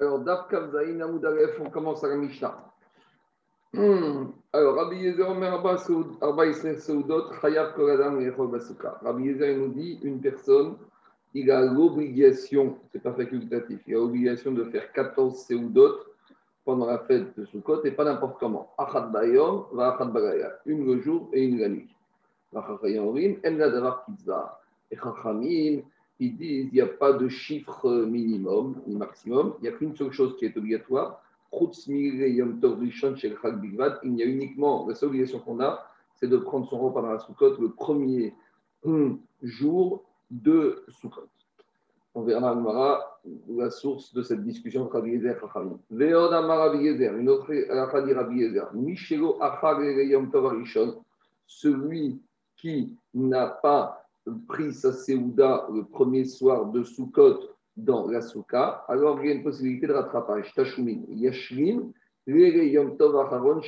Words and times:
Alors, 0.00 0.20
Daf 0.20 0.48
Kavzaïn 0.48 0.98
Amoudalef, 1.02 1.60
on 1.60 1.68
commence 1.68 2.02
à 2.02 2.08
la 2.08 2.16
Mishnah. 2.16 2.56
Hmm. 3.74 4.28
Alors, 4.50 4.76
Rabbi 4.76 4.96
Yezer 4.96 5.28
Omer 5.28 5.52
Arba 5.52 6.46
Yisrael 6.46 6.80
Seudot, 6.80 7.32
Chayav 7.40 7.74
Koradam 7.74 8.18
Yechol 8.22 8.50
Basuka. 8.50 8.98
Rabbi 9.02 9.24
Yezer 9.24 9.56
nous 9.58 9.68
dit 9.68 10.00
une 10.02 10.18
personne, 10.20 10.76
il 11.34 11.50
a 11.50 11.66
l'obligation, 11.66 12.78
c'est 12.90 13.02
pas 13.02 13.12
facultatif, 13.12 13.78
il 13.86 13.94
a 13.94 13.98
l'obligation 13.98 14.52
de 14.52 14.64
faire 14.64 14.90
14 14.92 15.46
Seudot 15.46 15.98
pendant 16.64 16.86
la 16.86 17.00
fête 17.00 17.38
de 17.38 17.44
Sukkot 17.44 17.84
et 17.84 17.90
pas 17.90 18.04
n'importe 18.04 18.38
comment. 18.40 18.72
Achad 18.78 19.12
Bayom, 19.12 19.66
va 19.72 19.94
Achad 19.94 20.12
Bagaya, 20.12 20.52
une 20.64 20.86
le 20.86 21.00
jour 21.02 21.28
et 21.34 21.44
une 21.44 21.58
la 21.58 21.68
nuit. 21.68 21.94
Vachachayim 22.52 23.04
Orim, 23.06 23.36
En 23.46 23.56
la 23.56 23.68
Davar 23.68 24.06
Kitzah. 24.06 24.60
Et 24.90 24.96
Chachamim, 24.96 25.82
ils 26.20 26.36
disent 26.36 26.66
qu'il 26.66 26.74
n'y 26.74 26.80
a 26.80 26.86
pas 26.86 27.14
de 27.14 27.28
chiffre 27.28 28.04
minimum 28.04 28.80
ni 28.86 28.94
maximum, 28.94 29.54
il 29.58 29.62
n'y 29.62 29.68
a 29.68 29.72
qu'une 29.72 29.96
seule 29.96 30.12
chose 30.12 30.36
qui 30.36 30.44
est 30.44 30.56
obligatoire. 30.56 31.20
Il 31.52 32.38
y 32.38 32.40
a 34.22 34.24
uniquement, 34.24 34.86
la 34.86 34.94
seule 34.94 35.08
obligation 35.08 35.40
qu'on 35.40 35.58
a, 35.60 35.84
c'est 36.14 36.28
de 36.28 36.36
prendre 36.36 36.68
son 36.68 36.78
repas 36.78 37.02
dans 37.02 37.10
la 37.10 37.18
Soukot 37.18 37.60
le 37.60 37.70
premier 37.70 38.32
jour 39.42 40.04
de 40.30 40.84
Soukot. 40.88 41.26
On 42.14 42.22
verra 42.22 43.20
la 43.48 43.70
source 43.70 44.12
de 44.12 44.22
cette 44.22 44.44
discussion 44.44 44.82
entre 44.82 44.92
Rabbi 44.94 45.10
une 45.10 45.28
autre 47.28 47.52
Achadi 47.70 48.12
Rabbi 48.12 48.44
celui 51.46 52.20
qui 52.56 52.96
n'a 53.14 53.46
pas 53.46 53.99
pris 54.46 54.72
sa 54.72 54.92
Seouda 54.92 55.68
le 55.72 55.84
premier 55.84 56.24
soir 56.24 56.66
de 56.66 56.82
Sukkot 56.82 57.40
dans 57.76 58.08
la 58.08 58.20
Souka, 58.20 58.84
alors 58.88 59.20
il 59.22 59.28
y 59.28 59.32
a 59.32 59.34
une 59.34 59.42
possibilité 59.42 59.86
de 59.86 59.92
rattrapage. 59.92 60.52
Yashlim, 61.08 61.92
Yom 62.26 62.96
Tov 62.96 63.16
Acharon 63.16 63.60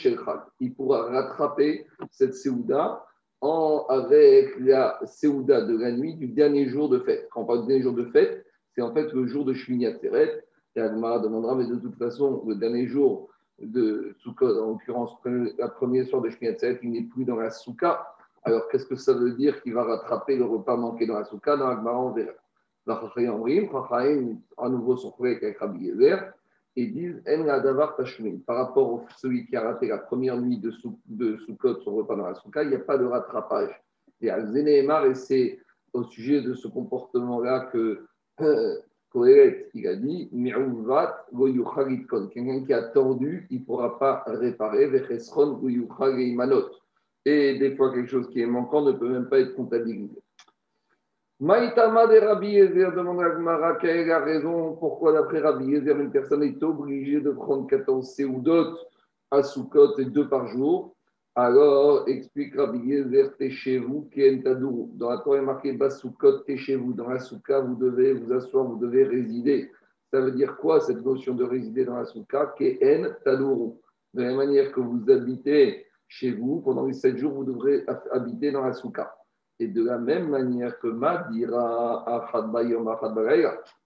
Il 0.61 0.75
pourra 0.75 1.05
rattraper 1.05 1.87
cette 2.11 2.35
Seouda 2.35 3.05
en, 3.41 3.87
avec 3.89 4.59
la 4.61 4.99
Seouda 5.05 5.63
de 5.63 5.77
la 5.77 5.93
nuit 5.93 6.15
du 6.15 6.29
dernier 6.29 6.69
jour 6.69 6.89
de 6.89 6.99
fête. 7.01 7.29
Quand 7.33 7.43
on 7.43 7.45
parle 7.45 7.63
du 7.63 7.69
dernier 7.69 7.83
jour 7.83 7.95
de 7.95 8.05
fête, 8.07 8.45
c'est 8.75 8.83
en 8.83 8.93
fait 8.93 9.13
le 9.13 9.27
jour 9.27 9.45
de 9.45 9.53
Shmini 9.53 9.87
Atzeret. 9.87 10.45
Et 10.75 10.81
demandera, 10.81 11.55
mais 11.55 11.67
de 11.67 11.77
toute 11.77 11.97
façon, 11.97 12.45
le 12.47 12.55
dernier 12.55 12.87
jour 12.87 13.29
de 13.59 14.15
Sukkot, 14.21 14.59
en 14.63 14.69
l'occurrence, 14.71 15.13
le 15.25 15.53
premier 15.75 16.05
soir 16.05 16.23
de 16.23 16.31
Shmini 16.31 16.53
Atzeret, 16.55 16.79
il 16.83 16.93
n'est 16.93 17.03
plus 17.03 17.25
dans 17.25 17.37
la 17.37 17.51
Souka. 17.51 18.07
Alors, 18.45 18.69
qu'est-ce 18.69 18.87
que 18.87 18.97
ça 18.97 19.13
veut 19.13 19.33
dire 19.33 19.63
qu'il 19.63 19.75
va 19.75 19.85
rattraper 19.85 20.37
le 20.37 20.45
repas 20.45 20.77
manqué 20.77 21.07
dans 21.07 21.15
la 21.15 21.25
soukha 21.25 21.57
Dans 21.57 21.69
l'Agmara, 21.69 22.01
on 22.01 22.11
verra. 22.11 22.33
à 24.59 24.69
nouveau, 24.69 24.97
son 24.97 25.11
collègue 25.13 25.45
avec 25.45 25.59
Rabbi 25.59 25.85
Yezer, 25.87 26.33
et 26.75 26.87
disent 26.87 27.23
En 27.29 28.41
Par 28.47 28.57
rapport 28.57 29.05
à 29.09 29.15
celui 29.19 29.47
qui 29.47 29.55
a 29.57 29.63
raté 29.63 29.89
la 29.89 29.99
première 29.99 30.41
nuit 30.41 30.59
de, 30.59 30.71
sou, 30.71 30.99
de 31.07 31.37
Soukot, 31.39 31.81
son 31.83 31.95
repas 31.95 32.17
dans 32.17 32.27
la 32.27 32.35
soukha, 32.35 32.65
il 32.65 32.71
n'y 32.71 32.77
a 32.77 32.81
pas 32.81 32.99
de 32.99 33.05
rattrapage. 33.05 33.81
Et 34.21 34.31
à 34.31 34.45
Zénémar, 34.45 35.07
et 35.07 35.15
c'est 35.15 35.61
au 35.93 36.03
sujet 36.05 36.41
de 36.41 36.55
ce 36.55 36.69
comportement-là 36.69 37.69
que 37.73 38.07
euh, 38.41 38.77
il 39.15 39.87
a 39.87 39.97
dit 39.97 40.31
Quelqu'un 42.33 42.65
qui 42.65 42.73
a 42.73 42.83
tordu, 42.83 43.47
il 43.51 43.61
ne 43.61 43.65
pourra 43.65 43.99
pas 43.99 44.25
réparer. 44.27 44.87
Vechesron 44.87 45.61
Manot 46.35 46.71
et 47.25 47.59
des 47.59 47.77
fois 47.77 47.93
quelque 47.93 48.11
chose 48.11 48.29
qui 48.31 48.41
est 48.41 48.47
manquant 48.47 48.83
ne 48.83 48.93
peut 48.93 49.09
même 49.09 49.29
pas 49.29 49.39
être 49.39 49.55
comptabilisé. 49.55 50.23
Maïtama 51.41 52.07
de 52.07 52.19
Rabbi 52.19 52.51
Yezer 52.51 52.93
demande 52.93 53.21
à 53.21 53.31
Gmara 53.31 53.75
quelle 53.75 53.97
est 53.97 54.07
la 54.07 54.21
raison 54.21 54.77
pourquoi, 54.77 55.13
d'après 55.13 55.41
Rabbi 55.41 55.67
Yezer, 55.67 55.99
une 55.99 56.13
personne 56.13 56.45
est 56.45 56.63
obligée 56.63 57.21
de 57.21 57.33
prendre 57.33 57.67
14 57.67 58.09
séoudotes 58.09 58.79
à 59.31 59.43
Soukot 59.43 59.99
et 59.99 60.05
deux 60.05 60.29
par 60.29 60.47
jour? 60.47 60.95
Alors, 61.35 62.05
explique 62.09 62.55
Rabbi 62.55 62.79
Yezer, 62.79 63.35
t'es 63.39 63.51
chez 63.51 63.79
vous, 63.79 64.09
Tadou. 64.45 64.91
Dans 64.95 65.11
la 65.11 65.19
Torah, 65.19 65.37
il 65.37 65.43
est 65.43 65.47
marqué 65.47 65.73
Basoukot, 65.73 66.41
t'es 66.41 66.59
chez 66.59 66.77
vous. 66.77 66.93
Dans 66.93 67.09
la 67.09 67.19
Souka, 67.19 67.61
vous 67.61 67.75
devez 67.75 68.13
vous 68.13 68.33
asseoir, 68.33 68.67
vous 68.67 68.79
devez 68.79 69.05
résider. 69.05 69.71
Ça 70.13 70.21
veut 70.21 70.33
dire 70.33 70.59
quoi 70.59 70.81
cette 70.81 71.03
notion 71.03 71.35
de 71.35 71.43
résider 71.43 71.87
dans 71.87 71.97
la 71.97 72.05
Souka 72.05 72.55
Ken 72.59 73.17
Tadourou. 73.25 73.81
De 74.13 74.23
la 74.23 74.35
manière 74.35 74.73
que 74.73 74.81
vous 74.81 75.11
habitez 75.11 75.87
chez 76.13 76.31
vous, 76.31 76.61
pendant 76.61 76.85
les 76.85 76.93
sept 76.93 77.17
jours, 77.17 77.33
vous 77.33 77.45
devrez 77.45 77.87
habiter 78.11 78.53
dans 78.53 78.65
la 78.65 78.75
souka. 78.75 79.17
Et 79.59 79.67
de 79.67 79.83
la 79.83 79.97
même 79.97 80.29
manière 80.29 80.79
que 80.79 80.89
Madira 80.89 82.05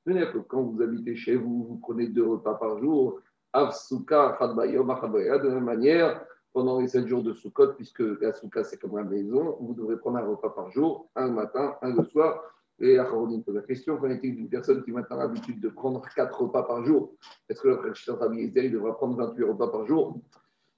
c'est-à-dire 0.05 0.33
que 0.33 0.39
quand 0.39 0.63
vous 0.63 0.83
habitez 0.83 1.15
chez 1.15 1.37
vous, 1.37 1.65
vous 1.69 1.77
prenez 1.77 2.09
deux 2.09 2.27
repas 2.27 2.55
par 2.55 2.81
jour, 2.81 3.21
de 3.55 5.49
la 5.49 5.55
même 5.55 5.65
manière, 5.65 6.21
pendant 6.53 6.81
les 6.81 6.89
sept 6.89 7.07
jours 7.07 7.23
de 7.23 7.33
Sukkot, 7.33 7.75
puisque 7.75 8.03
la 8.21 8.33
souka 8.33 8.65
c'est 8.65 8.79
comme 8.79 8.97
la 8.97 9.05
maison, 9.05 9.57
vous 9.61 9.75
devrez 9.75 9.97
prendre 9.97 10.19
un 10.19 10.27
repas 10.27 10.51
par 10.51 10.73
jour, 10.73 11.09
un 11.15 11.29
le 11.29 11.33
matin, 11.33 11.77
un 11.81 11.95
le 11.95 12.03
soir. 12.07 12.43
Et 12.81 12.99
Acharonim 12.99 13.43
pose 13.43 13.55
la 13.55 13.63
question 13.63 13.99
qu'en 13.99 14.11
est-il 14.11 14.35
d'une 14.35 14.49
personne 14.49 14.83
qui 14.83 14.91
maintenant 14.91 15.21
a 15.21 15.27
l'habitude 15.27 15.61
de 15.61 15.69
prendre 15.69 16.03
quatre 16.15 16.43
repas 16.43 16.65
par 16.65 16.85
jour? 16.85 17.15
Est-ce 17.49 17.63
que 17.63 17.69
le 17.69 17.77
frère 17.77 18.19
Rabbi 18.19 18.51
devra 18.51 18.97
prendre 18.97 19.17
28 19.17 19.45
repas 19.45 19.69
par 19.69 19.87
jour? 19.87 20.19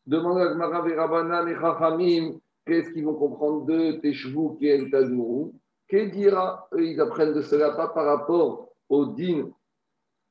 Demande 0.09 0.39
à 0.39 0.55
Gmara 0.55 0.81
Rabanan 0.81 1.49
et 1.49 1.55
Chachamim, 1.55 2.39
qu'est-ce 2.65 2.91
qu'ils 2.93 3.05
vont 3.05 3.17
comprendre 3.17 3.67
de 3.67 4.01
Teshvou 4.01 4.57
qui 4.59 4.67
est 4.67 4.91
Tazourou 4.91 5.53
Qu'est 5.87 6.07
dira 6.09 6.67
ils 6.79 6.99
apprennent 6.99 7.35
de 7.35 7.43
cela 7.43 7.73
pas 7.73 7.89
par 7.89 8.07
rapport 8.07 8.71
au 8.89 9.05
din 9.05 9.51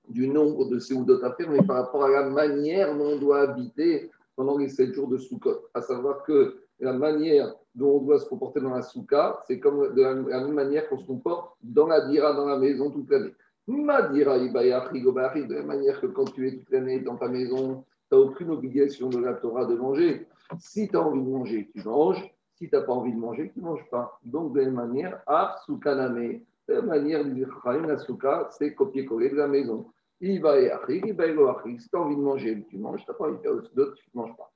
du 0.09 0.29
nombre 0.29 0.67
de 0.67 0.79
Seoudot 0.79 1.23
à 1.23 1.31
faire, 1.33 1.51
mais 1.51 1.61
par 1.61 1.75
rapport 1.75 2.05
à 2.05 2.09
la 2.09 2.27
manière 2.27 2.97
dont 2.97 3.05
on 3.05 3.19
doit 3.19 3.41
habiter 3.41 4.09
pendant 4.35 4.57
les 4.57 4.69
sept 4.69 4.95
jours 4.95 5.09
de 5.09 5.17
Soukot. 5.17 5.67
À 5.75 5.81
savoir 5.81 6.23
que 6.23 6.55
la 6.79 6.93
manière 6.93 7.53
dont 7.75 7.97
on 7.97 8.01
doit 8.01 8.19
se 8.19 8.27
comporter 8.27 8.59
dans 8.59 8.73
la 8.73 8.81
Souka, 8.81 9.43
c'est 9.45 9.59
comme 9.59 9.93
de 9.93 10.01
la, 10.01 10.15
même 10.15 10.53
manière 10.53 10.89
qu'on 10.89 10.97
se 10.97 11.05
comporte 11.05 11.55
dans 11.61 11.85
la 11.85 12.07
Dira, 12.07 12.33
dans 12.33 12.47
la 12.47 12.57
maison 12.57 12.89
toute 12.89 13.11
l'année. 13.11 13.35
Ma 13.67 14.01
Dira, 14.09 14.39
de 14.39 15.53
la 15.53 15.63
manière 15.63 16.01
que 16.01 16.07
quand 16.07 16.33
tu 16.33 16.47
es 16.47 16.57
toute 16.57 16.71
l'année 16.71 16.99
dans 16.99 17.17
ta 17.17 17.27
maison, 17.27 17.83
tu 18.09 18.15
n'as 18.15 18.21
aucune 18.21 18.51
obligation 18.51 19.09
de 19.09 19.19
la 19.19 19.33
Torah 19.33 19.65
de 19.65 19.75
manger. 19.75 20.27
Si 20.59 20.87
tu 20.87 20.95
as 20.95 21.01
envie 21.01 21.21
de 21.21 21.29
manger, 21.29 21.69
tu 21.73 21.83
manges. 21.83 22.23
Si 22.55 22.69
tu 22.69 22.75
n'as 22.75 22.81
pas 22.81 22.93
envie 22.93 23.13
de 23.13 23.19
manger, 23.19 23.51
tu 23.53 23.59
ne 23.59 23.65
manges 23.65 23.87
pas. 23.89 24.19
Donc, 24.23 24.53
de 24.53 24.59
la 24.59 24.65
même 24.65 24.75
manière, 24.75 25.21
à 25.27 25.55
Soukaname, 25.65 26.39
de 26.67 26.73
la 26.73 26.81
manière 26.81 27.23
du 27.23 27.45
la 27.65 27.97
Souka, 27.97 28.47
c'est 28.51 28.73
copier-coller 28.73 29.29
de 29.29 29.35
la 29.35 29.47
maison. 29.47 29.87
Il 30.19 30.41
va 30.41 30.59
y 30.59 30.65
il 30.65 31.13
va 31.13 31.27
y 31.27 31.79
Si 31.79 31.89
tu 31.89 31.95
as 31.95 31.99
envie 31.99 32.15
de 32.15 32.21
manger, 32.21 32.65
tu 32.69 32.77
manges. 32.77 33.03
Tu 33.05 33.11
n'as 33.11 33.17
pas 33.17 33.27
envie 33.27 33.37
de 33.37 33.95
tu 33.95 34.09
ne 34.13 34.21
manges 34.21 34.35
pas. 34.35 34.51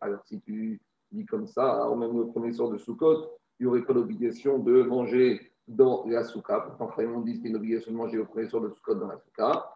Alors, 0.00 0.24
si 0.24 0.40
tu 0.40 0.80
dis 1.12 1.24
comme 1.26 1.46
ça, 1.46 1.88
même 1.96 2.18
le 2.18 2.26
premier 2.26 2.52
soir 2.52 2.70
de 2.70 2.76
Soukot, 2.76 3.30
il 3.58 3.66
n'y 3.66 3.66
aurait 3.66 3.84
pas 3.84 3.92
l'obligation 3.92 4.58
de 4.58 4.82
manger 4.82 5.52
dans 5.68 6.04
la 6.06 6.24
souka. 6.24 6.60
Pourtant, 6.60 6.90
Chaim, 6.96 7.22
dit 7.24 7.40
a 7.42 7.48
une 7.48 7.56
obligation 7.56 7.92
de 7.92 7.96
manger 7.96 8.16
le 8.16 8.24
premier 8.24 8.48
soir 8.48 8.62
de 8.62 8.68
Soukot 8.68 8.96
dans 8.96 9.06
la 9.06 9.18
souka. 9.18 9.73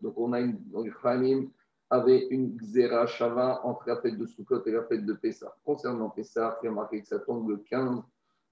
Donc 0.00 0.14
on 0.16 0.32
a 0.32 0.40
une, 0.40 0.58
donc 0.70 0.88
Khamim 1.02 1.48
avait 1.90 2.26
une 2.28 2.56
Xera 2.56 3.06
Shava 3.06 3.60
entre 3.64 3.88
la 3.88 3.96
fête 4.00 4.16
de 4.16 4.26
Sukkot 4.26 4.62
et 4.66 4.72
la 4.72 4.84
fête 4.84 5.04
de 5.04 5.12
Pessah. 5.12 5.54
Concernant 5.64 6.10
Pessah, 6.10 6.58
il 6.62 6.66
y 6.66 6.68
a 6.68 6.72
marqué 6.72 7.02
que 7.02 7.08
ça 7.08 7.18
tombe 7.18 7.48
le 7.50 7.58
15 7.58 8.02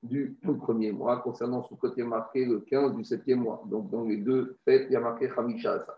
du 0.03 0.39
premier 0.61 0.93
mois. 0.93 1.19
Concernant 1.19 1.63
Sukkot, 1.63 1.93
il 1.97 2.01
y 2.01 2.03
a 2.03 2.07
marqué 2.07 2.45
le 2.45 2.61
15 2.61 2.95
du 2.95 3.05
septième 3.05 3.41
mois. 3.41 3.63
Donc 3.67 3.91
dans 3.91 4.05
les 4.05 4.19
deux 4.19 4.57
fêtes, 4.65 4.87
il 4.89 4.93
y 4.93 4.97
a 4.97 5.01
marqué 5.01 5.29
Chamisha 5.29 5.75
Asar. 5.75 5.97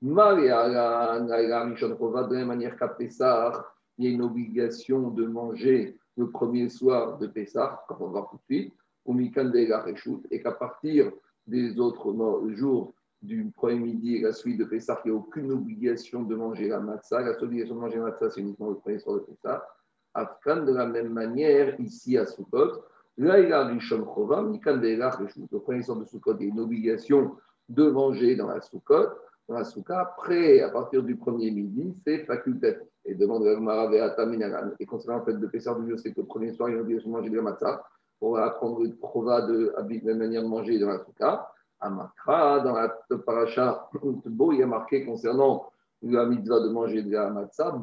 Maria, 0.00 0.68
la 0.68 1.64
Rishon 1.64 1.94
Rova, 1.96 2.24
de 2.24 2.32
la 2.32 2.38
même 2.40 2.48
manière 2.48 2.76
qu'à 2.76 2.88
Pessah, 2.88 3.66
il 3.98 4.04
y 4.04 4.08
a 4.08 4.10
une 4.10 4.22
obligation 4.22 5.10
de 5.10 5.26
manger 5.26 5.98
le 6.16 6.30
premier 6.30 6.68
soir 6.68 7.18
de 7.18 7.26
Pessah, 7.26 7.84
comme 7.88 7.98
on 8.00 8.06
va 8.06 8.10
voir 8.20 8.30
tout 8.30 8.36
de 8.36 8.42
suite, 8.42 8.74
au 9.04 9.12
Mikan 9.12 9.50
et 9.52 10.42
qu'à 10.42 10.52
partir 10.52 11.10
des 11.46 11.78
autres 11.80 12.14
jours 12.50 12.92
du 13.22 13.50
premier 13.56 13.80
midi 13.80 14.16
et 14.16 14.20
la 14.20 14.32
suite 14.32 14.58
de 14.58 14.64
Pessah, 14.64 15.00
il 15.04 15.10
n'y 15.10 15.16
a 15.16 15.18
aucune 15.18 15.50
obligation 15.50 16.22
de 16.22 16.34
manger 16.36 16.68
la 16.68 16.80
matzah. 16.80 17.22
La 17.22 17.34
seule 17.34 17.44
obligation 17.44 17.74
de 17.74 17.80
manger 17.80 17.96
la 17.96 18.04
matzah, 18.04 18.30
c'est 18.30 18.40
uniquement 18.40 18.70
le 18.70 18.76
premier 18.76 18.98
soir 18.98 19.16
de 19.16 19.20
Pessah. 19.20 19.66
Afkan, 20.14 20.64
de 20.64 20.72
la 20.72 20.86
même 20.86 21.12
manière, 21.12 21.78
ici 21.80 22.16
à 22.16 22.26
Sukkot, 22.26 22.82
là, 23.16 23.40
il 23.40 23.52
a 23.52 23.66
Rishon 23.66 24.04
Chova, 24.04 24.42
Mikan 24.42 24.76
Le 24.76 25.58
premier 25.58 25.82
soir 25.82 25.98
de 25.98 26.04
Sukkot, 26.04 26.36
il 26.38 26.46
y 26.46 26.50
a 26.50 26.52
une 26.52 26.60
obligation 26.60 27.36
de 27.68 27.90
manger 27.90 28.36
dans 28.36 28.48
la 28.48 28.58
dans 28.58 29.08
la 29.54 29.64
souka. 29.64 30.00
Après, 30.00 30.60
à 30.60 30.68
partir 30.68 31.02
du 31.02 31.16
premier 31.16 31.50
midi, 31.50 31.94
c'est 32.04 32.24
facultatif. 32.24 32.86
Et 33.04 33.14
à 33.14 34.26
Minaran. 34.26 34.70
Et 34.78 34.84
concernant 34.84 35.20
le 35.20 35.24
fait 35.24 35.38
de 35.38 35.46
Pessar 35.46 35.80
du 35.80 35.96
c'est 35.96 36.12
que 36.12 36.20
le 36.20 36.26
premier 36.26 36.52
soir, 36.52 36.68
il 36.68 36.76
a 36.76 36.80
obligation 36.80 37.08
de 37.08 37.14
manger 37.14 37.30
de 37.30 37.36
la 37.36 37.42
matzah. 37.42 37.82
On 38.20 38.32
va 38.32 38.44
apprendre 38.46 38.84
une 38.84 38.96
prova 38.96 39.42
de 39.42 39.72
la 39.76 40.14
manière 40.14 40.42
de 40.42 40.48
manger 40.48 40.78
dans 40.78 40.88
la 40.88 40.98
souka. 40.98 41.50
À 41.80 41.88
Makra, 41.88 42.60
dans 42.60 42.74
la 42.74 42.88
paracha, 43.24 43.88
il 44.02 44.58
y 44.58 44.62
a 44.62 44.66
marqué 44.66 45.06
concernant 45.06 45.70
la 46.02 46.26
mitzvah 46.26 46.60
de 46.60 46.68
manger 46.68 47.02
de 47.02 47.12
la 47.12 47.30
matzah, 47.30 47.80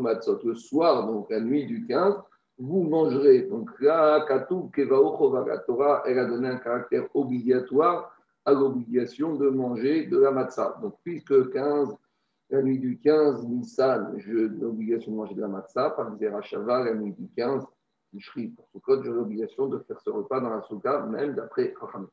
matzot. 0.00 0.40
Le 0.44 0.54
soir, 0.54 1.06
donc 1.06 1.28
la 1.28 1.40
nuit 1.40 1.66
du 1.66 1.84
15, 1.86 2.14
vous 2.58 2.84
mangerez. 2.84 3.42
Donc 3.42 3.68
là, 3.80 4.24
Katou 4.26 4.70
la 4.76 5.58
Torah, 5.58 6.02
elle 6.06 6.18
a 6.18 6.24
donné 6.24 6.48
un 6.48 6.58
caractère 6.58 7.08
obligatoire 7.14 8.14
à 8.44 8.52
l'obligation 8.52 9.36
de 9.36 9.48
manger 9.48 10.06
de 10.06 10.18
la 10.18 10.30
matzah. 10.30 10.78
Donc 10.82 10.96
puisque 11.04 11.50
15, 11.50 11.94
la 12.50 12.62
nuit 12.62 12.78
du 12.78 12.98
15, 12.98 13.46
Nissan, 13.46 14.14
j'ai 14.18 14.32
l'obligation 14.32 15.12
de 15.12 15.16
manger 15.16 15.34
de 15.34 15.40
la 15.40 15.48
matzah, 15.48 15.90
par 15.90 16.10
Shava, 16.44 16.84
la 16.84 16.94
nuit 16.94 17.12
du 17.12 17.28
15, 17.36 17.64
Tishri, 18.10 18.48
pour 18.48 18.68
ce 18.72 18.78
code, 18.78 19.04
j'ai 19.04 19.10
l'obligation 19.10 19.66
de 19.68 19.78
faire 19.78 20.00
ce 20.00 20.10
repas 20.10 20.40
dans 20.40 20.50
la 20.50 20.62
souka, 20.62 21.06
même 21.06 21.34
d'après 21.34 21.74
Chachamim. 21.80 22.08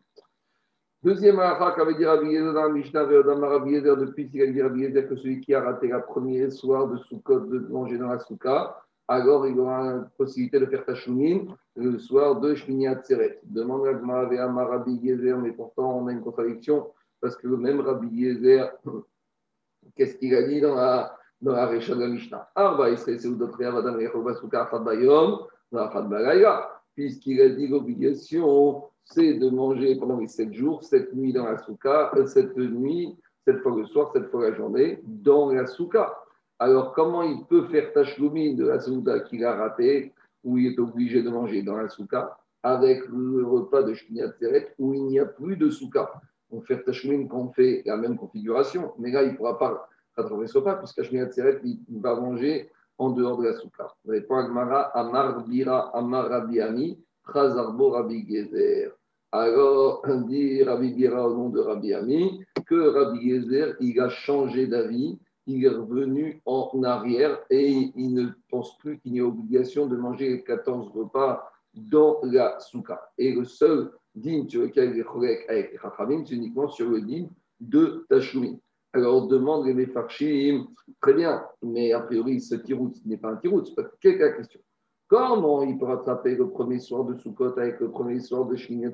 Deuxième 1.01 1.39
halakha 1.39 1.75
qu'avait 1.75 1.95
dit 1.95 2.05
Rabbi 2.05 2.27
Yezer 2.27 2.53
dans 2.53 2.63
la 2.63 2.69
Mishnah, 2.69 3.05
Rabbi 3.05 3.71
Yezer, 3.71 3.97
depuis 3.97 4.29
qu'il 4.29 4.41
a 4.41 4.47
dit 4.47 4.61
Rabbi 4.61 4.81
Yezer 4.81 5.07
que 5.07 5.15
celui 5.15 5.39
qui 5.39 5.53
a 5.53 5.61
raté 5.61 5.87
la 5.87 5.99
première 5.99 6.51
soir 6.51 6.87
de 6.87 6.97
Sukkot 6.97 7.39
de 7.41 7.59
manger 7.69 7.97
dans 7.97 8.09
la 8.09 8.19
souka, 8.19 8.81
alors 9.09 9.47
il 9.47 9.59
aura 9.59 9.93
la 9.93 9.99
possibilité 10.17 10.59
de 10.59 10.67
faire 10.67 10.85
Tachoumin 10.85 11.39
le 11.75 11.97
soir 11.97 12.39
de 12.39 12.53
Shmini 12.53 12.87
Atzeret. 12.87 13.39
Demande 13.43 13.87
à 13.87 14.63
Rabbi 14.63 14.93
Yezer, 15.01 15.37
mais 15.37 15.51
pourtant 15.51 15.97
on 15.97 16.07
a 16.07 16.11
une 16.11 16.21
contradiction 16.21 16.87
parce 17.19 17.35
que 17.35 17.47
le 17.47 17.57
même 17.57 17.81
Rabbi 17.81 18.07
Yezer, 18.07 18.71
qu'est-ce 19.95 20.15
qu'il 20.15 20.35
a 20.35 20.43
dit 20.43 20.61
dans 20.61 20.75
la, 20.75 21.17
dans 21.41 21.53
la 21.53 21.65
Récha 21.65 21.95
de 21.95 22.01
la 22.01 22.07
Mishnah? 22.07 22.49
Arba 22.55 22.91
Israël 22.91 23.19
Seudot 23.19 23.51
Reavadam 23.51 23.99
Yehova 23.99 24.35
Souka 24.35 24.63
Achad 24.63 24.83
Bayom, 24.83 25.39
Achad 25.75 26.07
Balayla, 26.07 26.69
puisqu'il 26.93 27.41
a 27.41 27.49
dit 27.49 27.67
l'obligation 27.67 28.83
c'est 29.11 29.33
de 29.33 29.49
manger 29.49 29.95
pendant 29.95 30.17
les 30.17 30.27
sept 30.27 30.53
jours, 30.53 30.83
cette 30.83 31.15
nuit 31.15 31.33
dans 31.33 31.45
la 31.45 31.57
souka, 31.57 32.11
euh, 32.15 32.27
cette 32.27 32.55
nuit, 32.55 33.17
cette 33.43 33.59
fois 33.61 33.75
le 33.75 33.85
soir, 33.85 34.11
cette 34.13 34.29
fois 34.29 34.51
la 34.51 34.55
journée, 34.55 34.99
dans 35.03 35.51
la 35.51 35.65
souka. 35.65 36.15
Alors, 36.59 36.93
comment 36.93 37.23
il 37.23 37.45
peut 37.45 37.65
faire 37.67 37.93
tachloumine 37.93 38.57
de 38.57 38.67
la 38.67 38.79
souka 38.79 39.21
qu'il 39.21 39.45
a 39.45 39.55
raté, 39.55 40.11
où 40.43 40.57
il 40.57 40.73
est 40.73 40.79
obligé 40.79 41.23
de 41.23 41.29
manger 41.29 41.61
dans 41.61 41.77
la 41.77 41.87
souka, 41.87 42.37
avec 42.63 43.07
le 43.07 43.45
repas 43.45 43.83
de 43.83 43.93
Shmiat 43.93 44.33
Seret, 44.33 44.75
où 44.77 44.93
il 44.93 45.05
n'y 45.05 45.19
a 45.19 45.25
plus 45.25 45.55
de 45.55 45.69
souka? 45.69 46.11
On 46.51 46.61
fait 46.61 46.83
tachloumine 46.83 47.29
quand 47.29 47.39
on 47.39 47.51
fait 47.53 47.83
la 47.85 47.95
même 47.95 48.17
configuration, 48.17 48.91
mais 48.99 49.11
là, 49.11 49.23
il 49.23 49.31
ne 49.31 49.37
pourra 49.37 49.57
pas 49.57 49.87
rattraper 50.17 50.47
ce 50.47 50.57
repas, 50.57 50.75
puisque 50.75 51.01
Shmiat 51.01 51.31
Seret, 51.31 51.61
il 51.63 52.01
va 52.01 52.15
manger 52.15 52.69
en 52.97 53.11
dehors 53.11 53.37
de 53.37 53.45
la 53.45 53.53
souka. 53.53 53.95
Répond 54.05 54.35
Agmara, 54.35 54.81
Amar 54.97 55.45
Bira, 55.45 55.95
Amar 55.95 56.27
Rabiami, 56.27 56.99
Chazarbo 57.31 57.91
Rabbi 57.91 58.27
Gezer. 58.27 58.91
Alors, 59.31 60.03
dit 60.27 60.63
Rabbi 60.63 60.97
Gira 60.97 61.29
au 61.29 61.37
nom 61.37 61.49
de 61.49 61.59
Rabbi 61.59 61.93
Ami 61.93 62.43
que 62.65 62.89
Rabbi 62.89 63.29
Gezer, 63.29 63.75
il 63.79 63.99
a 64.01 64.09
changé 64.09 64.67
d'avis, 64.67 65.19
il 65.49 65.65
est 65.65 65.69
revenu 65.69 66.41
en 66.45 66.83
arrière 66.83 67.39
et 67.49 67.91
il 67.95 68.13
ne 68.13 68.27
pense 68.49 68.77
plus 68.77 68.99
qu'il 68.99 69.15
y 69.15 69.17
ait 69.17 69.21
obligation 69.21 69.87
de 69.87 69.97
manger 69.97 70.29
les 70.29 70.43
14 70.43 70.91
repas 70.93 71.51
dans 71.73 72.19
la 72.23 72.59
souka. 72.59 73.11
Et 73.17 73.33
le 73.33 73.45
seul 73.45 73.91
dîme 74.15 74.49
sur 74.49 74.61
lequel 74.61 74.95
il 74.95 74.99
est 74.99 75.49
avec 75.49 75.71
les 75.71 76.25
c'est 76.25 76.35
uniquement 76.35 76.67
sur 76.67 76.89
le 76.89 77.01
dîme 77.01 77.29
de 77.59 78.05
Tashumi. 78.09 78.59
Alors, 78.93 79.23
on 79.23 79.27
demande 79.27 79.67
les 79.67 79.73
Mefarshim, 79.75 80.67
très 80.99 81.13
bien, 81.13 81.43
mais 81.61 81.91
a 81.93 81.99
priori, 81.99 82.41
ce 82.41 82.55
tirout 82.55 82.93
n'est 83.05 83.17
pas 83.17 83.29
un 83.29 83.35
tirout, 83.35 83.63
c'est 83.65 83.75
pas 83.75 83.89
la 84.03 84.31
question. 84.31 84.59
Comment 85.07 85.63
il 85.63 85.77
peut 85.77 85.85
rattraper 85.85 86.35
le 86.35 86.49
premier 86.49 86.79
soir 86.79 87.03
de 87.03 87.15
Sukkot 87.15 87.57
avec 87.57 87.79
le 87.79 87.91
premier 87.91 88.19
soir 88.19 88.45
de 88.45 88.55
Shminyat 88.55 88.91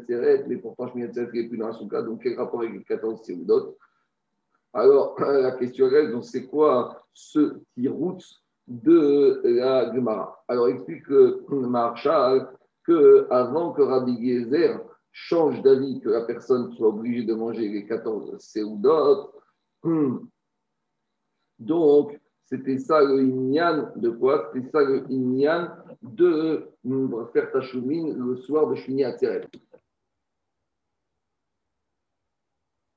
mais 0.47 0.57
pourtant 0.57 0.87
Shminyat 0.87 1.13
Seret 1.13 1.31
n'est 1.33 1.47
plus 1.47 1.57
dans 1.57 1.67
la 1.67 1.73
Sukkot, 1.73 2.03
donc 2.03 2.23
quel 2.23 2.37
rapport 2.37 2.61
avec 2.61 2.73
les 2.73 2.83
14 2.83 3.21
Séoudot 3.23 3.77
Alors, 4.75 5.15
la 5.19 5.51
question 5.53 5.87
est, 5.87 6.11
donc 6.11 6.25
c'est 6.25 6.45
quoi 6.45 7.07
ce 7.13 7.59
tirout 7.73 8.19
de 8.67 9.41
la 9.43 9.93
Gemara? 9.93 10.43
Alors, 10.47 10.67
explique 10.67 11.07
le 11.07 11.43
Marshal 11.49 12.49
que 12.83 13.25
avant 13.31 13.71
que 13.71 13.81
Rabbi 13.81 14.17
Gezer 14.21 14.79
change 15.11 15.61
d'avis, 15.63 16.01
que 16.01 16.09
la 16.09 16.25
personne 16.25 16.71
soit 16.73 16.89
obligée 16.89 17.23
de 17.23 17.33
manger 17.33 17.69
les 17.69 17.87
14 17.87 18.37
Séoudot, 18.37 19.31
donc, 21.59 22.19
c'était 22.45 22.77
ça 22.77 23.01
le 23.01 23.23
Inyan 23.23 23.91
de 23.95 24.09
quoi? 24.09 24.51
C'était 24.53 24.69
ça 24.69 24.83
le 24.83 25.05
Inyan 25.09 25.69
de 26.01 26.67
faire 27.33 27.51
Tachoumin 27.51 28.13
le 28.13 28.35
soir 28.35 28.67
de 28.67 28.75
Shmini 28.75 29.03
Atzeret. 29.03 29.47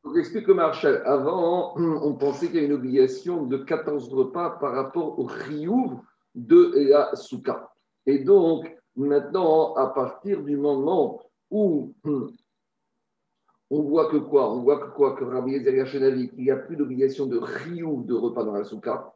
Donc, 0.09 0.17
explique 0.17 0.47
le 0.47 0.55
Marshal. 0.55 1.03
Avant, 1.05 1.75
on 1.77 2.15
pensait 2.15 2.47
qu'il 2.47 2.55
y 2.55 2.59
avait 2.61 2.69
une 2.69 2.73
obligation 2.73 3.45
de 3.45 3.59
14 3.59 4.09
repas 4.15 4.57
par 4.59 4.73
rapport 4.73 5.19
au 5.19 5.25
Riyouv 5.25 6.01
de 6.35 6.73
la 6.89 7.15
Souka. 7.15 7.71
Et 8.07 8.21
donc, 8.21 8.75
maintenant, 8.97 9.75
à 9.75 9.89
partir 9.89 10.43
du 10.43 10.57
moment 10.57 11.21
où 11.51 11.95
on 13.71 13.83
voit 13.83 14.11
que 14.11 14.17
quoi? 14.17 14.51
On 14.51 14.63
voit 14.63 14.79
que 14.79 14.95
quoi? 14.97 15.15
Que 15.15 15.25
Rabbi 15.25 15.57
Ezer 15.57 15.85
qu'il 15.85 16.43
n'y 16.43 16.51
a 16.51 16.57
plus 16.57 16.77
d'obligation 16.77 17.27
de 17.27 17.37
Riyouv 17.37 18.07
de 18.07 18.15
repas 18.15 18.45
dans 18.45 18.55
la 18.55 18.65
Souka 18.65 19.15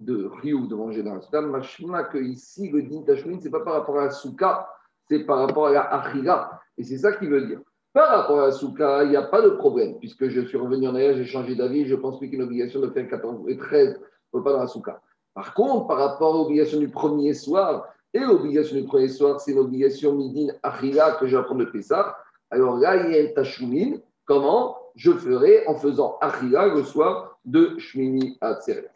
de 0.00 0.28
Ryu 0.42 0.66
de 0.66 0.74
manger 0.74 1.04
dans 1.04 1.14
la 1.14 1.20
souka, 1.20 1.40
machma 1.40 2.02
que 2.02 2.18
ici, 2.18 2.68
le 2.68 2.82
din 2.82 3.02
tashmin, 3.02 3.38
ce 3.38 3.44
n'est 3.44 3.50
pas 3.52 3.60
par 3.60 3.74
rapport 3.74 4.00
à 4.00 4.06
la 4.06 4.10
souka, 4.10 4.68
c'est 5.08 5.24
par 5.24 5.38
rapport 5.38 5.68
à 5.68 5.72
la 5.72 5.82
achila. 5.82 6.60
Et 6.76 6.82
c'est 6.82 6.98
ça 6.98 7.12
qu'il 7.12 7.28
veut 7.28 7.46
dire. 7.46 7.60
Par 7.92 8.08
rapport 8.08 8.40
à 8.40 8.46
la 8.46 8.52
souka, 8.52 9.04
il 9.04 9.10
n'y 9.10 9.16
a 9.16 9.22
pas 9.22 9.42
de 9.42 9.50
problème, 9.50 9.98
puisque 9.98 10.28
je 10.28 10.40
suis 10.40 10.56
revenu 10.56 10.88
en 10.88 10.94
arrière, 10.94 11.14
j'ai 11.14 11.26
changé 11.26 11.54
d'avis, 11.54 11.86
je 11.86 11.94
pense 11.94 12.18
plus 12.18 12.28
qu'il 12.28 12.38
y 12.38 12.40
a 12.40 12.44
une 12.44 12.48
obligation 12.48 12.80
de 12.80 12.88
faire 12.88 13.06
14 13.06 13.48
et 13.48 13.58
13 13.58 14.00
repas 14.32 14.52
dans 14.52 14.60
la 14.60 14.66
souka. 14.66 15.00
Par 15.34 15.52
contre, 15.52 15.88
par 15.88 15.98
rapport 15.98 16.34
à 16.34 16.38
l'obligation 16.38 16.78
du 16.78 16.88
premier 16.88 17.34
soir, 17.34 17.86
et 18.14 18.20
l'obligation 18.20 18.76
du 18.76 18.84
premier 18.84 19.08
soir, 19.08 19.40
c'est 19.40 19.54
l'obligation 19.54 20.14
midin 20.14 20.52
achila 20.62 21.12
que 21.12 21.26
je 21.26 21.36
vais 21.36 21.42
prendre 21.44 21.64
de 21.64 21.70
Pessah. 21.70 22.16
Alors 22.50 22.76
là, 22.76 22.96
il 22.96 23.14
y 23.14 23.18
a 23.18 23.22
un 23.22 23.32
tashmin. 23.34 23.96
Comment 24.26 24.76
je 24.94 25.12
ferai 25.12 25.66
en 25.66 25.74
faisant 25.74 26.18
achila 26.20 26.66
le 26.66 26.82
soir 26.82 27.38
de 27.44 27.78
Shmini 27.78 28.36
Atzeret. 28.40 28.90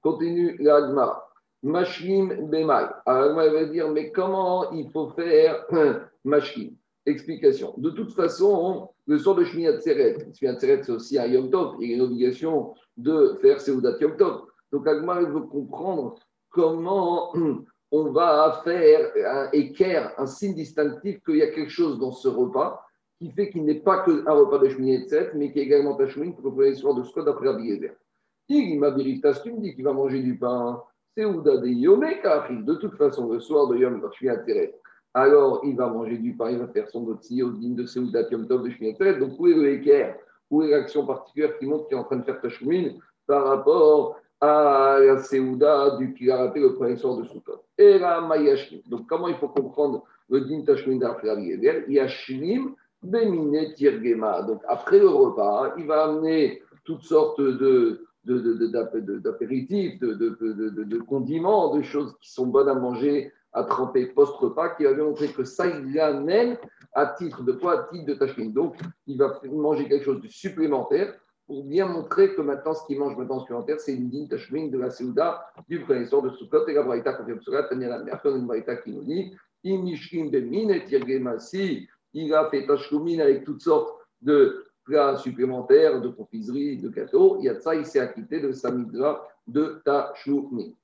Continue 0.00 0.56
l'Agma. 0.58 1.22
Mashlim 1.62 2.48
Bemai. 2.48 2.86
Alors, 3.06 3.40
elle 3.40 3.52
va 3.52 3.64
dire, 3.66 3.88
mais 3.90 4.10
comment 4.10 4.72
il 4.72 4.90
faut 4.90 5.10
faire 5.10 5.64
Mashlim 6.24 6.74
Explication. 7.04 7.74
De 7.78 7.90
toute 7.90 8.12
façon, 8.12 8.90
le 9.06 9.18
soir 9.18 9.34
de 9.34 9.44
Shmini 9.44 9.66
Atzeret, 9.66 10.18
Shmini 10.34 10.54
Atzeret, 10.54 10.82
c'est 10.84 10.92
aussi 10.92 11.18
un 11.18 11.26
Yom 11.26 11.50
Tov. 11.50 11.76
Il 11.80 11.90
y 11.90 11.92
a 11.92 11.96
une 11.96 12.02
obligation 12.02 12.74
de 12.96 13.38
faire 13.40 13.60
Seudat 13.60 13.96
Yom 14.00 14.16
Tov. 14.16 14.42
Donc, 14.70 14.86
Agma, 14.86 15.18
elle 15.18 15.32
veut 15.32 15.42
comprendre 15.42 16.14
comment 16.50 17.34
on 17.90 18.12
va 18.12 18.62
faire 18.64 19.12
un 19.26 19.50
équerre, 19.52 20.14
un 20.16 20.26
signe 20.26 20.54
distinctif 20.54 21.20
qu'il 21.24 21.36
y 21.36 21.42
a 21.42 21.50
quelque 21.50 21.70
chose 21.70 21.98
dans 21.98 22.12
ce 22.12 22.28
repas 22.28 22.84
qui 23.18 23.30
fait 23.30 23.50
qu'il 23.50 23.64
n'est 23.64 23.80
pas 23.80 24.04
qu'un 24.04 24.32
repas 24.32 24.58
de 24.58 24.68
Shmini 24.68 25.02
Atzeret, 25.02 25.32
mais 25.34 25.52
qui 25.52 25.58
est 25.58 25.62
également 25.62 25.96
Tashmin 25.96 26.30
pour 26.32 26.50
le 26.50 26.74
soir 26.74 26.94
de 26.94 27.02
Skod 27.02 27.28
après 27.28 27.48
Rabbi 27.48 27.64
Yezer. 27.64 27.94
Il 28.48 28.78
m'a 28.78 28.92
tu 28.92 29.52
me 29.52 29.60
dis 29.60 29.74
qu'il 29.74 29.84
va 29.84 29.92
manger 29.92 30.20
du 30.20 30.38
pain. 30.38 30.82
Ouda 31.16 31.58
de 31.58 31.68
Yomekachil. 31.68 32.64
De 32.64 32.74
toute 32.74 32.96
façon, 32.96 33.30
le 33.30 33.40
soir 33.40 33.68
de 33.68 33.76
Yom 33.76 34.00
Tov, 34.00 34.12
alors 35.14 35.60
il 35.64 35.76
va 35.76 35.88
manger 35.88 36.18
du 36.18 36.34
pain, 36.34 36.50
il 36.50 36.58
va 36.58 36.68
faire 36.68 36.88
son 36.88 37.06
au 37.06 37.14
digne 37.14 37.74
de 37.74 37.86
Seouda 37.86 38.22
Yom 38.30 38.46
Tov 38.46 38.64
de 38.64 38.70
Shmiateret. 38.70 39.18
Donc, 39.18 39.38
où 39.38 39.46
est 39.46 39.54
le 39.54 39.72
équerre? 39.72 40.16
Où 40.50 40.62
est 40.62 40.70
l'action 40.70 41.06
particulière 41.06 41.58
qui 41.58 41.66
montre 41.66 41.88
qu'il 41.88 41.96
est 41.96 42.00
en 42.00 42.04
train 42.04 42.16
de 42.16 42.24
faire 42.24 42.40
Tashoumin 42.40 42.92
par 43.26 43.44
rapport 43.44 44.20
à 44.40 44.98
la 45.00 45.18
Seouda 45.18 45.96
du 45.96 46.14
qu'il 46.14 46.30
a 46.30 46.38
raté 46.38 46.60
le 46.60 46.74
premier 46.74 46.96
soir 46.96 47.16
de 47.16 47.24
Soukot 47.24 47.62
Et 47.78 47.98
la 47.98 48.20
Mayashim. 48.20 48.80
Donc, 48.86 49.06
comment 49.06 49.28
il 49.28 49.36
faut 49.36 49.48
comprendre 49.48 50.04
le 50.28 50.40
din 50.42 50.62
Tashoumin 50.62 50.96
d'Afriavieder 50.96 51.84
Yashlim 51.88 52.74
Bemine 53.02 53.74
Tirgema. 53.74 54.42
Donc, 54.42 54.62
après 54.66 54.98
le 54.98 55.08
repas, 55.08 55.74
il 55.76 55.86
va 55.86 56.04
amener 56.04 56.62
toutes 56.84 57.02
sortes 57.02 57.40
de 57.40 58.06
d'apéritifs, 58.24 59.98
de, 59.98 60.98
condiments, 60.98 61.76
de 61.76 61.82
choses 61.82 62.14
qui 62.20 62.30
sont 62.30 62.46
bonnes 62.46 62.68
à 62.68 62.74
manger, 62.74 63.32
à 63.52 63.64
tremper 63.64 64.06
post-repas, 64.06 64.70
qui 64.76 64.86
avait 64.86 65.02
montré 65.02 65.28
que 65.28 65.44
ça, 65.44 65.66
il 65.66 65.92
l'amène 65.92 66.56
à 66.94 67.06
titre 67.06 67.42
de 67.42 67.52
quoi 67.52 67.80
À 67.80 67.82
titre 67.92 68.06
de 68.06 68.14
tachmin. 68.14 68.50
Donc, 68.50 68.76
il 69.06 69.18
va 69.18 69.40
manger 69.50 69.88
quelque 69.88 70.04
chose 70.04 70.20
de 70.22 70.28
supplémentaire 70.28 71.14
pour 71.46 71.64
bien 71.64 71.86
montrer 71.86 72.34
que 72.34 72.40
maintenant, 72.40 72.74
ce 72.74 72.86
qu'il 72.86 72.98
mange 72.98 73.16
maintenant 73.16 73.40
supplémentaire, 73.40 73.80
c'est 73.80 73.94
une 73.94 74.08
digne 74.08 74.28
tachmin 74.28 74.68
de 74.68 74.78
la 74.78 74.90
Séouda 74.90 75.44
du 75.68 75.84
sort 76.06 76.22
de 76.22 76.30
Soukot. 76.30 76.66
Et 76.68 76.74
la 76.74 76.82
Braïta 76.82 77.12
confirme 77.14 77.40
cela, 77.42 77.64
Tania 77.64 77.88
la 77.88 78.04
personne, 78.04 78.38
une 78.38 78.46
Braïta 78.46 78.76
qui 78.76 78.92
nous 78.92 79.02
dit 79.04 79.34
de 79.64 80.38
il 82.14 82.34
a 82.34 82.50
fait 82.50 82.66
tachmin 82.66 83.20
avec 83.20 83.44
toutes 83.44 83.62
sortes 83.62 83.96
de 84.20 84.66
plat 84.84 85.16
supplémentaire 85.16 86.00
de 86.00 86.08
confiserie, 86.08 86.78
de 86.78 86.88
gâteau. 86.88 87.36
Il 87.38 87.44
y 87.44 87.48
a 87.48 87.58
ça, 87.60 87.74
il 87.74 87.86
s'est 87.86 88.00
acquitté 88.00 88.40
de 88.40 88.52
sa 88.52 88.70
de 88.70 89.82
Tachoumi. 89.84 90.76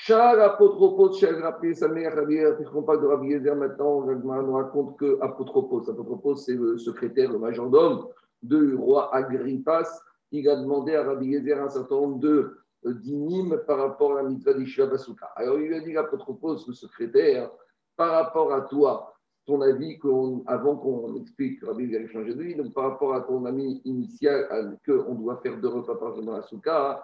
Char 0.00 0.38
apotropos, 0.38 1.18
Char 1.18 1.40
rappelé 1.42 1.74
sa 1.74 1.88
mère, 1.88 2.14
puisqu'on 2.56 2.84
parle 2.84 3.02
de 3.02 3.06
Rabbi 3.08 3.30
Yezer 3.30 3.56
maintenant, 3.56 4.06
on 4.06 4.52
raconte 4.52 4.96
que 4.96 5.18
apotropos, 5.20 5.90
apotropos 5.90 6.36
c'est 6.36 6.54
le 6.54 6.78
secrétaire, 6.78 7.32
le 7.32 7.38
majordome 7.40 8.06
du 8.40 8.76
roi 8.76 9.12
Agrippas, 9.12 9.88
il 10.30 10.48
a 10.48 10.54
demandé 10.54 10.94
à 10.94 11.02
Rabbi 11.02 11.26
Yezer 11.26 11.60
un 11.60 11.68
certain 11.68 11.96
nombre 11.96 12.20
de 12.20 12.58
euh, 12.86 12.94
d'inim 12.94 13.56
par 13.66 13.78
rapport 13.78 14.16
à 14.16 14.22
la 14.22 14.28
mitzvah 14.28 14.54
d'Ishiva 14.54 14.86
Basuka. 14.86 15.32
Alors 15.34 15.58
il 15.58 15.66
lui 15.66 15.74
a 15.74 15.80
dit 15.80 15.92
l'apôtre 15.92 16.32
pose 16.32 16.64
le 16.68 16.74
secrétaire, 16.74 17.50
par 17.96 18.12
rapport 18.12 18.52
à 18.52 18.60
toi, 18.60 19.12
ton 19.46 19.60
avis, 19.62 19.98
avant 20.46 20.76
qu'on 20.76 21.16
explique, 21.16 21.64
Rabbi 21.64 21.84
il 21.84 21.96
a 21.96 22.06
changé 22.06 22.34
de 22.36 22.42
vie, 22.44 22.54
donc 22.54 22.72
par 22.72 22.84
rapport 22.84 23.14
à 23.14 23.22
ton 23.22 23.44
ami 23.46 23.82
initial, 23.84 24.78
qu'on 24.86 25.14
doit 25.16 25.38
faire 25.38 25.58
deux 25.58 25.68
repas 25.68 25.96
par 25.96 26.14
jour 26.14 26.22
dans 26.22 26.36
la 26.36 26.42
Souka, 26.42 27.02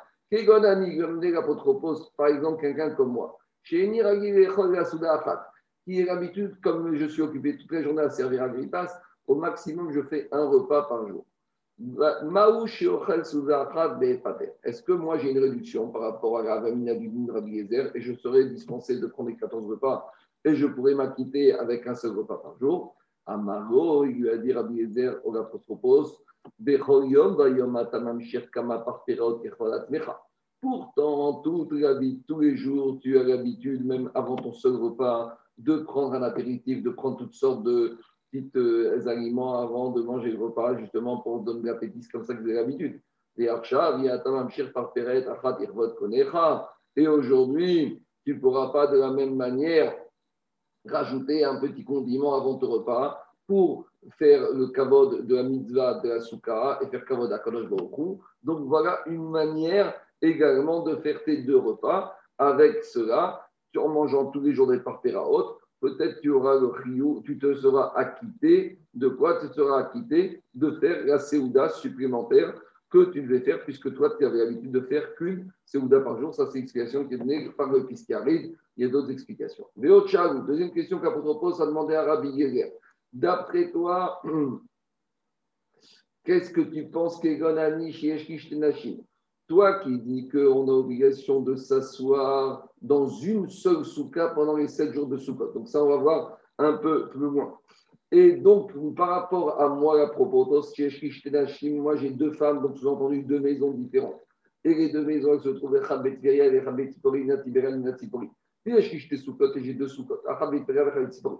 Par 2.16 2.26
exemple, 2.28 2.60
quelqu'un 2.60 2.90
comme 2.90 3.12
moi, 3.12 3.38
chez 3.62 3.90
qui 5.84 6.00
est 6.00 6.04
l'habitude, 6.04 6.58
comme 6.62 6.94
je 6.94 7.06
suis 7.06 7.22
occupé 7.22 7.56
toute 7.56 7.70
la 7.72 7.82
journée 7.82 8.02
à 8.02 8.10
servir 8.10 8.42
à 8.42 8.48
Gripas, 8.48 8.88
au 9.26 9.34
maximum, 9.36 9.90
je 9.92 10.02
fais 10.02 10.28
un 10.32 10.46
repas 10.46 10.82
par 10.82 11.06
jour. 11.08 11.26
Est-ce 14.62 14.82
que 14.82 14.92
moi 14.92 15.18
j'ai 15.18 15.32
une 15.32 15.40
réduction 15.40 15.88
par 15.88 16.02
rapport 16.02 16.38
à 16.38 16.42
la 16.42 16.60
Vamina 16.60 16.94
du 16.94 17.10
Rabbi 17.28 17.58
et 17.58 18.00
je 18.00 18.12
serais 18.12 18.44
dispensé 18.44 19.00
de 19.00 19.08
prendre 19.08 19.30
les 19.30 19.36
14 19.36 19.66
repas 19.66 20.08
et 20.44 20.54
je 20.54 20.68
pourrais 20.68 20.94
m'acquitter 20.94 21.52
avec 21.52 21.84
un 21.88 21.96
seul 21.96 22.12
repas 22.12 22.36
par 22.36 22.56
jour? 22.58 22.94
Amaro, 23.26 24.04
il 24.04 24.20
lui 24.20 24.30
a 24.30 24.36
dit 24.36 24.52
Rabbi 24.52 24.74
Yezer 24.76 25.20
au 25.24 25.32
Pourtant, 30.60 31.42
toute 31.42 31.72
la 31.72 31.94
tous 32.26 32.40
les 32.40 32.56
jours, 32.56 32.98
tu 33.00 33.18
as 33.18 33.22
l'habitude, 33.22 33.84
même 33.84 34.10
avant 34.14 34.36
ton 34.36 34.52
seul 34.52 34.76
repas, 34.76 35.38
de 35.58 35.78
prendre 35.78 36.14
un 36.14 36.22
apéritif, 36.22 36.82
de 36.82 36.90
prendre 36.90 37.18
toutes 37.18 37.34
sortes 37.34 37.62
de 37.62 37.98
petits 38.30 38.50
euh, 38.56 39.06
aliments 39.06 39.60
avant 39.60 39.90
de 39.90 40.02
manger 40.02 40.30
le 40.30 40.42
repas, 40.42 40.76
justement 40.78 41.18
pour 41.18 41.40
donner 41.40 41.70
l'appétit, 41.70 42.02
c'est 42.02 42.10
comme 42.10 42.24
ça 42.24 42.34
que 42.34 42.40
vous 42.40 42.48
avez 42.48 42.56
l'habitude. 42.56 43.00
Et 43.36 43.48
aujourd'hui, 47.08 48.02
tu 48.24 48.34
ne 48.34 48.40
pourras 48.40 48.70
pas 48.70 48.86
de 48.86 48.98
la 48.98 49.10
même 49.10 49.34
manière 49.34 49.96
rajouter 50.86 51.44
un 51.44 51.60
petit 51.60 51.84
condiment 51.84 52.34
avant 52.34 52.56
ton 52.56 52.70
repas 52.70 53.20
pour 53.46 53.86
faire 54.18 54.52
le 54.52 54.68
kavod 54.68 55.26
de 55.26 55.34
la 55.34 55.42
mitzvah 55.42 56.00
de 56.00 56.08
la 56.08 56.20
soukha 56.20 56.78
et 56.82 56.86
faire 56.88 57.04
kavod 57.04 57.32
à 57.32 57.38
Kadosh 57.38 57.68
Baruch 57.68 58.18
Donc 58.42 58.66
voilà 58.66 59.00
une 59.06 59.30
manière 59.30 59.94
également 60.22 60.82
de 60.82 60.96
faire 60.96 61.22
tes 61.24 61.42
deux 61.42 61.58
repas. 61.58 62.16
Avec 62.38 62.82
cela, 62.82 63.46
en 63.76 63.88
mangeant 63.88 64.26
tous 64.26 64.40
les 64.40 64.52
jours 64.52 64.66
des 64.66 64.80
haute, 64.84 65.58
peut-être 65.80 66.20
tu 66.20 66.30
auras 66.30 66.58
le 66.58 66.66
rio, 66.66 67.22
tu 67.24 67.38
te 67.38 67.54
seras 67.54 67.92
acquitté. 67.94 68.78
De 68.94 69.08
quoi 69.08 69.38
tu 69.40 69.48
seras 69.48 69.80
acquitté? 69.80 70.42
De 70.54 70.72
faire 70.72 71.04
la 71.06 71.18
séouda 71.18 71.68
supplémentaire 71.68 72.54
que 72.90 73.10
tu 73.10 73.22
devais 73.22 73.40
faire, 73.40 73.64
puisque 73.64 73.92
toi, 73.94 74.14
tu 74.16 74.24
avais 74.24 74.38
l'habitude 74.38 74.70
de 74.70 74.80
faire 74.80 75.14
qu'une 75.16 75.50
séouda 75.64 76.00
par 76.00 76.20
jour. 76.20 76.32
Ça, 76.32 76.46
c'est 76.46 76.58
l'explication 76.58 77.04
qui 77.06 77.14
est 77.14 77.18
donnée 77.18 77.50
par 77.56 77.70
le 77.70 77.86
arrive. 78.14 78.56
Il 78.76 78.84
y 78.84 78.88
a 78.88 78.88
d'autres 78.88 79.10
explications. 79.10 79.66
deuxième 79.76 80.72
question 80.72 81.00
qu'Apôtre 81.00 81.40
Paul 81.40 81.52
a 81.60 81.66
demandé 81.66 81.94
à 81.94 82.04
Rabbi 82.04 82.28
Yezer. 82.28 82.70
D'après 83.14 83.70
toi, 83.70 84.20
qu'est-ce 86.24 86.50
que 86.50 86.60
tu 86.60 86.88
penses 86.90 87.18
qu'Egonani 87.20 87.92
Shieshkish 87.92 88.50
Tenashim 88.50 88.98
toi 89.46 89.80
qui 89.80 89.98
dis 89.98 90.28
qu'on 90.28 90.68
a 90.68 90.72
obligation 90.72 91.40
de 91.40 91.54
s'asseoir 91.54 92.68
dans 92.80 93.08
une 93.08 93.48
seule 93.48 93.84
souka 93.84 94.28
pendant 94.28 94.56
les 94.56 94.68
sept 94.68 94.92
jours 94.94 95.06
de 95.06 95.18
souka. 95.18 95.46
Donc 95.54 95.68
ça, 95.68 95.84
on 95.84 95.88
va 95.88 95.96
voir 95.96 96.38
un 96.58 96.74
peu 96.74 97.08
plus 97.08 97.20
loin. 97.20 97.58
Et 98.10 98.32
donc, 98.32 98.72
par 98.94 99.08
rapport 99.08 99.60
à 99.60 99.68
moi, 99.68 99.98
la 99.98 100.06
propotos, 100.06 100.72
moi 101.64 101.96
j'ai 101.96 102.10
deux 102.10 102.32
femmes, 102.32 102.62
donc 102.62 102.76
j'ai 102.76 102.86
entendu 102.86 103.22
deux 103.22 103.40
maisons 103.40 103.72
différentes. 103.72 104.20
Et 104.62 104.72
les 104.72 104.90
deux 104.90 105.04
maisons, 105.04 105.34
elles 105.34 105.40
se 105.40 105.48
trouvaient 105.50 105.84
Chabet 105.86 106.18
et 106.22 106.64
Chabet 106.64 106.86
Tzipori, 106.86 107.24
Natibera 107.26 107.68
et 107.68 107.76
Natsipori. 107.76 108.30
Et 108.64 108.80
j'ai 108.80 109.74
deux 109.74 109.88
soukot, 109.88 110.22
Chabet 110.38 110.64
Veria 110.66 110.88
et 110.88 110.92
Chabet 110.94 111.10
Tzipori. 111.10 111.38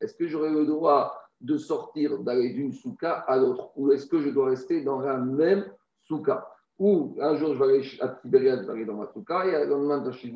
Est-ce 0.00 0.14
que 0.14 0.26
j'aurais 0.28 0.50
le 0.50 0.66
droit 0.66 1.18
de 1.40 1.56
sortir, 1.56 2.18
d'aller 2.18 2.50
d'une 2.50 2.72
souka 2.72 3.24
à 3.26 3.38
l'autre? 3.38 3.70
Ou 3.76 3.92
est-ce 3.92 4.06
que 4.06 4.20
je 4.20 4.28
dois 4.28 4.50
rester 4.50 4.82
dans 4.82 5.00
la 5.00 5.16
même 5.16 5.64
souka? 6.02 6.46
Ou 6.78 7.16
un 7.20 7.36
jour, 7.36 7.54
je 7.54 7.58
vais 7.58 7.64
aller 7.64 7.88
à 8.00 8.08
Tibériade, 8.08 8.60
je 8.62 8.66
vais 8.66 8.72
aller 8.72 8.84
dans 8.84 8.94
ma 8.94 9.06
souka, 9.06 9.46
et 9.46 9.52
le 9.64 9.70
lendemain, 9.70 10.02
je 10.10 10.28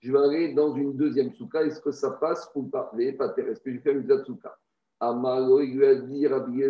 je 0.00 0.12
vais 0.12 0.18
aller 0.18 0.54
dans 0.54 0.74
une 0.74 0.96
deuxième 0.96 1.32
souka. 1.32 1.62
Est-ce 1.62 1.80
que 1.80 1.90
ça 1.90 2.10
passe 2.12 2.48
ou 2.54 2.64
pas? 2.64 2.92
Est-ce 2.98 3.60
que 3.60 3.72
je 3.72 3.78
fais 3.78 3.92
une 3.92 4.06
de 4.06 4.22
souka? 4.24 4.56
Amalo, 5.00 5.60
il 5.60 5.76
lui 5.76 5.86
a 5.86 5.94
dit, 5.94 6.26
Rabbi 6.26 6.60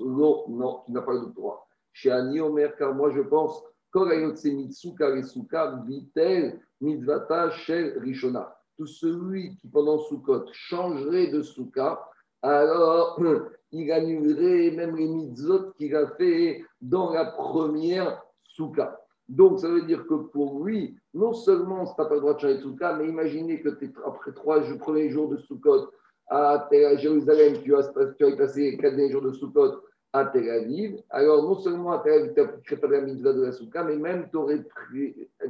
non, 0.00 0.48
non, 0.48 0.82
tu 0.84 0.92
n'as 0.92 1.02
pas 1.02 1.14
le 1.14 1.26
droit. 1.34 1.68
Chez 1.92 2.10
Ani 2.10 2.40
Omer, 2.40 2.74
car 2.76 2.92
moi 2.94 3.10
je 3.10 3.20
pense, 3.20 3.62
Korayotse 3.90 4.46
Mitsuka 4.46 5.08
Resuka, 5.08 5.82
Vitel, 5.86 6.60
Mitzvata, 6.80 7.50
Shel, 7.50 7.98
Rishona. 7.98 8.52
Tout 8.76 8.86
celui 8.86 9.56
qui 9.56 9.68
pendant 9.68 9.98
Sukkot 9.98 10.46
changerait 10.52 11.28
de 11.28 11.42
souka, 11.42 12.00
alors 12.42 13.18
il 13.72 13.90
annulerait 13.90 14.70
même 14.70 14.96
les 14.96 15.08
mitzvot 15.08 15.72
qu'il 15.72 15.94
a 15.96 16.08
fait 16.16 16.62
dans 16.80 17.12
la 17.12 17.24
première 17.24 18.22
souka. 18.42 19.00
Donc, 19.28 19.58
ça 19.58 19.68
veut 19.68 19.82
dire 19.82 20.06
que 20.06 20.14
pour 20.14 20.64
lui, 20.64 20.96
non 21.12 21.32
seulement 21.32 21.84
tu 21.84 21.92
n'as 21.98 22.08
pas 22.08 22.14
le 22.14 22.20
droit 22.20 22.34
de 22.34 22.40
changer 22.40 22.58
de 22.58 22.62
souka, 22.62 22.94
mais 22.94 23.08
imaginez 23.08 23.60
que 23.60 23.70
après 24.06 24.32
trois 24.32 24.60
premiers 24.78 25.10
jours 25.10 25.28
de 25.28 25.36
Soukot 25.36 25.90
à, 26.28 26.68
Jérusalem, 26.96 27.54
tu 27.62 27.74
as, 27.74 27.90
tu 28.18 28.24
as 28.24 28.36
passé 28.36 28.76
quatre 28.76 28.94
derniers 28.94 29.10
jours 29.10 29.22
de 29.22 29.32
Soukot 29.32 29.82
à 30.12 30.26
Tel 30.26 30.48
Aviv. 30.48 31.02
Alors, 31.10 31.42
non 31.42 31.56
seulement 31.56 31.92
à 31.92 31.98
Tel 31.98 32.12
Aviv, 32.12 32.60
tu 32.62 32.74
n'as 32.74 32.80
pas 32.80 32.86
la 32.86 33.00
mitzvah 33.00 33.32
de 33.32 33.42
la 33.42 33.52
souka, 33.52 33.82
mais 33.82 33.96
même 33.96 34.28
tu 34.30 34.36
aurais, 34.36 34.64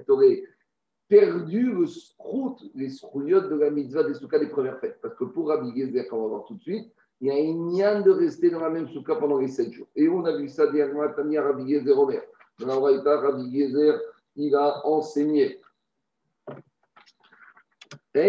aurais, 0.08 0.42
perdu 1.08 1.72
le 1.72 1.86
sprout, 1.86 2.58
les 2.74 2.90
srouillottes 2.90 3.50
de 3.50 3.56
la 3.56 3.70
mitzvah 3.70 4.04
des 4.04 4.14
soukas 4.14 4.38
des 4.38 4.48
premières 4.48 4.78
fêtes. 4.80 4.98
Parce 5.00 5.14
que 5.14 5.24
pour 5.24 5.48
Rabbi 5.48 5.78
Gezer, 5.78 6.08
qu'on 6.08 6.22
va 6.22 6.28
voir 6.28 6.44
tout 6.44 6.54
de 6.54 6.62
suite, 6.62 6.90
il 7.20 7.28
y 7.28 7.30
a 7.30 7.38
une 7.38 7.68
nian 7.68 8.02
de 8.02 8.10
rester 8.10 8.50
dans 8.50 8.60
la 8.60 8.70
même 8.70 8.88
souka 8.88 9.16
pendant 9.16 9.38
les 9.38 9.48
sept 9.48 9.72
jours. 9.72 9.86
Et 9.96 10.08
on 10.08 10.24
a 10.24 10.36
vu 10.36 10.48
ça 10.48 10.66
dernièrement 10.66 11.08
Tania 11.14 11.42
Rabbi 11.42 11.72
Gezer 11.72 11.98
Omer. 11.98 12.22
Dans 12.58 12.66
la 12.66 12.78
Braïta, 12.78 13.20
Rabbi 13.20 13.58
Gezer, 13.58 14.00
il 14.36 14.54
a 14.54 14.86
enseigné. 14.86 15.60
On 18.14 18.20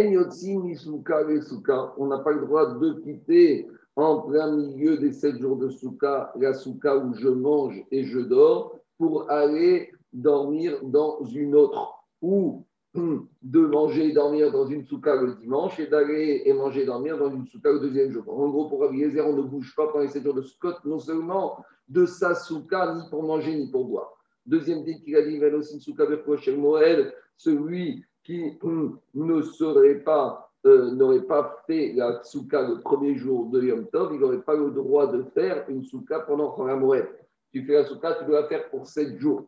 n'a 2.08 2.20
pas 2.20 2.34
le 2.34 2.42
droit 2.42 2.74
de 2.74 2.94
quitter 3.02 3.68
en 3.96 4.22
plein 4.22 4.56
milieu 4.56 4.98
des 4.98 5.14
sept 5.14 5.40
jours 5.40 5.56
de 5.56 5.70
souka, 5.70 6.34
la 6.38 6.54
souka 6.54 6.98
où 6.98 7.14
je 7.14 7.30
mange 7.30 7.84
et 7.92 8.04
je 8.04 8.20
dors, 8.20 8.78
pour 8.98 9.32
aller 9.32 9.94
dormir 10.12 10.78
dans 10.84 11.24
une 11.24 11.56
autre. 11.56 12.04
Ou 12.22 12.66
de 12.98 13.60
manger 13.60 14.10
et 14.10 14.12
dormir 14.12 14.52
dans 14.52 14.66
une 14.66 14.84
souka 14.84 15.16
le 15.16 15.36
dimanche 15.36 15.80
et 15.80 15.88
d'aller 15.88 16.44
et 16.46 16.54
manger 16.54 16.82
et 16.82 16.86
dormir 16.86 17.18
dans 17.18 17.30
une 17.30 17.46
souka 17.46 17.72
le 17.72 17.80
deuxième 17.80 18.12
jour. 18.12 18.24
En 18.28 18.50
gros, 18.50 18.68
pour 18.68 18.82
Rabbi 18.82 19.06
on 19.20 19.34
ne 19.34 19.42
bouge 19.44 19.76
pas 19.76 19.88
pendant 19.88 20.04
les 20.04 20.10
7 20.10 20.24
jours 20.24 20.34
de 20.34 20.42
Scott, 20.42 20.78
non 20.84 21.00
seulement 21.00 21.64
de 21.88 22.06
sa 22.06 22.34
souka, 22.36 22.96
ni 22.96 23.10
pour 23.10 23.24
manger, 23.24 23.56
ni 23.56 23.72
pour 23.72 23.86
boire. 23.86 24.14
Deuxième 24.46 24.84
dit 24.84 25.00
qu'il 25.02 25.16
a 25.16 25.22
dit, 25.22 25.40
aussi 25.46 25.80
souka 25.80 26.06
chez 26.38 26.56
Moël, 26.56 27.14
celui 27.36 28.04
qui 28.24 28.58
hum, 28.64 29.00
ne 29.14 29.42
serait 29.42 30.00
pas, 30.00 30.52
euh, 30.66 30.92
n'aurait 30.92 31.22
pas 31.22 31.64
fait 31.68 31.94
la 31.96 32.24
souka 32.24 32.68
le 32.68 32.82
premier 32.82 33.16
jour 33.16 33.50
de 33.50 33.62
Yom 33.62 33.88
Tov, 33.88 34.12
il 34.14 34.20
n'aurait 34.20 34.42
pas 34.42 34.56
le 34.56 34.72
droit 34.72 35.08
de 35.08 35.24
faire 35.36 35.66
une 35.70 35.84
souka 35.84 36.22
pendant 36.22 36.58
Moël. 36.78 37.08
Tu 37.54 37.64
fais 37.64 37.74
la 37.74 37.86
souka, 37.86 38.16
tu 38.16 38.26
dois 38.26 38.42
la 38.42 38.48
faire 38.48 38.70
pour 38.70 38.88
7 38.88 39.18
jours. 39.20 39.48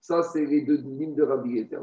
Ça, 0.00 0.22
c'est 0.22 0.44
les 0.44 0.62
deux 0.62 0.76
lignes 0.76 1.14
de 1.14 1.22
Rabbi 1.22 1.50
Yeter. 1.50 1.78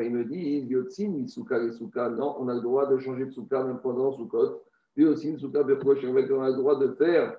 Il 0.00 0.10
me 0.10 0.24
dit, 0.24 0.60
Yotzin, 0.68 1.08
Misuka 1.08 1.62
et 1.62 1.72
Souka. 1.72 2.08
Non, 2.08 2.36
on 2.38 2.48
a 2.48 2.54
le 2.54 2.60
droit 2.60 2.86
de 2.86 2.98
changer 2.98 3.26
de 3.26 3.30
Souka 3.30 3.62
même 3.62 3.80
pendant 3.80 4.12
Soukot. 4.12 4.62
Une 4.96 5.16
Souka 5.38 5.60
on 5.60 6.42
a 6.42 6.50
le 6.50 6.56
droit 6.56 6.76
de 6.76 6.92
faire 6.94 7.36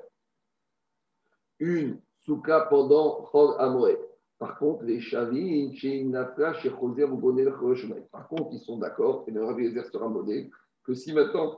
une 1.60 2.00
Souka 2.22 2.62
pendant 2.70 3.24
Chol 3.32 3.56
Amoed. 3.60 4.00
Par 4.38 4.58
contre, 4.58 4.86
les 4.86 5.02
Shavi, 5.02 5.76
chez 5.76 6.06
Nafra, 6.06 6.54
chez 6.54 6.70
Choser, 6.70 7.04
vous 7.04 7.18
connaissez 7.18 7.50
le 7.50 8.02
Par 8.10 8.30
contre, 8.30 8.52
ils 8.54 8.60
sont 8.60 8.78
d'accord, 8.78 9.26
et 9.28 9.32
le 9.32 9.44
Rabbi 9.44 9.66
Yeter 9.66 9.84
sera 9.92 10.08
modé, 10.08 10.50
que 10.86 10.94
si 10.94 11.12
maintenant 11.12 11.58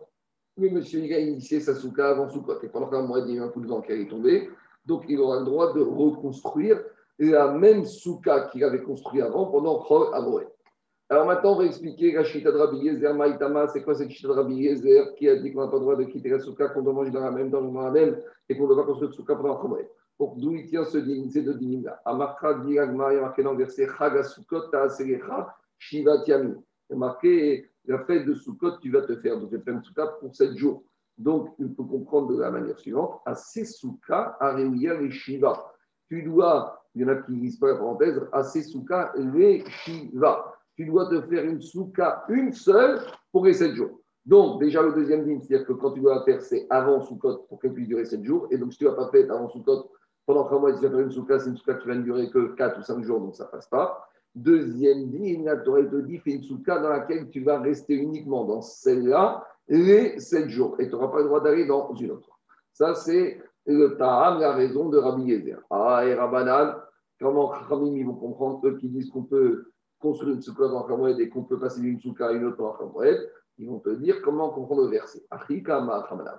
le 0.57 0.69
monsieur 0.71 0.99
il 0.99 1.13
a 1.13 1.19
initié 1.19 1.59
sa 1.59 1.75
souka 1.75 2.09
avant 2.09 2.27
Soukot, 2.27 2.59
et 2.63 2.69
pendant 2.69 2.89
qu'un 2.89 3.03
mois, 3.03 3.19
il 3.19 3.35
y 3.35 3.37
a 3.37 3.41
eu 3.41 3.43
un 3.43 3.49
coup 3.49 3.61
de 3.61 3.67
vent 3.67 3.81
qui 3.81 3.91
est 3.91 4.09
tombé, 4.09 4.49
donc 4.85 5.05
il 5.07 5.19
aura 5.19 5.39
le 5.39 5.45
droit 5.45 5.73
de 5.73 5.81
reconstruire 5.81 6.81
la 7.29 7.51
même 7.51 7.85
souka 7.85 8.47
qu'il 8.47 8.63
avait 8.63 8.81
construit 8.81 9.21
avant 9.21 9.45
pendant 9.45 9.83
Chol 9.83 10.13
Amoré. 10.13 10.47
Alors 11.09 11.25
maintenant, 11.25 11.53
on 11.53 11.57
va 11.57 11.65
expliquer 11.65 12.13
la 12.13 12.23
chita 12.23 12.51
de 12.51 12.57
Rabbi 12.57 12.89
Maïtama, 13.13 13.67
c'est 13.67 13.83
quoi 13.83 13.95
cette 13.95 14.09
chita 14.09 14.29
de 14.29 15.15
qui 15.15 15.27
a 15.27 15.35
dit 15.35 15.51
qu'on 15.51 15.61
n'a 15.61 15.67
pas 15.67 15.75
le 15.75 15.81
droit 15.81 15.95
de 15.97 16.05
quitter 16.05 16.29
la 16.29 16.39
souka, 16.39 16.69
qu'on 16.69 16.81
doit 16.81 16.93
manger 16.93 17.11
dans 17.11 17.19
la 17.19 17.31
même, 17.31 17.49
dans 17.49 17.61
la 17.61 17.91
même, 17.91 18.17
et 18.47 18.57
qu'on 18.57 18.63
ne 18.63 18.69
doit 18.69 18.77
pas 18.77 18.87
construire 18.87 19.09
de 19.11 19.15
souka 19.15 19.35
pendant 19.35 19.57
Chol 19.57 19.87
Donc 20.19 20.37
d'où 20.37 20.55
il 20.55 20.67
tient 20.67 20.85
ce 20.85 20.97
digne, 20.97 21.29
ces 21.29 21.41
deux 21.41 21.55
dignes-là 21.55 22.01
Amakra 22.05 22.53
dit 22.65 22.79
Agma, 22.79 23.11
il 23.11 23.15
y 23.15 23.19
a 23.19 23.21
marqué 23.21 23.43
dans 23.43 23.51
le 23.51 23.57
verset 23.57 23.87
Chaga 23.97 24.23
Sukkot, 24.23 24.69
Ta'aserecha, 24.69 25.53
Shivat 25.77 26.23
Yami. 26.27 26.55
Il 26.89 26.93
y 26.93 26.95
a 26.95 26.97
marqué 26.97 27.69
la 27.85 27.99
fête 28.05 28.25
de 28.25 28.33
Sukkot, 28.33 28.77
tu 28.77 28.89
vas 28.89 29.01
te 29.01 29.15
faire. 29.17 29.37
Donc 29.37 29.51
vas 29.51 29.59
faire 29.59 29.73
une 29.73 29.83
souka 29.83 30.07
pour 30.21 30.33
7 30.33 30.55
jours. 30.55 30.83
Donc, 31.17 31.53
il 31.59 31.73
faut 31.75 31.83
comprendre 31.83 32.33
de 32.33 32.39
la 32.39 32.51
manière 32.51 32.79
suivante 32.79 33.21
Asesuka 33.25 34.37
Areuya 34.39 34.99
les 34.99 35.11
Shiva. 35.11 35.71
Tu 36.07 36.23
dois, 36.23 36.80
il 36.95 37.01
y 37.01 37.05
en 37.05 37.09
a 37.09 37.15
qui 37.15 37.33
disent 37.33 37.57
pas 37.57 37.67
la 37.67 37.75
parenthèse, 37.75 38.21
Asesuka 38.31 39.13
les 39.15 39.63
Shiva. 39.67 40.53
Tu 40.75 40.85
dois 40.85 41.09
te 41.09 41.21
faire 41.21 41.43
une 41.45 41.61
souka, 41.61 42.23
une 42.29 42.53
seule, 42.53 43.01
pour 43.31 43.45
les 43.45 43.53
sept 43.53 43.75
jours. 43.75 44.01
Donc, 44.25 44.59
déjà, 44.59 44.83
le 44.83 44.93
deuxième 44.93 45.25
dîme, 45.25 45.41
c'est-à-dire 45.41 45.65
que 45.65 45.73
quand 45.73 45.91
tu 45.91 46.01
dois 46.01 46.15
la 46.15 46.23
faire, 46.23 46.41
c'est 46.41 46.67
avant 46.69 47.01
Soukot 47.01 47.45
pour 47.49 47.59
qu'elle 47.59 47.73
puisse 47.73 47.87
durer 47.87 48.05
7 48.05 48.23
jours. 48.23 48.47
Et 48.51 48.57
donc, 48.57 48.71
si 48.71 48.77
tu 48.77 48.85
ne 48.85 48.89
l'as 48.89 48.95
pas 48.95 49.09
fait 49.09 49.27
avant 49.29 49.49
Soukot, 49.49 49.89
pendant 50.27 50.43
3 50.45 50.59
mois, 50.59 50.73
tu 50.73 50.81
vas 50.83 50.89
faire 50.91 50.99
une 50.99 51.11
souka, 51.11 51.39
c'est 51.39 51.49
une 51.49 51.57
souka 51.57 51.73
qui 51.75 51.87
va 51.87 51.95
ne 51.95 52.03
durer 52.03 52.29
que 52.29 52.53
4 52.53 52.79
ou 52.79 52.83
5 52.83 53.03
jours, 53.03 53.19
donc 53.19 53.35
ça 53.35 53.45
ne 53.45 53.49
passe 53.49 53.67
pas. 53.67 54.07
Deuxième 54.35 55.09
dîme, 55.09 55.45
la 55.45 55.57
Torah 55.57 55.83
te 55.83 55.95
dit, 55.95 56.19
fais 56.19 56.33
une 56.33 56.43
souka 56.43 56.79
dans 56.79 56.89
laquelle 56.89 57.29
tu 57.29 57.43
vas 57.43 57.59
rester 57.59 57.95
uniquement 57.95 58.45
dans 58.45 58.61
celle-là 58.61 59.43
les 59.67 60.19
7 60.19 60.49
jours. 60.49 60.75
Et 60.79 60.85
tu 60.85 60.91
n'auras 60.91 61.07
pas 61.07 61.19
le 61.19 61.25
droit 61.25 61.41
d'aller 61.41 61.65
dans 61.65 61.93
une 61.95 62.11
autre. 62.11 62.29
Ça, 62.73 62.93
c'est 62.93 63.41
le 63.65 63.95
Ta'am, 63.97 64.39
la 64.39 64.53
raison 64.53 64.89
de 64.89 64.97
Rabbi 64.97 65.23
Yezer. 65.23 65.61
Ah, 65.69 66.03
et 66.05 66.13
Rabbanan, 66.13 66.75
comment 67.19 67.49
Khamim, 67.69 67.95
ils 67.95 68.05
vont 68.05 68.15
comprendre, 68.15 68.67
eux 68.67 68.77
qui 68.77 68.89
disent 68.89 69.09
qu'on 69.09 69.23
peut 69.23 69.71
construire 69.99 70.35
une 70.35 70.41
souka 70.41 70.67
dans 70.67 70.83
Khamoued 70.83 71.19
et 71.19 71.29
qu'on 71.29 71.43
peut 71.43 71.59
passer 71.59 71.81
d'une 71.81 71.99
souka 71.99 72.27
à 72.27 72.31
une 72.31 72.45
autre 72.45 72.57
dans 72.57 72.73
Khamoued 72.73 73.29
ils 73.61 73.67
vont 73.67 73.79
te 73.79 73.89
dire 73.89 74.21
comment 74.23 74.49
comprendre 74.49 74.83
le 74.83 74.89
verset. 74.89 75.23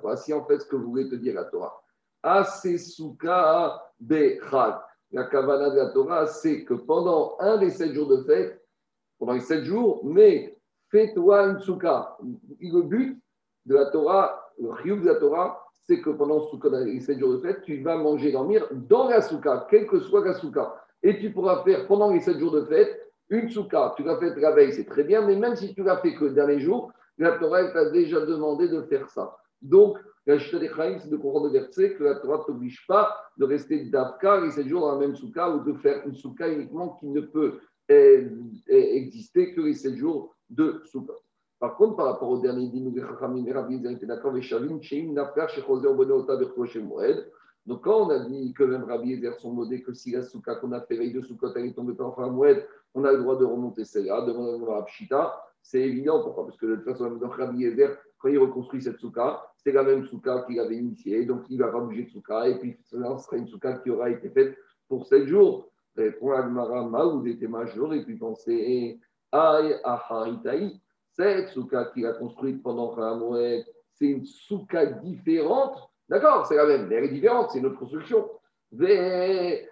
Voici 0.02 0.35
en 0.35 0.45
fait 0.45 0.59
ce 0.59 0.67
que 0.67 0.76
voulait 0.76 1.09
te 1.09 1.14
dire 1.14 1.35
la 1.35 1.45
Torah. 1.45 1.83
Asesuka 2.23 3.81
bechad. 4.00 4.81
La 5.12 5.25
kavana 5.25 5.71
de 5.71 5.76
la 5.76 5.91
Torah, 5.91 6.26
c'est 6.26 6.64
que 6.64 6.75
pendant 6.75 7.37
un 7.38 7.59
des 7.59 7.71
sept 7.71 7.93
jours 7.93 8.09
de 8.09 8.23
fête, 8.25 8.64
pendant 9.19 9.35
les 9.35 9.41
sept 9.41 9.64
jours, 9.64 10.00
mais 10.05 10.59
fais-toi 10.91 11.49
une 11.49 11.61
souka. 11.61 12.17
Le 12.61 12.83
but 12.83 13.23
de 13.67 13.75
la 13.75 13.87
Torah, 13.87 14.50
le 14.59 14.71
riou 14.71 15.00
de 15.00 15.07
la 15.07 15.17
Torah, 15.17 15.64
c'est 15.83 16.01
que 16.01 16.11
pendant 16.11 16.49
les 16.85 17.01
sept 17.01 17.19
jours 17.19 17.33
de 17.33 17.39
fête, 17.39 17.62
tu 17.62 17.83
vas 17.83 17.97
manger, 17.97 18.33
dormir 18.33 18.67
dans 18.73 19.09
la 19.09 19.21
souka, 19.21 19.67
quelle 19.71 19.87
que 19.87 20.01
soit 20.01 20.25
la 20.25 20.35
souka. 20.35 20.75
Et 21.03 21.19
tu 21.19 21.33
pourras 21.33 21.65
faire 21.65 21.87
pendant 21.87 22.12
les 22.12 22.21
sept 22.21 22.39
jours 22.39 22.53
de 22.53 22.65
fête 22.65 22.99
une 23.31 23.49
souka. 23.49 23.95
Tu 23.97 24.05
l'as 24.05 24.19
fait 24.19 24.35
la 24.37 24.53
veille, 24.53 24.73
c'est 24.73 24.85
très 24.85 25.05
bien, 25.05 25.27
mais 25.27 25.37
même 25.37 25.57
si 25.57 25.75
tu 25.75 25.83
l'as 25.83 25.99
fait 25.99 26.15
que 26.15 26.27
le 26.27 26.31
dernier 26.33 26.61
jour, 26.61 26.93
la 27.19 27.33
Torah 27.39 27.65
t'a 27.73 27.91
déjà 27.91 28.21
demandé 28.25 28.69
de 28.69 28.83
faire 28.83 29.09
ça. 29.09 29.37
Donc, 29.61 29.99
la 30.27 30.39
chute 30.39 30.61
des 30.61 30.71
c'est 31.01 31.11
de 31.11 31.17
comprendre 31.17 31.47
le 31.47 31.53
verset 31.53 31.95
que 31.95 32.05
la 32.05 32.17
Torah 32.17 32.39
ne 32.39 32.45
t'oblige 32.45 32.87
pas 32.87 33.17
de 33.37 33.45
rester 33.45 33.85
d'Afka 33.87 34.45
et 34.45 34.51
7 34.51 34.69
jours 34.69 34.83
dans 34.83 34.93
la 34.93 34.99
même 34.99 35.17
souka 35.17 35.51
ou 35.51 35.65
de 35.65 35.73
faire 35.79 36.07
une 36.07 36.15
souka 36.15 36.49
uniquement 36.49 36.91
qui 37.01 37.09
ne 37.09 37.21
peut 37.21 37.59
eh, 37.89 38.29
eh, 38.69 38.97
exister 38.97 39.53
que 39.53 39.61
les 39.62 39.75
7 39.75 39.97
jours 39.97 40.37
de 40.49 40.81
souka. 40.85 41.15
Par 41.62 41.76
contre, 41.76 41.95
par 41.95 42.07
rapport 42.07 42.28
au 42.28 42.38
dernier 42.38 42.66
dîme 42.66 42.88
était 42.88 44.07
d'accord. 44.07 44.33
Donc, 47.66 47.83
quand 47.83 48.00
on 48.00 48.11
a 48.11 48.19
dit 48.19 48.52
que 48.52 48.64
même 48.64 48.83
Rabbi 48.83 49.12
Ezer 49.12 49.38
sont 49.38 49.52
modés, 49.52 49.81
que 49.81 49.95
si 49.95 50.11
la 50.11 50.23
souka 50.23 50.57
qu'on 50.57 50.73
a 50.73 50.81
fait 50.81 50.97
veille 50.97 51.12
de 51.12 51.21
soukot, 51.23 51.54
elle 51.54 51.66
est 51.66 51.73
tombée 51.73 51.95
par 51.95 52.09
enfin 52.09 52.26
Moed, 52.31 52.66
on 52.95 53.04
a 53.04 53.12
le 53.12 53.19
droit 53.19 53.37
de 53.37 53.45
remonter 53.45 53.85
celle-là, 53.85 54.23
de 54.23 54.33
remonter 54.33 54.73
la 54.73 54.83
Pshita. 54.83 55.40
C'est 55.62 55.83
évident, 55.83 56.25
pourquoi? 56.25 56.47
Parce 56.47 56.57
que 56.57 56.66
de 56.66 56.75
toute 56.75 56.85
façon, 56.85 57.04
même 57.04 57.21
dans 57.21 57.28
Rabbi 57.28 57.59
Yezer, 57.59 57.97
quand 58.19 58.26
il 58.26 58.40
reconstruit 58.40 58.83
cette 58.83 58.99
souka, 58.99 59.45
c'est 59.54 59.71
la 59.71 59.85
même 59.85 60.04
souka 60.07 60.42
qu'il 60.49 60.59
avait 60.59 60.78
initiée, 60.78 61.25
donc 61.26 61.42
il 61.49 61.61
va 61.61 61.69
pas 61.69 61.78
bouger 61.78 62.02
de 62.07 62.11
souka, 62.11 62.49
et 62.49 62.59
puis 62.59 62.76
ce 62.83 62.97
sera 62.99 63.37
une 63.37 63.47
souka 63.47 63.75
qui 63.75 63.90
aura 63.90 64.11
été 64.11 64.31
faite 64.31 64.59
pour 64.88 65.07
7 65.07 65.28
jours. 65.28 65.69
Pour 66.19 66.35
Agmara, 66.35 67.07
vous 67.07 67.25
étiez 67.28 67.47
majeur, 67.47 67.95
et 67.95 68.04
puis 68.04 68.16
pensez, 68.16 68.99
Aïe, 69.31 69.76
Aharitai, 69.85 70.73
cette 71.14 71.49
souka 71.49 71.87
qu'il 71.92 72.07
a 72.07 72.12
construite 72.12 72.62
pendant 72.62 72.90
Ramoed, 72.90 73.64
c'est 73.95 74.07
une 74.07 74.25
souka 74.25 74.87
différente. 74.87 75.78
D'accord, 76.09 76.47
c'est 76.47 76.57
la 76.57 76.66
même, 76.66 76.88
mais 76.88 76.97
elle 76.97 77.04
est 77.04 77.12
différente, 77.12 77.50
c'est 77.50 77.59
une 77.59 77.66
autre 77.66 77.78
construction. 77.78 78.28
Et 78.81 79.66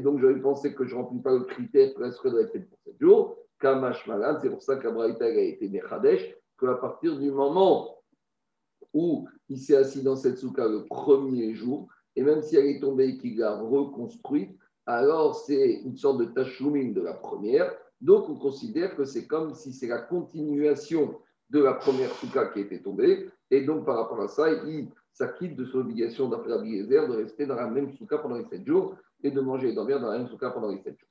donc 0.00 0.20
j'avais 0.20 0.40
pensé 0.40 0.74
que 0.74 0.84
je 0.84 0.94
ne 0.94 1.00
remplis 1.00 1.20
pas 1.20 1.32
le 1.32 1.44
critère 1.44 1.94
pour 1.94 2.04
ce 2.12 2.20
que 2.20 2.28
doit 2.28 2.42
être 2.42 2.52
fait 2.52 2.60
pour 2.60 2.78
7 2.84 3.00
jours. 3.00 3.36
Kamash 3.60 4.06
Malan, 4.06 4.38
c'est 4.40 4.50
pour 4.50 4.62
ça 4.62 4.76
qu'Abraïta 4.76 5.24
a 5.24 5.28
été 5.28 5.68
Mechadesh, 5.68 6.34
qu'à 6.60 6.74
partir 6.74 7.16
du 7.18 7.30
moment 7.30 7.96
où 8.92 9.28
il 9.48 9.58
s'est 9.58 9.76
assis 9.76 10.02
dans 10.02 10.16
cette 10.16 10.38
souka 10.38 10.66
le 10.66 10.84
premier 10.84 11.54
jour, 11.54 11.88
et 12.16 12.22
même 12.22 12.42
si 12.42 12.56
elle 12.56 12.66
est 12.66 12.80
tombée 12.80 13.08
et 13.08 13.18
qu'il 13.18 13.38
l'a 13.38 13.56
reconstruite, 13.56 14.58
alors 14.88 15.34
c'est 15.34 15.82
une 15.84 15.96
sorte 15.96 16.18
de 16.18 16.24
tachloumine 16.24 16.94
de 16.94 17.02
la 17.02 17.12
première. 17.12 17.70
Donc 18.00 18.28
on 18.30 18.36
considère 18.36 18.96
que 18.96 19.04
c'est 19.04 19.26
comme 19.26 19.54
si 19.54 19.74
c'est 19.74 19.86
la 19.86 19.98
continuation 19.98 21.14
de 21.50 21.62
la 21.62 21.74
première 21.74 22.10
souka 22.12 22.46
qui 22.46 22.60
était 22.60 22.80
tombée. 22.80 23.28
Et 23.50 23.66
donc 23.66 23.84
par 23.84 23.96
rapport 23.96 24.20
à 24.22 24.28
ça, 24.28 24.50
il 24.50 24.88
s'acquitte 25.12 25.56
de 25.56 25.66
son 25.66 25.80
obligation 25.80 26.30
d'après 26.30 26.48
de 26.48 27.16
rester 27.16 27.44
dans 27.44 27.56
la 27.56 27.68
même 27.68 27.92
souka 27.92 28.16
pendant 28.16 28.36
les 28.36 28.46
7 28.46 28.66
jours 28.66 28.96
et 29.22 29.30
de 29.30 29.40
manger 29.42 29.70
et 29.70 29.74
dormir 29.74 30.00
dans 30.00 30.10
la 30.10 30.18
même 30.18 30.28
souka 30.28 30.50
pendant 30.50 30.70
les 30.70 30.78
7 30.78 30.98
jours. 30.98 31.08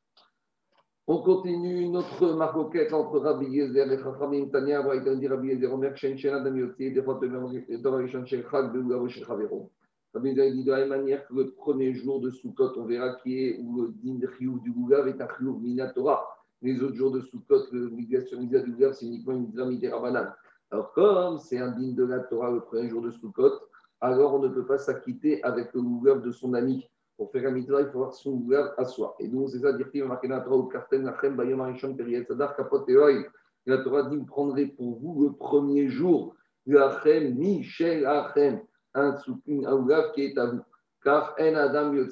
On 1.05 1.21
continue 1.21 1.87
notre 1.87 2.33
marcoquette 2.33 2.93
entre 2.93 3.19
Rabbi 3.19 3.45
Yezer 3.45 3.91
et 3.91 3.97
Chachamim 3.99 4.49
Tania, 4.49 4.81
Rabbi 4.81 5.47
Yezer, 5.49 5.71
Omer 5.71 5.95
Shen 5.95 6.17
Shen 6.17 6.33
Adam 6.33 6.55
Yotzi, 6.55 6.91
des 6.91 7.03
fois 7.03 7.19
de 7.21 8.07
Shen 8.07 8.25
Chag, 8.25 8.73
de 8.73 9.07
Shel 9.07 9.23
Chavero. 9.23 9.71
Rabbi 10.17 10.33
dit 10.33 10.63
de 10.63 10.71
la 10.71 10.79
même 10.79 10.89
manière 10.89 11.27
que 11.27 11.33
le 11.35 11.51
premier 11.51 11.93
jour 11.93 12.19
de 12.19 12.31
Sukkot, 12.31 12.71
on 12.77 12.85
verra 12.85 13.17
qui 13.21 13.37
est 13.37 13.59
où 13.59 13.83
le 13.83 13.93
din 14.01 14.19
Chiyuv 14.35 14.59
du 14.63 14.71
Ougav 14.71 15.07
est 15.07 15.21
un 15.21 15.27
Chiyuv 15.37 15.61
Minatora. 15.61 16.27
Les 16.63 16.81
autres 16.81 16.95
jours 16.95 17.11
de 17.11 17.21
Sukkot, 17.21 17.67
l'obligation 17.71 18.41
Misa 18.41 18.61
du 18.61 18.73
Ougav, 18.73 18.93
c'est 18.93 19.05
uniquement 19.05 19.33
une 19.33 19.69
Mitzvah 19.69 19.95
Rabanan. 19.95 20.33
Alors, 20.71 20.91
comme 20.93 21.37
c'est 21.37 21.59
un 21.59 21.69
din 21.69 21.91
de 21.93 22.03
la 22.03 22.21
Torah 22.21 22.49
le 22.49 22.61
premier 22.61 22.89
jour 22.89 23.03
de 23.03 23.11
Sukkot, 23.11 23.59
alors 24.01 24.33
on 24.33 24.39
ne 24.39 24.47
peut 24.47 24.65
pas 24.65 24.79
s'acquitter 24.79 25.43
avec 25.43 25.71
le 25.75 25.81
Ougav 25.81 26.23
de 26.23 26.31
son 26.31 26.55
ami. 26.55 26.89
Pour 27.15 27.31
faire 27.31 27.47
un 27.47 27.51
mitzvah, 27.51 27.81
il 27.81 27.87
faut 27.89 27.99
avoir 27.99 28.13
son 28.15 28.31
ouvert 28.31 28.73
à 28.77 28.85
soi. 28.85 29.15
Et 29.19 29.27
nous, 29.27 29.47
c'est 29.47 29.59
ça, 29.59 29.73
dire 29.73 29.91
qu'il 29.91 30.03
marqué 30.03 30.27
la 30.27 30.39
Torah, 30.41 30.67
Karten, 30.71 31.03
Lachem, 31.03 31.35
Bayom, 31.35 31.61
Arishon, 31.61 31.95
Periel, 31.95 32.25
Sadar, 32.25 32.55
Kapot, 32.55 32.85
et 32.87 33.25
La 33.67 33.77
Torah 33.83 34.09
dit, 34.09 34.17
vous 34.17 34.25
prendrez 34.25 34.65
pour 34.65 34.97
vous 34.99 35.25
le 35.25 35.33
premier 35.33 35.89
jour, 35.89 36.35
Lachem, 36.65 37.35
Michel, 37.35 38.01
Lachem, 38.01 38.61
un 38.97 39.73
ouvert 39.73 40.11
qui 40.13 40.25
est 40.25 40.37
à 40.37 40.45
vous. 40.47 40.61
Car 41.03 41.35
en 41.39 41.55
Adam, 41.55 41.93
Donc, 41.93 42.09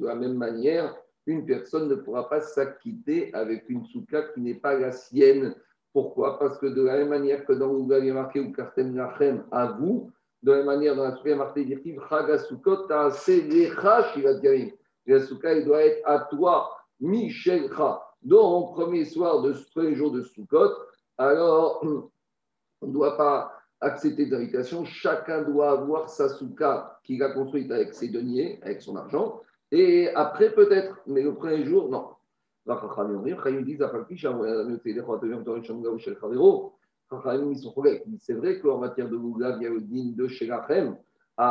de 0.00 0.06
la 0.06 0.14
même 0.14 0.34
manière, 0.34 0.94
une 1.26 1.44
personne 1.44 1.88
ne 1.88 1.96
pourra 1.96 2.28
pas 2.28 2.40
s'acquitter 2.40 3.34
avec 3.34 3.68
une 3.68 3.84
souka 3.84 4.22
qui 4.34 4.40
n'est 4.40 4.54
pas 4.54 4.78
la 4.78 4.92
sienne. 4.92 5.54
Pourquoi? 5.92 6.38
Parce 6.38 6.58
que 6.58 6.66
de 6.66 6.82
la 6.82 6.98
même 6.98 7.08
manière 7.08 7.44
que 7.44 7.52
dans 7.52 7.72
l'ouvert, 7.72 7.98
il 7.98 8.06
y 8.06 8.10
a 8.10 8.14
marqué, 8.14 8.38
ou 8.38 8.52
Karten, 8.52 8.94
Lachem, 8.94 9.44
à 9.50 9.72
vous, 9.72 10.10
de 10.42 10.52
la 10.52 10.58
même 10.58 10.66
manière, 10.66 10.94
dans 10.94 11.04
la 11.04 11.16
Souka, 11.16 11.34
marqué 11.34 11.64
directive, 11.64 12.00
Chagasukot, 12.08 12.86
Ta'aselecha, 12.86 14.12
Shivat 14.12 14.40
La 15.06 15.20
Souka, 15.20 15.54
il 15.54 15.64
doit 15.64 15.82
être 15.82 16.02
à 16.04 16.20
toi, 16.30 16.76
Michel 17.00 17.70
Kha. 17.70 18.02
Donc, 18.22 18.74
premier 18.74 19.04
soir 19.04 19.42
de 19.42 19.54
premier 19.74 19.94
jour 19.94 20.12
de 20.12 20.22
Soukot, 20.22 20.70
alors, 21.18 21.82
on 21.82 22.86
ne 22.86 22.92
doit 22.92 23.16
pas 23.16 23.55
accepter 23.80 24.26
d'invitation. 24.26 24.84
Chacun 24.84 25.42
doit 25.42 25.70
avoir 25.70 26.08
sa 26.08 26.28
souka 26.28 26.98
qu'il 27.02 27.22
a 27.22 27.30
construite 27.30 27.70
avec 27.70 27.94
ses 27.94 28.08
deniers, 28.08 28.60
avec 28.62 28.82
son 28.82 28.96
argent. 28.96 29.40
Et 29.70 30.08
après, 30.14 30.52
peut-être, 30.52 31.00
mais 31.06 31.22
le 31.22 31.34
premier 31.34 31.64
jour, 31.64 31.88
non. 31.88 32.08
C'est 38.18 38.34
vrai 38.34 38.60
qu'en 38.60 38.78
matière 38.78 39.08
de 39.08 39.16
Lulav, 39.16 39.58
il 39.60 39.62
y 39.62 39.66
a 39.66 39.70
le 39.70 39.80
din 39.80 40.12
de 40.16 40.26
Shelachem. 40.26 40.96
Mais 41.38 41.44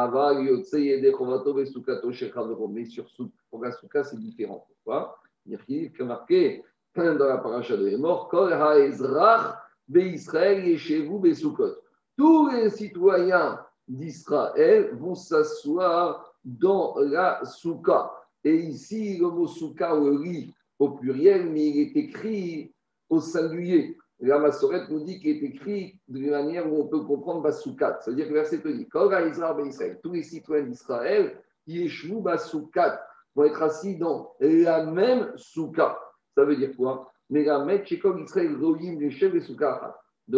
sur 2.85 3.61
la 3.61 3.71
Souka, 3.71 4.03
c'est 4.03 4.19
différent. 4.19 4.65
Pourquoi? 4.67 5.17
Il 5.45 5.57
y 5.69 5.91
a 5.99 6.03
marqué 6.03 6.63
dans 6.95 7.13
la 7.13 7.37
paracha 7.37 7.77
de 7.77 7.87
Hémor 7.87 8.27
Kol 8.29 8.51
ha'ezrach 8.51 9.57
be'Israël 9.87 10.67
yeshevu 10.67 11.19
be'Sukot. 11.19 11.84
Tous 12.17 12.49
les 12.49 12.69
citoyens 12.69 13.59
d'Israël 13.87 14.95
vont 14.95 15.15
s'asseoir 15.15 16.33
dans 16.43 16.95
la 16.99 17.43
Souka. 17.45 18.11
Et 18.43 18.55
ici, 18.55 19.17
le 19.17 19.29
mot 19.29 19.47
Souka, 19.47 19.95
le 19.95 20.21
lit 20.21 20.53
au 20.79 20.89
pluriel, 20.89 21.49
mais 21.49 21.67
il 21.67 21.79
est 21.79 21.97
écrit 21.97 22.73
au 23.09 23.19
singulier. 23.19 23.97
La 24.19 24.37
Massorette 24.39 24.89
nous 24.89 25.01
dit 25.01 25.19
qu'il 25.19 25.31
est 25.31 25.43
écrit 25.43 25.99
d'une 26.07 26.31
manière 26.31 26.71
où 26.71 26.81
on 26.81 26.87
peut 26.87 27.01
comprendre 27.01 27.41
Basoukat. 27.41 27.99
C'est-à-dire 28.01 28.27
que 28.27 28.33
le 28.33 28.39
verset 28.39 28.61
te 28.61 28.69
dit 28.69 28.87
ben 28.93 29.97
tous 30.01 30.13
les 30.13 30.23
citoyens 30.23 30.65
d'Israël, 30.65 31.37
Yeshua 31.67 32.21
Basoukat, 32.21 33.05
vont 33.35 33.43
être 33.43 33.61
assis 33.61 33.97
dans 33.97 34.33
la 34.39 34.85
même 34.85 35.33
souka. 35.35 35.99
Ça 36.33 36.45
veut 36.45 36.55
dire 36.55 36.71
quoi? 36.77 37.11
De 37.29 37.39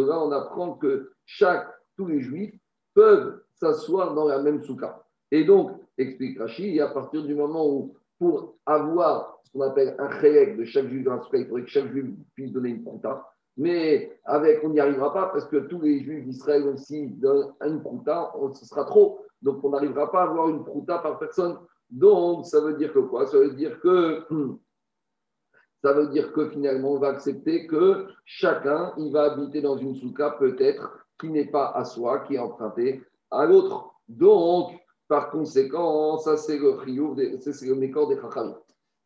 là, 0.02 0.20
on 0.20 0.32
apprend 0.32 0.74
que 0.74 1.12
chaque, 1.28 1.68
tous 1.96 2.08
les 2.08 2.22
juifs 2.22 2.56
peuvent 2.96 3.42
s'asseoir 3.54 4.16
dans 4.16 4.26
la 4.26 4.42
même 4.42 4.64
souka. 4.64 5.04
Et 5.30 5.44
donc, 5.44 5.72
explique 5.98 6.40
Rachid, 6.40 6.80
à 6.80 6.88
partir 6.88 7.24
du 7.24 7.36
moment 7.36 7.68
où, 7.68 7.96
pour 8.18 8.56
avoir 8.66 9.40
ce 9.44 9.52
qu'on 9.52 9.62
appelle 9.62 9.96
un 10.00 10.10
chélek 10.20 10.58
de 10.58 10.64
chaque 10.64 10.88
juif 10.88 11.04
dans 11.04 11.16
la 11.16 11.22
souka, 11.22 11.38
il 11.38 11.46
faudrait 11.46 11.64
que 11.64 11.70
chaque 11.70 11.92
juif 11.92 12.06
puisse 12.34 12.52
donner 12.52 12.70
une 12.70 12.84
pronta. 12.84 13.30
Mais 13.58 14.20
avec, 14.24 14.64
on 14.64 14.70
n'y 14.70 14.80
arrivera 14.80 15.14
pas 15.14 15.28
parce 15.28 15.46
que 15.46 15.58
tous 15.58 15.82
les 15.82 16.04
juifs 16.04 16.26
d'Israël 16.26 16.64
aussi 16.68 17.08
donnent 17.08 17.54
une 17.66 17.82
prouta, 17.82 18.32
ce 18.54 18.66
sera 18.66 18.86
trop. 18.86 19.20
Donc 19.42 19.64
on 19.64 19.70
n'arrivera 19.70 20.12
pas 20.12 20.22
à 20.22 20.30
avoir 20.30 20.50
une 20.50 20.64
prouta 20.64 21.00
par 21.00 21.20
personne. 21.20 21.58
Donc 21.90 22.46
ça 22.46 22.62
veut 22.62 22.76
dire 22.76 22.94
que 22.94 23.00
quoi? 23.00 23.26
Ça 23.26 23.38
veut 23.38 23.54
dire 23.54 23.80
que 23.80 24.24
ça 25.84 25.94
veut 25.94 26.08
dire 26.08 26.32
que 26.34 26.50
finalement 26.50 26.94
on 26.94 27.00
va 27.00 27.10
accepter 27.10 27.66
que 27.68 28.08
chacun 28.26 28.94
il 28.98 29.12
va 29.12 29.32
habiter 29.32 29.62
dans 29.62 29.78
une 29.78 29.96
souka 29.96 30.32
peut-être 30.32 31.07
qui 31.20 31.30
n'est 31.30 31.50
pas 31.50 31.72
à 31.72 31.86
soi, 31.86 32.20
qui 32.20 32.36
est 32.36 32.40
emprunté 32.40 33.04
à 33.32 33.46
l'autre. 33.46 33.94
Donc 34.08 34.72
par 35.08 35.30
conséquent, 35.30 36.18
ça 36.18 36.38
c'est 36.38 36.58
le 36.58 36.78
c'est 37.40 37.66
le 37.66 37.76
mécor 37.76 38.08
des 38.08 38.20
chachamim. 38.20 38.58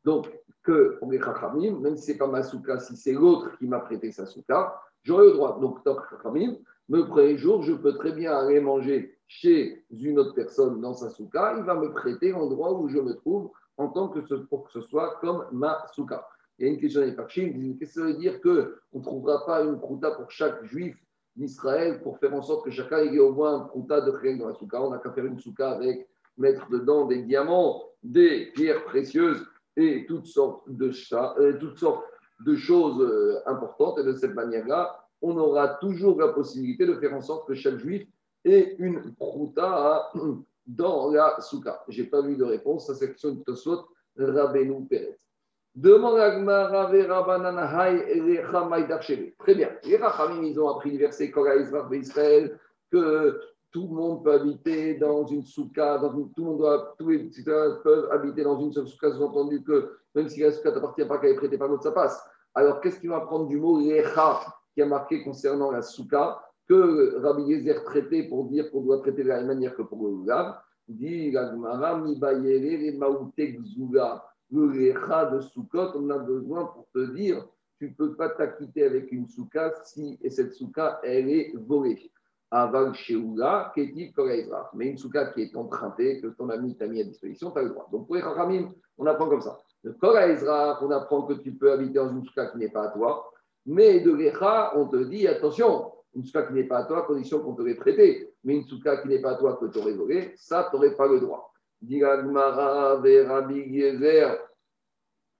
Donc 0.03 0.31
que 0.63 0.99
les 1.09 1.19
chachamim, 1.19 1.79
même 1.79 1.97
si 1.97 2.03
c'est 2.03 2.17
pas 2.17 2.27
ma 2.27 2.43
souka, 2.43 2.79
si 2.79 2.95
c'est 2.95 3.13
l'autre 3.13 3.57
qui 3.57 3.67
m'a 3.67 3.79
prêté 3.79 4.11
sa 4.11 4.25
souka, 4.25 4.79
j'aurai 5.03 5.27
le 5.27 5.33
droit. 5.33 5.59
Donc, 5.59 5.83
tant 5.83 5.97
chachamim, 6.09 6.55
le 6.89 7.07
premier 7.07 7.37
jour, 7.37 7.63
je 7.63 7.73
peux 7.73 7.93
très 7.93 8.11
bien 8.11 8.35
aller 8.35 8.59
manger 8.59 9.17
chez 9.27 9.85
une 9.89 10.19
autre 10.19 10.33
personne 10.33 10.81
dans 10.81 10.93
sa 10.93 11.09
souka, 11.09 11.55
il 11.57 11.63
va 11.63 11.75
me 11.75 11.91
prêter 11.93 12.31
l'endroit 12.31 12.73
où 12.73 12.89
je 12.89 12.97
me 12.99 13.13
trouve 13.13 13.51
en 13.77 13.87
tant 13.87 14.09
que 14.09 14.21
ce, 14.27 14.35
pour 14.35 14.65
que 14.65 14.71
ce 14.73 14.81
soit 14.81 15.15
comme 15.21 15.45
ma 15.51 15.85
souka. 15.93 16.27
Il 16.59 16.65
y 16.65 16.69
a 16.69 16.73
une 16.73 16.79
question 16.79 17.01
des 17.01 17.13
Parchim, 17.13 17.75
qu'est-ce 17.79 17.95
que 17.95 18.01
ça 18.01 18.05
veut 18.05 18.17
dire 18.17 18.41
qu'on 18.41 18.99
ne 18.99 19.01
trouvera 19.01 19.45
pas 19.45 19.63
une 19.63 19.79
prouta 19.79 20.11
pour 20.11 20.29
chaque 20.29 20.63
juif 20.65 20.95
d'Israël 21.35 22.01
pour 22.01 22.17
faire 22.19 22.33
en 22.33 22.41
sorte 22.41 22.65
que 22.65 22.71
chacun 22.71 22.97
ait 22.99 23.19
au 23.19 23.33
moins 23.33 23.55
un 23.55 23.59
prouta 23.61 24.01
de 24.01 24.11
rien 24.11 24.37
dans 24.37 24.47
la 24.47 24.53
souka 24.53 24.81
On 24.81 24.91
n'a 24.91 24.97
qu'à 24.97 25.11
faire 25.11 25.25
une 25.25 25.39
souka 25.39 25.71
avec 25.71 26.07
mettre 26.37 26.69
dedans 26.69 27.05
des 27.05 27.23
diamants, 27.23 27.83
des 28.03 28.51
pierres 28.53 28.83
précieuses 28.85 29.45
et 29.77 30.05
toutes 30.07 30.27
sortes 30.27 30.69
de, 30.69 30.91
euh, 31.13 32.55
choses 32.55 33.01
euh, 33.01 33.39
importantes. 33.45 33.99
Et 33.99 34.03
de 34.03 34.13
cette 34.13 34.33
manière-là, 34.33 35.05
on 35.21 35.37
aura 35.37 35.67
toujours 35.75 36.19
la 36.19 36.29
possibilité 36.29 36.85
de 36.85 36.95
faire 36.95 37.13
en 37.13 37.21
sorte 37.21 37.47
que 37.47 37.53
chaque 37.53 37.77
juif 37.77 38.07
ait 38.43 38.75
une 38.79 39.13
prouta 39.15 40.11
dans 40.65 41.11
la 41.11 41.39
souka. 41.41 41.83
Je 41.87 42.01
n'ai 42.01 42.07
pas 42.07 42.21
vu 42.21 42.35
de 42.35 42.43
réponse 42.43 42.89
à 42.89 42.95
cette 42.95 43.11
question 43.11 43.33
de 43.33 43.43
Tosot, 43.43 43.85
Rabbeinu 44.17 44.85
Pérez. 44.87 45.17
Demande 45.73 46.19
à 46.19 46.31
Très 49.39 49.55
bien. 49.55 49.69
Les 49.85 49.97
Rachamim, 49.97 50.43
ils 50.43 50.59
ont 50.59 50.67
appris 50.67 50.91
le 50.91 50.97
verset 50.97 51.31
Israël 51.93 52.59
que 52.91 53.39
tout 53.71 53.87
le 53.87 53.95
monde 53.95 54.23
peut 54.23 54.33
habiter 54.33 54.95
dans 54.95 55.25
une 55.25 55.43
souka, 55.43 55.97
tout 56.01 56.31
le 56.37 56.43
monde 56.43 56.57
doit, 56.57 56.93
tous 56.99 57.07
les 57.07 57.31
citoyens 57.31 57.79
peuvent 57.83 58.09
habiter 58.11 58.43
dans 58.43 58.59
une 58.59 58.73
seule 58.73 58.87
souka, 58.87 59.11
sous-entendu 59.11 59.63
que 59.63 59.97
même 60.13 60.27
si 60.27 60.41
la 60.41 60.51
souka 60.51 60.71
n'appartient 60.71 61.05
pas, 61.05 61.19
qu'elle 61.19 61.31
est 61.31 61.35
prêtée 61.35 61.57
par 61.57 61.69
l'autre, 61.69 61.83
ça 61.83 61.93
passe. 61.93 62.21
Alors, 62.53 62.81
qu'est-ce 62.81 62.99
qu'il 62.99 63.09
va 63.09 63.21
prendre 63.21 63.47
du 63.47 63.57
mot 63.57 63.79
lecha 63.79 64.41
qui 64.73 64.81
a 64.81 64.85
marqué 64.85 65.23
concernant 65.23 65.71
la 65.71 65.81
souka 65.81 66.41
que 66.67 67.17
Rabbi 67.21 67.43
Yezer 67.43 67.81
traitait 67.85 68.23
pour 68.23 68.49
dire 68.49 68.69
qu'on 68.71 68.81
doit 68.81 68.99
traiter 68.99 69.23
de 69.23 69.29
la 69.29 69.37
même 69.37 69.47
manière 69.47 69.73
que 69.73 69.83
pour 69.83 70.05
le 70.05 70.17
Lulav 70.17 70.57
Dit 70.87 71.31
la 71.31 71.95
mi 71.97 72.19
bayere 72.19 72.97
le 74.51 74.67
lecha 74.67 75.25
de 75.25 75.39
soukot, 75.41 75.91
on 75.95 76.09
a 76.09 76.17
besoin 76.17 76.65
pour 76.65 76.87
te 76.93 77.11
dire, 77.13 77.45
tu 77.77 77.89
ne 77.89 77.93
peux 77.93 78.15
pas 78.15 78.29
t'acquitter 78.29 78.83
avec 78.83 79.11
une 79.11 79.27
souka 79.27 79.73
si 79.83 80.19
et 80.21 80.29
cette 80.29 80.53
souka, 80.53 80.99
elle 81.03 81.29
est 81.29 81.53
volée. 81.55 82.11
Aval 82.51 82.93
Sheoula, 82.93 83.71
Ketiv 83.73 84.11
Koraïzrach. 84.11 84.67
Mais 84.73 84.87
une 84.87 84.97
souka 84.97 85.27
qui 85.27 85.43
est 85.43 85.55
empruntée, 85.55 86.19
que 86.19 86.27
ton 86.27 86.49
ami 86.49 86.75
t'a 86.75 86.85
mis 86.85 86.99
à 86.99 87.05
disposition, 87.05 87.51
tu 87.51 87.59
as 87.59 87.63
le 87.63 87.69
droit. 87.69 87.87
Donc 87.91 88.07
pour 88.07 88.15
les 88.15 88.21
Chachamim, 88.21 88.73
on 88.97 89.05
apprend 89.05 89.29
comme 89.29 89.41
ça. 89.41 89.57
De 89.83 89.91
Koraïzrach, 89.91 90.81
on 90.81 90.91
apprend 90.91 91.23
que 91.23 91.33
tu 91.33 91.53
peux 91.53 91.71
habiter 91.71 91.93
dans 91.93 92.11
une 92.11 92.25
souka 92.25 92.47
qui 92.47 92.57
n'est 92.57 92.69
pas 92.69 92.83
à 92.83 92.87
toi. 92.89 93.31
Mais 93.65 94.01
de 94.01 94.11
l'Echa, 94.11 94.73
on 94.75 94.87
te 94.87 94.97
dit 94.97 95.27
attention, 95.27 95.91
une 96.13 96.25
souka 96.25 96.43
qui 96.43 96.53
n'est 96.53 96.65
pas 96.65 96.79
à 96.79 96.83
toi, 96.83 97.03
condition 97.03 97.39
qu'on 97.39 97.55
te 97.55 97.61
l'ait 97.61 97.75
prêtée. 97.75 98.33
Mais 98.43 98.57
une 98.57 98.65
souka 98.65 98.97
qui 98.97 99.07
n'est 99.07 99.21
pas 99.21 99.31
à 99.31 99.35
toi, 99.35 99.57
que 99.57 99.67
tu 99.67 99.79
aurais 99.79 99.93
volé, 99.93 100.33
ça, 100.35 100.67
tu 100.69 100.75
n'aurais 100.75 100.95
pas 100.95 101.07
le 101.07 101.21
droit. 101.21 101.50
Diragmara, 101.81 102.97
Verabi 103.01 103.73
Gezer, 103.73 104.37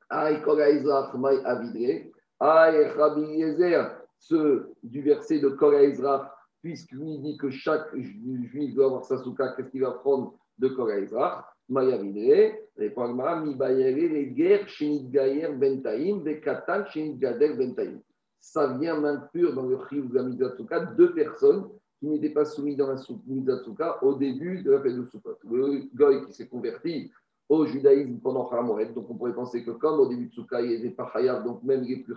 Aïe 0.09 0.41
Koraïzrach, 0.41 1.13
Maï 1.13 1.39
Avidre. 1.45 2.11
Aïe 2.39 2.87
Rabbi 2.97 3.39
Gezer, 3.39 3.97
ce 4.17 4.67
du 4.83 5.01
verset 5.01 5.39
de 5.39 5.49
Koraïzrach, 5.49 6.31
puisqu'il 6.61 7.21
dit 7.21 7.37
que 7.37 7.49
chaque 7.49 7.95
juif 7.95 8.73
doit 8.75 8.85
avoir 8.87 9.05
sa 9.05 9.17
souka, 9.17 9.53
qu'est-ce 9.55 9.69
qu'il 9.69 9.81
va 9.81 9.91
prendre 9.91 10.35
de 10.57 10.67
Korah 10.69 10.99
Ezra 10.99 11.47
Mayavidre, 11.69 12.53
répond 12.77 13.07
Mi 13.43 13.55
Bayere, 13.55 14.11
les 14.11 14.27
guerres 14.27 14.67
Shinit 14.67 15.09
Gayer 15.09 15.49
Bentaim, 15.49 16.21
des 16.23 16.41
Katan 16.41 16.85
Shinit 16.87 17.17
Gader 17.17 17.53
Bentaim. 17.53 17.99
Ça 18.39 18.77
vient 18.77 18.99
maintenir 18.99 19.53
dans 19.53 19.67
le 19.67 19.77
Chiv 19.87 20.09
de 20.09 20.69
la 20.69 20.79
deux 20.97 21.13
personnes 21.13 21.69
qui 22.01 22.07
n'étaient 22.07 22.31
pas 22.31 22.45
soumises 22.45 22.77
dans 22.77 22.87
la 22.87 22.95
Mitzvah 23.27 24.03
au 24.03 24.15
début 24.15 24.63
de 24.63 24.71
la 24.71 24.81
fête 24.81 24.97
de 24.97 25.05
Sukkot. 25.05 25.37
Le 25.47 25.83
Goy 25.93 26.25
qui 26.25 26.33
s'est 26.33 26.47
converti 26.47 27.11
au 27.47 27.67
judaïsme 27.67 28.17
pendant 28.19 28.49
Hamoret. 28.49 28.87
Donc 28.87 29.07
on 29.07 29.15
pourrait 29.15 29.35
penser 29.35 29.63
que 29.63 29.69
comme 29.69 29.99
au 29.99 30.07
début 30.07 30.25
de 30.25 30.31
Sukkot, 30.31 30.57
il 30.57 30.81
n'était 30.81 30.89
pas 30.89 31.11
Hayav, 31.13 31.43
donc 31.43 31.61
même 31.61 31.83
il 31.83 31.99
est 31.99 32.03
plus 32.03 32.15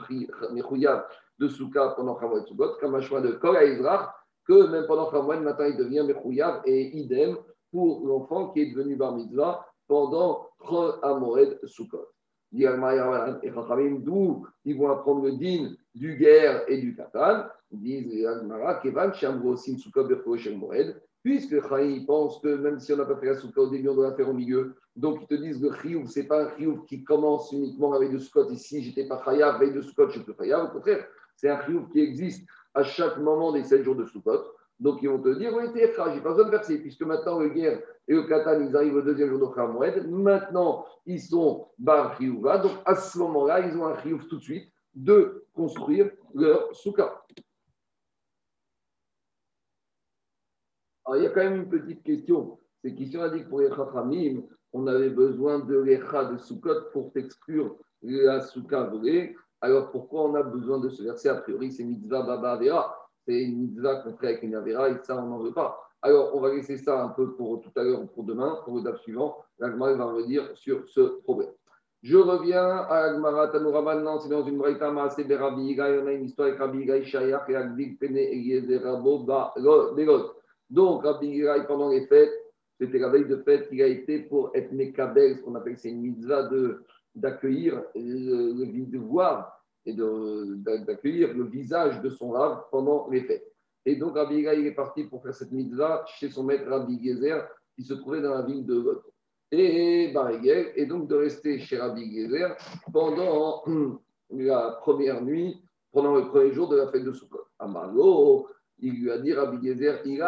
Mechouyav 0.53 1.05
de 1.39 1.49
Sukkot 1.49 1.97
pendant 1.97 2.17
Hamoret 2.17 2.47
Sukkot, 2.47 2.79
comme 2.81 2.95
un 2.95 3.03
choix 3.03 3.21
de 3.21 3.39
Ezra, 3.63 4.15
que 4.49 4.71
même 4.71 4.87
pendant 4.87 5.11
le 5.13 5.41
matin, 5.43 5.69
il 5.69 5.77
devient 5.77 6.03
Mechouyav 6.07 6.63
et 6.65 6.97
idem 6.97 7.37
pour 7.71 8.07
l'enfant 8.07 8.49
qui 8.49 8.63
est 8.63 8.73
devenu 8.73 8.97
Bar 8.97 9.15
Mitzvah 9.15 9.67
pendant 9.87 10.49
Amoed 11.03 11.61
Sukkot. 11.67 12.09
D'où 12.51 14.47
ils 14.65 14.79
vont 14.79 14.89
apprendre 14.89 15.25
le 15.25 15.33
din 15.33 15.75
du 15.95 16.17
guerre 16.17 16.65
et 16.69 16.79
du 16.79 16.97
katan, 16.97 17.45
disent 17.71 18.27
puisque 21.25 21.67
Chaï 21.69 22.05
pense 22.05 22.39
que 22.41 22.55
même 22.57 22.79
si 22.79 22.93
on 22.93 22.97
n'a 22.97 23.07
pas 23.07 23.17
fait 23.17 23.27
la 23.27 23.37
Sukkot 23.37 23.63
au 23.63 23.71
début, 23.71 23.89
on 23.89 23.95
doit 23.95 24.11
la 24.11 24.15
faire 24.15 24.29
au 24.29 24.35
milieu. 24.35 24.75
Donc 24.95 25.21
ils 25.23 25.27
te 25.27 25.35
disent 25.35 25.61
le 25.61 25.73
Chiyuv, 25.73 26.07
ce 26.07 26.21
n'est 26.21 26.27
pas 26.27 26.45
un 26.45 26.51
Chiyuv 26.57 26.85
qui 26.85 27.03
commence 27.03 27.51
uniquement 27.51 27.95
avec 27.95 28.13
de 28.13 28.19
Sukkot. 28.19 28.51
Et 28.51 28.57
si 28.57 28.83
j'étais 28.83 29.09
pas 29.09 29.21
Chayav, 29.25 29.59
veille 29.59 29.73
de 29.73 29.81
Sukkot, 29.81 30.11
je 30.11 30.21
peux 30.21 30.35
Chayav. 30.39 30.67
Au 30.67 30.69
contraire, 30.69 31.05
c'est 31.35 31.49
un 31.49 31.61
Chiyuv 31.65 31.89
qui 31.89 32.01
existe 32.01 32.47
à 32.75 32.83
chaque 32.83 33.17
moment 33.19 33.53
des 33.53 33.65
7 33.65 33.83
jours 33.83 33.97
de 33.97 34.05
Sukkot. 34.05 34.43
Donc 34.79 35.01
ils 35.03 35.09
vont 35.09 35.21
te 35.21 35.31
dire, 35.31 35.55
oui, 35.57 35.65
t'es 35.73 35.93
j'ai 35.95 36.21
pas 36.21 36.31
besoin 36.31 36.45
de 36.45 36.51
verser, 36.51 36.79
puisque 36.79 37.03
maintenant 37.03 37.39
le 37.39 37.49
guerre 37.49 37.81
et 38.07 38.13
le 38.13 38.25
katan, 38.25 38.61
ils 38.61 38.77
arrivent 38.77 38.97
au 38.97 39.03
deuxième 39.03 39.31
jour 39.31 39.49
de 39.49 39.55
Khamoued. 39.55 40.07
Maintenant, 40.11 40.85
ils 41.07 41.23
sont 41.23 41.69
bar 41.79 42.19
Chiyuva. 42.19 42.59
Donc 42.59 42.73
à 42.85 42.95
ce 42.95 43.17
moment-là, 43.19 43.61
ils 43.61 43.75
ont 43.79 43.87
un 43.87 43.97
Chiyuv 44.03 44.27
tout 44.27 44.37
de 44.37 44.43
suite 44.43 44.74
de 44.95 45.45
construire 45.53 46.11
leur 46.35 46.75
Sukkot. 46.75 47.11
Alors 51.07 51.17
il 51.17 51.25
y 51.25 51.27
a 51.27 51.31
quand 51.31 51.45
même 51.45 51.63
une 51.63 51.69
petite 51.69 52.03
question. 52.03 52.59
C'est 52.83 52.95
qu'ici 52.95 53.17
on 53.17 53.23
a 53.23 53.31
dit 53.31 53.45
que 53.45 53.49
pour 53.49 53.61
les 53.61 53.69
Chachamim, 53.69 54.43
on 54.73 54.87
avait 54.87 55.11
besoin 55.11 55.59
de 55.59 55.79
l'Echa 55.79 56.25
de 56.27 56.39
Sukkot 56.39 56.91
pour 56.93 57.13
t'exclure 57.13 57.77
la 58.03 58.41
Sukkah 58.41 58.85
volée. 58.85 59.37
Alors 59.61 59.91
pourquoi 59.91 60.25
on 60.25 60.35
a 60.35 60.43
besoin 60.43 60.79
de 60.79 60.89
ce 60.89 61.03
verset? 61.03 61.29
A 61.29 61.37
priori, 61.37 61.73
c'est 61.73 61.85
mitzvah 61.85 62.23
baba 62.23 62.53
avera. 62.53 63.09
C'est 63.27 63.43
une 63.43 63.61
mitzvah 63.61 64.03
qu'on 64.03 64.17
fait 64.17 64.29
avec 64.29 64.43
une 64.43 64.55
avera 64.55 64.91
et 64.91 64.99
ça, 65.03 65.17
on 65.17 65.29
n'en 65.29 65.39
veut 65.39 65.55
pas. 65.55 65.81
Alors 66.03 66.35
on 66.35 66.41
va 66.41 66.53
laisser 66.53 66.77
ça 66.77 67.03
un 67.03 67.09
peu 67.09 67.35
pour 67.35 67.63
tout 67.63 67.73
à 67.77 67.83
l'heure 67.83 68.03
ou 68.03 68.07
pour 68.07 68.25
demain, 68.25 68.61
pour 68.65 68.77
le 68.77 68.83
DAF 68.83 69.01
suivant. 69.01 69.43
L'Agmara 69.59 69.95
va 69.95 70.05
revenir 70.05 70.51
sur 70.55 70.87
ce 70.89 71.01
problème. 71.23 71.53
Je 72.05 72.19
reviens 72.19 72.67
à 72.67 73.05
Agmara 73.05 73.49
Tanoura 73.49 73.81
maintenant, 73.81 74.21
c'est 74.21 74.29
dans 74.29 74.45
une 74.45 74.59
braïta 74.59 74.91
maasé 74.91 75.25
Berabi 75.25 75.69
Yigai, 75.69 76.01
on 76.03 76.07
a 76.07 76.13
une 76.13 76.27
histoire 76.27 76.49
avec 76.49 76.61
Rabbi 76.61 76.81
Yigai 76.81 77.03
Shayak 77.03 77.49
et 77.49 77.57
Agdig 77.57 77.99
Pene 77.99 78.19
Eliezer 78.19 78.83
Rabo 78.83 79.21
Belot. 79.21 80.35
Donc 80.69 81.03
Rabbi 81.03 81.29
Yigai, 81.29 81.67
pendant 81.67 81.89
les 81.89 82.07
fêtes, 82.07 82.31
c'était 82.79 82.99
la 82.99 83.09
veille 83.09 83.25
de 83.25 83.37
fête 83.37 83.71
qu'il 83.71 83.81
a 83.81 83.87
été 83.87 84.19
pour 84.19 84.51
être 84.55 84.71
Mekabel, 84.73 85.39
ce 85.39 85.43
qu'on 85.45 85.55
appelle, 85.55 85.79
c'est 85.79 85.89
une 85.89 86.03
mitzvah 86.03 86.47
d'accueillir 87.15 87.83
le, 87.95 88.67
de 88.67 89.01
et 89.87 89.95
d'accueillir 90.85 91.33
le 91.33 91.45
visage 91.45 92.03
de 92.03 92.11
son 92.11 92.33
rave 92.33 92.65
pendant 92.71 93.09
les 93.09 93.23
fêtes. 93.23 93.51
Et 93.87 93.97
donc 93.97 94.15
Rabbi 94.15 94.41
il 94.41 94.67
est 94.67 94.75
parti 94.75 95.05
pour 95.05 95.23
faire 95.23 95.35
cette 95.35 95.53
mitzvah 95.53 96.05
chez 96.07 96.29
son 96.29 96.45
maître 96.45 96.69
Rabbi 96.69 97.03
Gezer 97.03 97.49
qui 97.75 97.83
se 97.83 97.95
trouvait 97.95 98.21
dans 98.21 98.35
la 98.35 98.43
ville 98.43 98.67
de 98.67 98.75
Lot. 98.75 99.14
Et 99.51 100.11
Barigel, 100.13 100.73
et 100.75 100.87
donc 100.87 101.09
de 101.09 101.15
rester 101.15 101.59
chez 101.61 101.79
Rabbi 101.79 102.11
Gezer 102.13 102.57
pendant 102.93 103.63
la 104.31 104.79
première 104.81 105.23
nuit, 105.23 105.63
pendant 105.93 106.15
le 106.17 106.29
premier 106.29 106.53
jour 106.53 106.69
de 106.69 106.77
la 106.77 106.89
fête 106.89 107.05
de 107.05 107.13
Sukkot. 107.13 107.47
Amalo, 107.59 108.49
il 108.79 108.95
lui 109.01 109.11
a 109.11 109.19
dit 109.19 109.33
Rabbi 109.33 109.65
Gezer, 109.67 110.01
il 110.05 110.23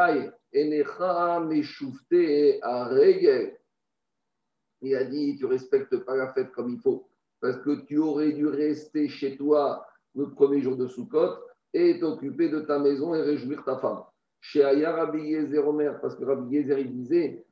a 4.95 5.05
dit, 5.05 5.37
tu 5.39 5.47
respectes 5.47 5.97
pas 6.05 6.15
la 6.17 6.33
fête 6.33 6.53
comme 6.53 6.71
il 6.71 6.79
faut, 6.79 7.09
parce 7.41 7.57
que 7.59 7.85
tu 7.87 7.99
aurais 7.99 8.33
dû 8.33 8.47
rester 8.47 9.09
chez 9.09 9.37
toi 9.37 9.85
le 10.15 10.31
premier 10.31 10.61
jour 10.61 10.77
de 10.77 10.87
Sukkot 10.87 11.37
et 11.73 11.99
t'occuper 11.99 12.49
de 12.49 12.61
ta 12.61 12.79
maison 12.79 13.15
et 13.15 13.23
réjouir 13.23 13.65
ta 13.65 13.79
femme. 13.79 14.03
Chez 14.41 14.63
Aya 14.63 14.93
Rabbi 14.93 15.21
Yezer 15.21 15.67
Omer, 15.67 16.01
parce 16.01 16.15
que 16.15 16.25
Rabbi 16.25 16.55
Yezer 16.55 16.79
il 16.79 16.93
disait, 16.93 17.46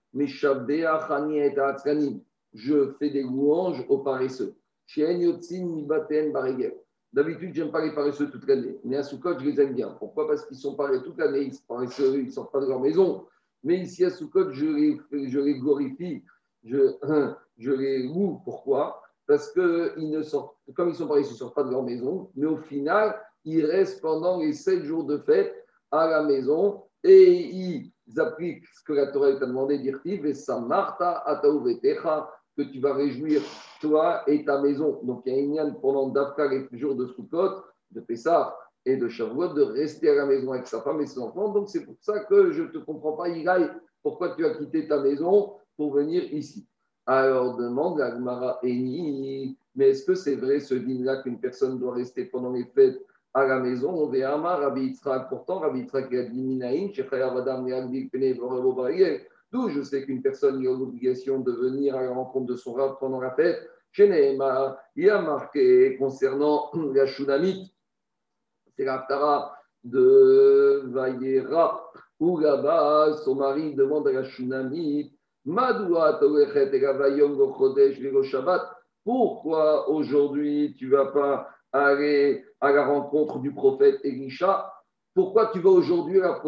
je 2.55 2.93
fais 2.99 3.11
des 3.11 3.23
louanges 3.23 3.85
aux 3.89 3.99
paresseux. 3.99 4.55
D'habitude, 7.13 7.55
j'aime 7.55 7.71
pas 7.71 7.85
les 7.85 7.95
paresseux 7.95 8.31
toute 8.31 8.47
l'année. 8.47 8.79
Mais 8.85 8.97
à 8.97 9.03
Soukot, 9.03 9.39
je 9.39 9.45
les 9.45 9.61
aime 9.61 9.75
bien. 9.75 9.91
Pourquoi? 9.99 10.27
Parce 10.27 10.47
qu'ils 10.47 10.57
sont 10.57 10.75
parés 10.75 11.03
toute 11.03 11.19
l'année, 11.19 11.51
ils 11.51 12.27
ne 12.27 12.31
sortent 12.31 12.53
pas 12.53 12.61
de 12.61 12.67
leur 12.67 12.81
maison. 12.81 13.27
Mais 13.63 13.79
ici 13.79 14.05
à 14.05 14.11
Soukot, 14.11 14.53
je 14.53 14.67
les, 14.67 15.01
je 15.31 15.39
les 15.39 15.55
glorifie, 15.59 16.23
je, 16.65 16.95
je 17.59 17.71
les 17.71 18.03
loue. 18.05 18.41
Pourquoi? 18.45 19.01
Parce 19.27 19.51
que 19.53 19.95
ils 19.97 20.11
ne 20.11 20.23
sortent, 20.23 20.57
comme 20.75 20.91
ils 20.91 20.95
sont 20.95 21.09
paresseux, 21.09 21.31
ils 21.31 21.33
ne 21.35 21.39
sortent 21.39 21.55
pas 21.55 21.65
de 21.65 21.71
leur 21.71 21.83
maison. 21.83 22.31
Mais 22.35 22.47
au 22.47 22.59
final, 22.59 23.19
ils 23.45 23.65
restent 23.65 24.01
pendant 24.01 24.39
les 24.39 24.53
sept 24.53 24.85
jours 24.85 25.05
de 25.05 25.19
fête 25.19 25.55
à 25.91 26.07
la 26.09 26.23
maison 26.23 26.83
et 27.05 27.33
ils 27.33 27.94
appliquent 28.17 28.67
ce 28.67 28.85
que 28.85 28.93
la 28.93 29.09
Torah 29.09 29.33
t'a 29.35 29.47
demandé, 29.47 29.79
dire 29.79 30.01
marta 30.67 31.25
que 32.57 32.63
tu 32.63 32.81
vas 32.81 32.95
réjouir 32.95 33.43
toi 33.81 34.23
et 34.29 34.45
ta 34.45 34.61
maison. 34.61 35.01
Donc 35.03 35.23
il 35.27 35.33
y 35.33 35.37
a 35.37 35.41
une 35.41 35.55
yann 35.55 35.81
pendant 35.81 36.09
Dafka 36.09 36.49
les 36.49 36.69
jours 36.79 36.95
de 36.95 37.07
Sukkot, 37.07 37.65
de 37.91 38.01
Pessah 38.01 38.57
et 38.87 38.97
de 38.97 39.09
Shavuot 39.09 39.55
de 39.55 39.63
rester 39.63 40.11
à 40.11 40.15
la 40.15 40.27
maison 40.27 40.53
avec 40.53 40.67
sa 40.67 40.81
femme 40.83 41.01
et 41.01 41.07
ses 41.07 41.19
enfants. 41.19 41.49
Donc 41.49 41.69
c'est 41.69 41.85
pour 41.85 41.97
ça 42.01 42.21
que 42.21 42.53
je 42.53 42.63
ne 42.63 42.69
te 42.69 42.79
comprends 42.79 43.13
pas, 43.13 43.29
Ilaï, 43.29 43.71
pourquoi 44.03 44.35
tu 44.37 44.45
as 44.45 44.55
quitté 44.55 44.87
ta 44.87 45.01
maison 45.01 45.55
pour 45.77 45.93
venir 45.95 46.23
ici. 46.33 46.67
Alors 47.07 47.57
demande 47.57 48.01
à 48.01 48.13
Gmara 48.13 48.61
Eni, 48.63 49.59
mais 49.75 49.91
est-ce 49.91 50.05
que 50.05 50.15
c'est 50.15 50.37
vrai 50.37 50.61
ce 50.61 50.75
dîner-là 50.75 51.23
qu'une 51.23 51.41
personne 51.41 51.79
doit 51.79 51.95
rester 51.95 52.25
pendant 52.27 52.53
les 52.53 52.65
fêtes 52.65 53.05
à 53.35 53.45
la 53.47 53.59
maison 53.59 53.91
On 53.91 54.09
Rabbi 54.09 54.81
Yitzhak, 54.87 55.29
pourtant 55.29 55.59
Rabbi 55.59 55.81
Yitzhak 55.81 56.13
a 56.15 56.23
dit 56.23 56.43
Minaïn, 56.43 56.91
D'où 59.53 59.69
je 59.69 59.83
sais 59.83 60.05
qu'une 60.05 60.23
personne 60.23 60.67
a 60.67 60.71
l'obligation 60.71 61.41
de 61.41 61.53
venir 61.53 61.97
à 61.97 62.03
la 62.03 62.11
rencontre 62.11 62.47
de 62.47 62.57
son 62.57 62.73
rab 62.73 62.99
pendant 62.99 63.21
la 63.21 63.33
fête. 63.33 63.69
Chez 63.93 64.09
Nehema, 64.09 64.81
il 64.97 65.11
a 65.11 65.21
marqué 65.21 65.97
concernant 65.97 66.71
la 66.95 67.07
Shunamite, 67.07 67.73
c'est 68.77 68.85
la 68.85 69.07
de 69.85 70.83
Vayera, 70.87 71.93
où 72.19 72.39
là-bas, 72.39 73.19
son 73.25 73.35
mari 73.37 73.75
demande 73.75 74.09
à 74.09 74.13
la 74.13 74.25
Shunamite 74.25 75.15
pourquoi 79.05 79.91
aujourd'hui 79.91 80.75
tu 80.79 80.87
ne 80.87 80.91
vas 80.91 81.07
pas 81.07 81.49
à 81.75 82.73
la 82.73 82.87
rencontre 82.87 83.41
du 83.41 83.53
prophète 83.53 84.01
Elisha 84.05 84.73
Pourquoi 85.15 85.51
tu 85.53 85.61
vas 85.61 85.71
aujourd'hui 85.71 86.21
à, 86.21 86.41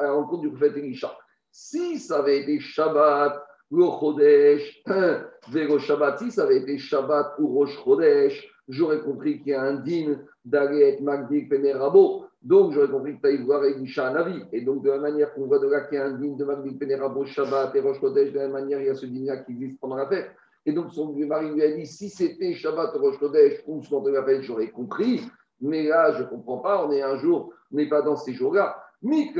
la 0.00 0.12
rencontre 0.12 0.40
du 0.42 0.50
prophète 0.50 0.76
Elisha? 0.76 1.16
Si 1.50 1.98
ça 1.98 2.18
avait 2.18 2.40
été 2.40 2.58
Shabbat, 2.58 3.40
ou 3.70 3.90
Chodesh, 3.98 4.82
Shabbat, 5.78 6.18
si 6.18 6.30
ça 6.30 6.44
avait 6.44 6.58
été 6.58 6.78
Shabbat 6.78 7.34
ou 7.38 7.48
Rosh 7.48 7.82
Chodesh, 7.84 8.48
j'aurais 8.68 9.00
compris 9.00 9.40
qu'il 9.40 9.48
y 9.48 9.54
a 9.54 9.62
un 9.62 9.74
dîme 9.74 10.24
d'aller 10.44 10.82
être 10.82 11.00
Magdik 11.00 11.48
Penerabo. 11.48 12.26
Donc, 12.42 12.72
j'aurais 12.72 12.90
compris 12.90 13.16
que 13.16 13.22
tu 13.22 13.26
ailles 13.28 13.42
voir 13.42 13.64
Elisha 13.64 14.10
Navi. 14.10 14.42
Et 14.52 14.60
donc, 14.60 14.82
de 14.82 14.90
la 14.90 14.98
manière 14.98 15.32
qu'on 15.32 15.46
voit 15.46 15.58
de 15.58 15.68
là 15.68 15.82
qu'il 15.82 15.98
y 15.98 16.00
a 16.00 16.06
un 16.06 16.12
dîme 16.12 16.36
de 16.36 16.44
Magdik 16.44 16.78
Penerabo, 16.78 17.24
Shabbat 17.24 17.74
et 17.74 17.80
Rosh 17.80 18.00
Chodesh, 18.00 18.32
de 18.32 18.38
la 18.38 18.44
même 18.44 18.52
manière, 18.52 18.80
il 18.80 18.86
y 18.86 18.90
a 18.90 18.94
ce 18.94 19.06
dîme-là 19.06 19.38
qui 19.38 19.52
existe 19.52 19.80
pendant 19.80 19.96
la 19.96 20.06
fête. 20.06 20.30
Et 20.66 20.72
donc, 20.72 20.92
son 20.92 21.12
mari 21.12 21.50
lui 21.50 21.62
a 21.62 21.72
dit 21.72 21.86
si 21.86 22.08
c'était 22.08 22.54
Shabbat 22.54 22.94
Rosh 22.96 23.18
Chodesh 23.18 23.62
ou 23.66 23.82
ce 23.82 24.10
la 24.10 24.24
fête, 24.24 24.42
j'aurais 24.42 24.70
compris. 24.70 25.20
Mais 25.60 25.84
là, 25.84 26.12
je 26.12 26.22
ne 26.22 26.28
comprends 26.28 26.58
pas. 26.58 26.86
On 26.86 26.92
est 26.92 27.02
un 27.02 27.16
jour, 27.18 27.52
n'est 27.70 27.88
pas 27.88 28.02
dans 28.02 28.16
ces 28.16 28.32
jours-là. 28.32 28.76
Donc, 29.02 29.34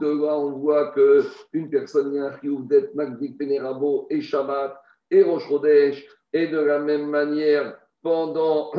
de 0.00 0.06
là, 0.06 0.38
on 0.38 0.52
voit 0.52 0.92
qu'une 0.92 1.68
personne, 1.68 2.16
a 2.16 2.26
un 2.26 2.38
chiouf 2.38 2.66
d'être 2.66 2.94
Magdik 2.94 3.36
Penerabo 3.36 4.06
et 4.10 4.20
Shabbat 4.20 4.80
et 5.10 5.22
Rosh 5.22 5.48
Chodesh, 5.48 6.06
et 6.32 6.46
de 6.46 6.58
la 6.58 6.78
même 6.78 7.08
manière, 7.08 7.76
pendant 8.02 8.70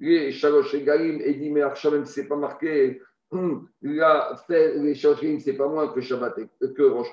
les 0.00 0.32
Shalosh 0.32 0.74
et 0.74 0.82
Galim, 0.82 1.20
et 1.20 1.34
dit, 1.34 1.50
mais 1.50 1.62
même 1.62 2.04
si 2.04 2.12
ce 2.12 2.20
n'est 2.20 2.26
pas 2.26 2.36
marqué, 2.36 3.00
la 3.82 4.36
fait, 4.46 4.78
les 4.78 4.94
Shalosh 4.94 5.20
ce 5.20 5.50
n'est 5.50 5.56
pas 5.56 5.68
moins 5.68 5.88
que 5.88 6.00
Shabbat 6.00 6.38
et 6.38 6.48
que 6.72 6.82
Rosh. 6.82 7.12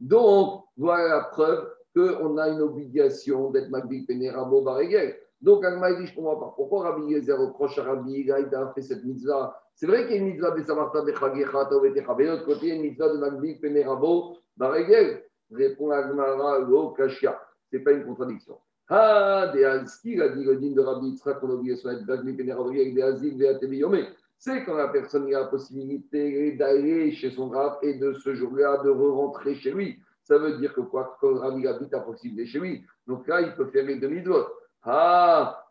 Donc, 0.00 0.64
voilà 0.76 1.08
la 1.08 1.20
preuve 1.24 1.68
qu'on 1.94 2.38
a 2.38 2.48
une 2.48 2.60
obligation 2.60 3.50
d'être 3.50 3.70
Magdik 3.70 4.06
Penerabo 4.06 4.62
Baregel. 4.62 5.16
Donc, 5.40 5.64
Agma 5.64 5.92
dit, 5.94 6.06
je 6.06 6.14
comprends 6.14 6.36
pas. 6.36 6.52
Pourquoi 6.56 6.90
Rabbi 6.90 7.12
Yezer 7.12 7.38
reproche 7.38 7.78
à 7.78 7.84
Rabbi 7.84 8.24
d'avoir 8.24 8.74
fait 8.74 8.82
cette 8.82 9.04
mitzvah 9.04 9.56
C'est 9.74 9.86
vrai 9.86 10.06
qu'il 10.06 10.16
y 10.16 10.18
a 10.18 10.22
une 10.22 10.32
mitzvah 10.32 10.50
de 10.50 10.62
Samarta 10.64 11.02
de 11.02 11.12
Chagecha, 11.12 11.66
Taovetecha, 11.66 12.14
mais 12.16 12.24
de 12.24 12.30
l'autre 12.30 12.44
côté, 12.44 12.66
il 12.66 12.68
y 12.68 12.72
a 12.72 12.74
une 12.74 12.82
mitzvah 12.82 13.08
de 13.08 13.18
Magdik 13.18 13.60
Penerabo, 13.60 14.36
Baregel. 14.56 15.22
Répond 15.50 15.90
Agmara, 15.90 16.58
Lo 16.58 16.90
Kashia. 16.90 17.40
Ce 17.70 17.76
n'est 17.76 17.82
pas 17.82 17.92
une 17.92 18.04
contradiction. 18.04 18.58
Ah, 18.88 19.50
des 19.52 19.64
Azki, 19.64 20.20
a 20.20 20.28
dit 20.28 20.44
le 20.44 20.56
de 20.56 20.80
Rabbi 20.80 21.08
Yitzhak, 21.08 21.40
qu'on 21.40 21.60
a 21.60 21.76
sur 21.76 21.88
la 21.88 22.00
Magdik 22.00 22.36
Penerabo, 22.36 22.70
des 22.70 23.02
Azik, 23.02 23.36
des 23.36 23.48
Atebiyome. 23.48 24.06
C'est 24.38 24.64
quand 24.64 24.76
la 24.76 24.88
personne 24.88 25.26
a 25.34 25.40
la 25.40 25.46
possibilité 25.46 26.52
d'aller 26.52 27.10
chez 27.10 27.30
son 27.30 27.48
rab 27.48 27.78
et 27.82 27.94
de 27.94 28.12
ce 28.12 28.34
jour-là 28.34 28.80
de 28.84 28.90
re-rentrer 28.90 29.56
chez 29.56 29.72
lui. 29.72 29.98
Ça 30.22 30.38
veut 30.38 30.58
dire 30.58 30.72
que 30.74 30.80
quoi, 30.80 31.16
quand 31.20 31.34
Rabbi 31.40 31.66
habite 31.66 31.92
à 31.92 32.00
proximité 32.00 32.46
chez 32.46 32.60
lui, 32.60 32.84
donc 33.06 33.26
là, 33.26 33.40
il 33.40 33.54
peut 33.54 33.66
faire 33.66 33.84
les 33.84 33.96
demi-doigts. 33.96 34.52
Ah, 34.84 35.66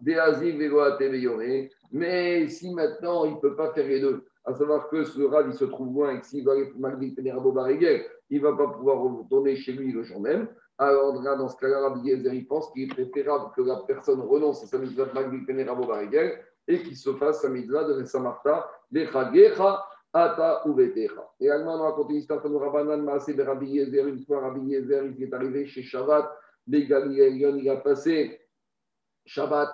mais 1.91 2.47
si 2.49 2.73
maintenant 2.73 3.23
il 3.23 3.35
ne 3.35 3.39
peut 3.39 3.55
pas 3.55 3.71
faire 3.71 3.87
les 3.87 4.01
deux, 4.01 4.25
à 4.43 4.53
savoir 4.53 4.89
que 4.89 5.05
ce 5.05 5.21
rave 5.21 5.47
il 5.47 5.53
se 5.53 5.63
trouve 5.63 5.93
loin 5.93 6.11
et 6.11 6.19
que 6.19 6.25
s'il 6.25 6.43
va 6.43 6.51
aller 6.51 6.69
il 8.29 8.41
ne 8.41 8.43
va 8.43 8.57
pas 8.57 8.67
pouvoir 8.67 8.99
retourner 8.99 9.55
chez 9.55 9.71
lui 9.71 9.93
le 9.93 10.03
jour 10.03 10.19
même. 10.19 10.49
Alors 10.77 11.13
dans 11.13 11.47
ce 11.47 11.55
cas-là, 11.55 11.79
Rabbi 11.87 12.09
il 12.09 12.47
pense 12.47 12.69
qu'il 12.71 12.83
est 12.83 12.93
préférable 12.93 13.53
que 13.55 13.61
la 13.61 13.77
personne 13.87 14.19
renonce 14.19 14.61
à 14.63 14.67
sa 14.67 14.77
mitzvah 14.77 15.05
de 15.05 15.13
Magdi 15.13 15.45
Penerabo 15.45 15.85
Barigel 15.87 16.43
et 16.67 16.81
qu'il 16.81 16.97
se 16.97 17.13
fasse 17.13 17.41
sa 17.41 17.49
mitzvah 17.49 17.85
de 17.85 18.03
Samarta, 18.03 18.69
Lechagecha, 18.91 19.83
Ata 20.13 20.63
Uvetecha. 20.65 21.29
Et 21.39 21.49
allemand, 21.49 21.75
on 21.75 21.83
raconte 21.83 22.11
l'histoire 22.11 22.41
de 22.41 22.55
Rabbanan 22.55 23.03
Maasé 23.03 23.33
de 23.33 23.43
Rabbi 23.43 23.67
Yezer. 23.67 24.07
Une 24.07 24.23
fois, 24.25 24.41
Rabbi 24.41 24.71
Yezer, 24.71 25.05
il 25.05 25.23
est 25.23 25.33
arrivé 25.33 25.65
chez 25.65 25.83
Shabbat, 25.83 26.25
les 26.67 26.85
Galiléens, 26.87 27.57
il 27.57 27.69
a 27.69 27.77
passé 27.77 28.39
Shabbat 29.25 29.69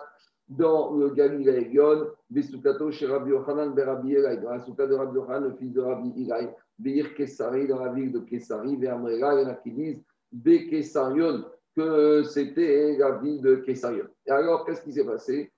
dans 0.47 0.93
le 0.95 1.09
Galilée 1.09 1.69
Yon, 1.71 2.07
Besukato 2.29 2.91
chez 2.91 3.07
Rabbi 3.07 3.31
Yochanan 3.31 3.73
Berabi 3.73 4.15
Elai, 4.15 4.37
dans 4.37 4.51
la 4.51 4.59
souka 4.59 4.85
de 4.85 4.93
Rabbi 4.93 5.15
Yochanan, 5.15 5.49
le 5.49 5.55
fils 5.55 5.71
de 5.71 5.81
Rabbi 5.81 6.09
Ilai, 6.21 6.53
Beir 6.77 7.15
Kesari, 7.15 7.67
dans 7.67 7.79
la 7.79 7.91
ville 7.91 8.11
de 8.11 8.19
Kesari, 8.19 8.75
Ve'amrela, 8.75 9.35
il 9.35 9.43
y 9.43 9.45
en 9.45 9.49
a 9.49 9.55
qui 9.55 9.71
disent 9.71 10.03
Be 10.31 10.69
Kesarion, 10.69 11.45
que 11.75 12.23
c'était 12.23 12.97
la 12.97 13.17
ville 13.17 13.41
de 13.41 13.55
Kesarion. 13.55 14.07
Et 14.25 14.31
alors, 14.31 14.65
qu'est-ce 14.65 14.81
qui 14.81 14.93
s'est 14.93 15.05
passé? 15.05 15.51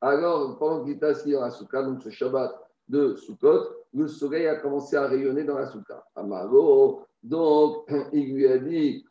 Alors, 0.00 0.58
pendant 0.58 0.84
qu'il 0.84 0.94
était 0.94 1.06
assis 1.06 1.32
dans 1.32 1.40
la 1.40 1.50
souka, 1.50 1.82
donc 1.82 2.02
ce 2.02 2.10
Shabbat 2.10 2.54
de 2.88 3.14
Sukkot, 3.16 3.64
le 3.94 4.06
soleil 4.06 4.46
a 4.46 4.56
commencé 4.56 4.96
à 4.96 5.06
rayonner 5.06 5.44
dans 5.44 5.58
la 5.58 5.66
souka. 5.66 6.04
Amaro, 6.14 7.06
donc, 7.22 7.88
il 8.12 8.34
lui 8.34 8.46
a 8.46 8.58
dit 8.58 9.04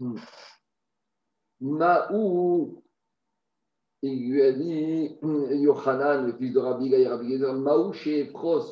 hmm, 0.00 0.16
Maou, 1.60 2.82
il 4.02 4.30
lui 4.30 4.42
a 4.42 4.52
dit, 4.52 5.16
Yohanan, 5.22 6.26
le 6.26 6.32
fils 6.32 6.52
de 6.52 6.58
Rabbi 6.58 6.88
Gaï, 6.88 7.06
Rabbi 7.06 7.38
Maou 7.38 7.92
chez 7.92 8.24
Pros, 8.26 8.64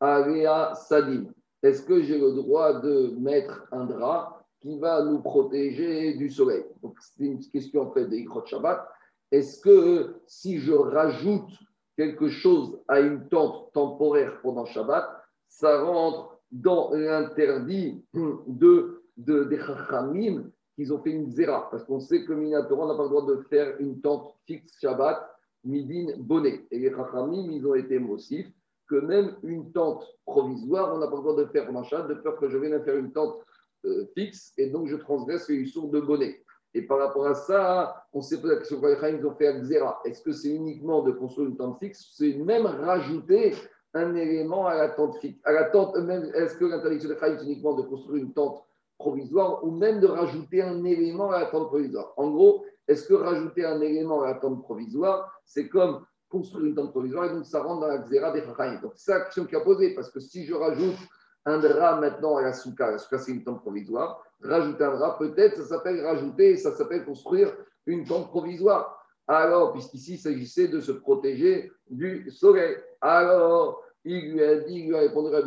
Alea 0.00 0.74
Sadim. 0.74 1.26
Est-ce 1.62 1.82
que 1.82 2.02
j'ai 2.02 2.18
le 2.18 2.32
droit 2.32 2.80
de 2.80 3.14
mettre 3.20 3.68
un 3.70 3.84
drap 3.84 4.44
qui 4.60 4.78
va 4.78 5.04
nous 5.04 5.20
protéger 5.20 6.14
du 6.14 6.30
soleil? 6.30 6.64
Donc, 6.82 6.96
c'est 7.00 7.24
une 7.24 7.38
question 7.38 7.82
en 7.82 7.92
fait 7.92 8.06
de 8.06 8.16
Ikrot 8.16 8.46
Shabbat. 8.46 8.88
Est-ce 9.32 9.60
que 9.60 10.14
si 10.26 10.60
je 10.60 10.72
rajoute 10.72 11.50
quelque 11.96 12.28
chose 12.28 12.78
à 12.86 13.00
une 13.00 13.28
tente 13.28 13.72
temporaire 13.72 14.40
pendant 14.42 14.66
Shabbat, 14.66 15.08
ça 15.48 15.82
rentre 15.82 16.38
dans 16.50 16.92
l'interdit 16.92 18.04
de, 18.12 19.02
de, 19.16 19.44
des 19.44 19.58
Chachamim 19.58 20.50
qu'ils 20.76 20.92
ont 20.92 21.02
fait 21.02 21.10
une 21.10 21.30
zéra, 21.30 21.68
parce 21.70 21.84
qu'on 21.84 22.00
sait 22.00 22.24
que 22.24 22.32
Minatora 22.32 22.86
n'a 22.86 22.94
pas 22.94 23.04
le 23.04 23.08
droit 23.08 23.26
de 23.26 23.36
faire 23.48 23.74
une 23.78 24.00
tente 24.00 24.34
fixe 24.46 24.78
Shabbat, 24.80 25.18
midin 25.64 26.12
bonnet. 26.18 26.66
Et 26.70 26.78
les 26.78 26.90
Chachamim, 26.90 27.50
ils 27.50 27.66
ont 27.66 27.74
été 27.74 27.98
motifs 27.98 28.50
que 28.86 28.96
même 28.96 29.36
une 29.42 29.72
tente 29.72 30.06
provisoire, 30.26 30.94
on 30.94 30.98
n'a 30.98 31.08
pas 31.08 31.16
le 31.16 31.22
droit 31.22 31.36
de 31.36 31.46
faire 31.46 31.66
pendant 31.66 31.84
Shabbat, 31.84 32.08
de 32.08 32.14
peur 32.14 32.38
que 32.38 32.50
je 32.50 32.58
vienne 32.58 32.82
faire 32.84 32.96
une 32.96 33.12
tente 33.12 33.38
euh, 33.86 34.06
fixe, 34.14 34.52
et 34.58 34.68
donc 34.68 34.88
je 34.88 34.96
transgresse 34.96 35.48
les 35.48 35.64
sourds 35.64 35.90
de 35.90 36.00
bonnet. 36.00 36.42
Et 36.74 36.82
par 36.82 36.98
rapport 36.98 37.26
à 37.26 37.34
ça, 37.34 38.06
on 38.12 38.22
s'est 38.22 38.40
posé 38.40 38.54
la 38.54 38.60
question 38.60 38.80
les 38.80 39.18
ils 39.18 39.26
ont 39.26 39.34
fait 39.34 39.62
Zéra. 39.64 40.00
Est-ce 40.04 40.22
que 40.22 40.32
c'est 40.32 40.50
uniquement 40.50 41.02
de 41.02 41.12
construire 41.12 41.48
une 41.48 41.56
tente 41.56 41.78
fixe 41.78 42.12
C'est 42.16 42.34
même 42.34 42.66
rajouter 42.66 43.54
un 43.94 44.14
élément 44.14 44.66
à 44.66 44.74
la 44.74 44.88
tente 44.88 45.16
fixe? 45.18 45.38
À 45.44 45.52
la 45.52 45.64
tente, 45.64 45.96
même, 45.96 46.30
est-ce 46.34 46.56
que 46.56 46.64
l'interdiction 46.64 47.10
de 47.10 47.16
c'est 47.20 47.44
uniquement 47.44 47.74
de 47.74 47.82
construire 47.82 48.24
une 48.24 48.32
tente 48.32 48.64
provisoire 48.98 49.62
ou 49.64 49.70
même 49.70 50.00
de 50.00 50.06
rajouter 50.06 50.62
un 50.62 50.82
élément 50.84 51.30
à 51.30 51.40
la 51.40 51.46
tente 51.46 51.68
provisoire? 51.68 52.14
En 52.16 52.30
gros, 52.30 52.64
est-ce 52.88 53.06
que 53.06 53.14
rajouter 53.14 53.64
un 53.64 53.80
élément 53.80 54.22
à 54.22 54.28
la 54.28 54.34
tente 54.34 54.62
provisoire, 54.62 55.40
c'est 55.44 55.68
comme 55.68 56.04
construire 56.28 56.66
une 56.66 56.74
tente 56.74 56.90
provisoire 56.90 57.26
et 57.26 57.34
donc 57.34 57.44
ça 57.44 57.62
rentre 57.62 57.82
dans 57.82 57.88
la 57.88 57.98
xéra 57.98 58.32
des 58.32 58.40
Chachamim 58.40 58.80
Donc 58.80 58.92
c'est 58.96 59.12
la 59.12 59.20
question 59.20 59.44
qui 59.44 59.54
a 59.54 59.60
posée, 59.60 59.94
parce 59.94 60.10
que 60.10 60.20
si 60.20 60.46
je 60.46 60.54
rajoute 60.54 60.96
un 61.44 61.58
drap 61.58 62.00
maintenant 62.00 62.36
à 62.36 62.42
la 62.42 62.52
souka. 62.52 62.90
La 62.90 62.98
souka, 62.98 63.18
c'est 63.18 63.32
une 63.32 63.44
tente 63.44 63.60
provisoire. 63.60 64.22
Rajouter 64.42 64.84
un 64.84 64.96
drap, 64.96 65.18
peut-être, 65.18 65.56
ça 65.56 65.64
s'appelle 65.64 66.04
rajouter, 66.04 66.56
ça 66.56 66.72
s'appelle 66.72 67.04
construire 67.04 67.54
une 67.86 68.04
tente 68.04 68.28
provisoire. 68.28 68.98
Alors, 69.26 69.72
puisqu'ici, 69.72 70.14
il 70.14 70.18
s'agissait 70.18 70.68
de 70.68 70.80
se 70.80 70.92
protéger 70.92 71.72
du 71.88 72.30
soleil. 72.30 72.76
Alors, 73.00 73.82
il 74.04 74.32
lui 74.32 74.42
a 74.42 74.56
dit, 74.60 74.80
il 74.80 74.88
lui 74.88 74.96
a 74.96 75.00
répondu 75.00 75.34
à 75.34 75.40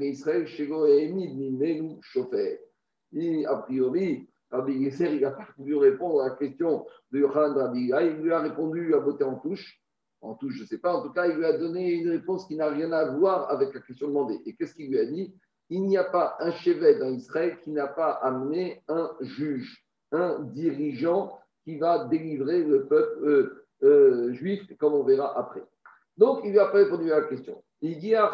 Israël, 0.00 0.46
shego 0.46 0.86
emid 0.86 1.36
mimenu 1.36 1.98
shofet. 2.02 2.60
A 3.46 3.56
priori, 3.56 4.28
Rabbi 4.50 4.72
il 4.74 5.20
n'a 5.20 5.30
pas 5.30 5.48
pu 5.56 5.74
répondre 5.76 6.22
à 6.22 6.28
la 6.30 6.34
question 6.36 6.86
de 7.10 7.20
Yochanan 7.20 7.56
Rabbi 7.56 7.90
Il 7.90 8.22
lui 8.22 8.32
a 8.32 8.40
répondu 8.40 8.94
à 8.94 8.98
voter 8.98 9.24
en 9.24 9.36
touche. 9.36 9.81
En 10.22 10.34
touche, 10.34 10.54
je 10.56 10.62
ne 10.62 10.68
sais 10.68 10.78
pas. 10.78 10.94
En 10.94 11.02
tout 11.02 11.12
cas, 11.12 11.26
il 11.26 11.36
lui 11.36 11.44
a 11.44 11.58
donné 11.58 11.92
une 11.92 12.08
réponse 12.08 12.46
qui 12.46 12.56
n'a 12.56 12.68
rien 12.68 12.92
à 12.92 13.10
voir 13.10 13.50
avec 13.50 13.74
la 13.74 13.80
question 13.80 14.06
demandée. 14.06 14.40
Et 14.46 14.54
qu'est-ce 14.54 14.74
qu'il 14.74 14.88
lui 14.88 14.98
a 14.98 15.04
dit? 15.04 15.34
Il 15.68 15.82
n'y 15.82 15.98
a 15.98 16.04
pas 16.04 16.36
un 16.38 16.52
chevet 16.52 16.98
dans 16.98 17.10
Israël 17.10 17.58
qui 17.62 17.70
n'a 17.72 17.88
pas 17.88 18.12
amené 18.12 18.82
un 18.88 19.10
juge, 19.20 19.84
un 20.12 20.40
dirigeant 20.40 21.38
qui 21.64 21.76
va 21.78 22.06
délivrer 22.06 22.62
le 22.62 22.86
peuple 22.86 23.18
euh, 23.24 23.66
euh, 23.82 24.32
juif, 24.32 24.62
comme 24.78 24.94
on 24.94 25.02
verra 25.02 25.36
après. 25.36 25.64
Donc, 26.16 26.40
il 26.44 26.52
lui 26.52 26.58
a 26.58 26.66
pas 26.66 26.78
répondu 26.78 27.10
à 27.10 27.20
la 27.20 27.26
question. 27.26 27.62
Il 27.80 27.98
dit 27.98 28.14
à 28.14 28.30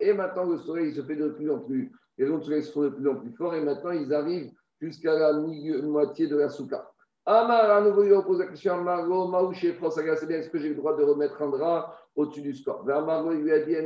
Et 0.00 0.12
maintenant, 0.12 0.44
le 0.44 0.58
soleil 0.58 0.94
se 0.94 1.02
fait 1.02 1.16
de 1.16 1.30
plus 1.30 1.50
en 1.50 1.58
plus, 1.58 1.90
les 2.16 2.24
rayons 2.24 2.38
de 2.38 2.44
soleil 2.44 2.62
se 2.62 2.70
font 2.70 2.82
de 2.82 2.90
plus 2.90 3.08
en 3.08 3.16
plus 3.16 3.32
forts, 3.32 3.54
et 3.54 3.62
maintenant, 3.62 3.90
ils 3.90 4.14
arrivent 4.14 4.52
jusqu'à 4.80 5.14
la 5.14 5.32
moitié 5.32 6.28
de 6.28 6.36
la 6.36 6.48
souka. 6.48 6.91
Amar, 7.24 7.70
à 7.70 7.80
nouveau, 7.80 8.02
il 8.02 8.12
repose 8.12 8.40
la 8.40 8.46
question 8.46 8.72
à 8.72 8.80
Margot, 8.80 9.28
Maouché, 9.28 9.74
France, 9.74 9.96
est-ce 9.96 10.50
que 10.50 10.58
j'ai 10.58 10.70
le 10.70 10.74
droit 10.74 10.96
de 10.96 11.04
remettre 11.04 11.40
un 11.40 11.50
drap 11.50 11.96
au-dessus 12.16 12.42
du 12.42 12.52
score? 12.52 12.84
Vers 12.84 13.06
Margot, 13.06 13.32
il 13.32 13.42
lui 13.42 13.52
a 13.52 13.60
dit, 13.60 13.76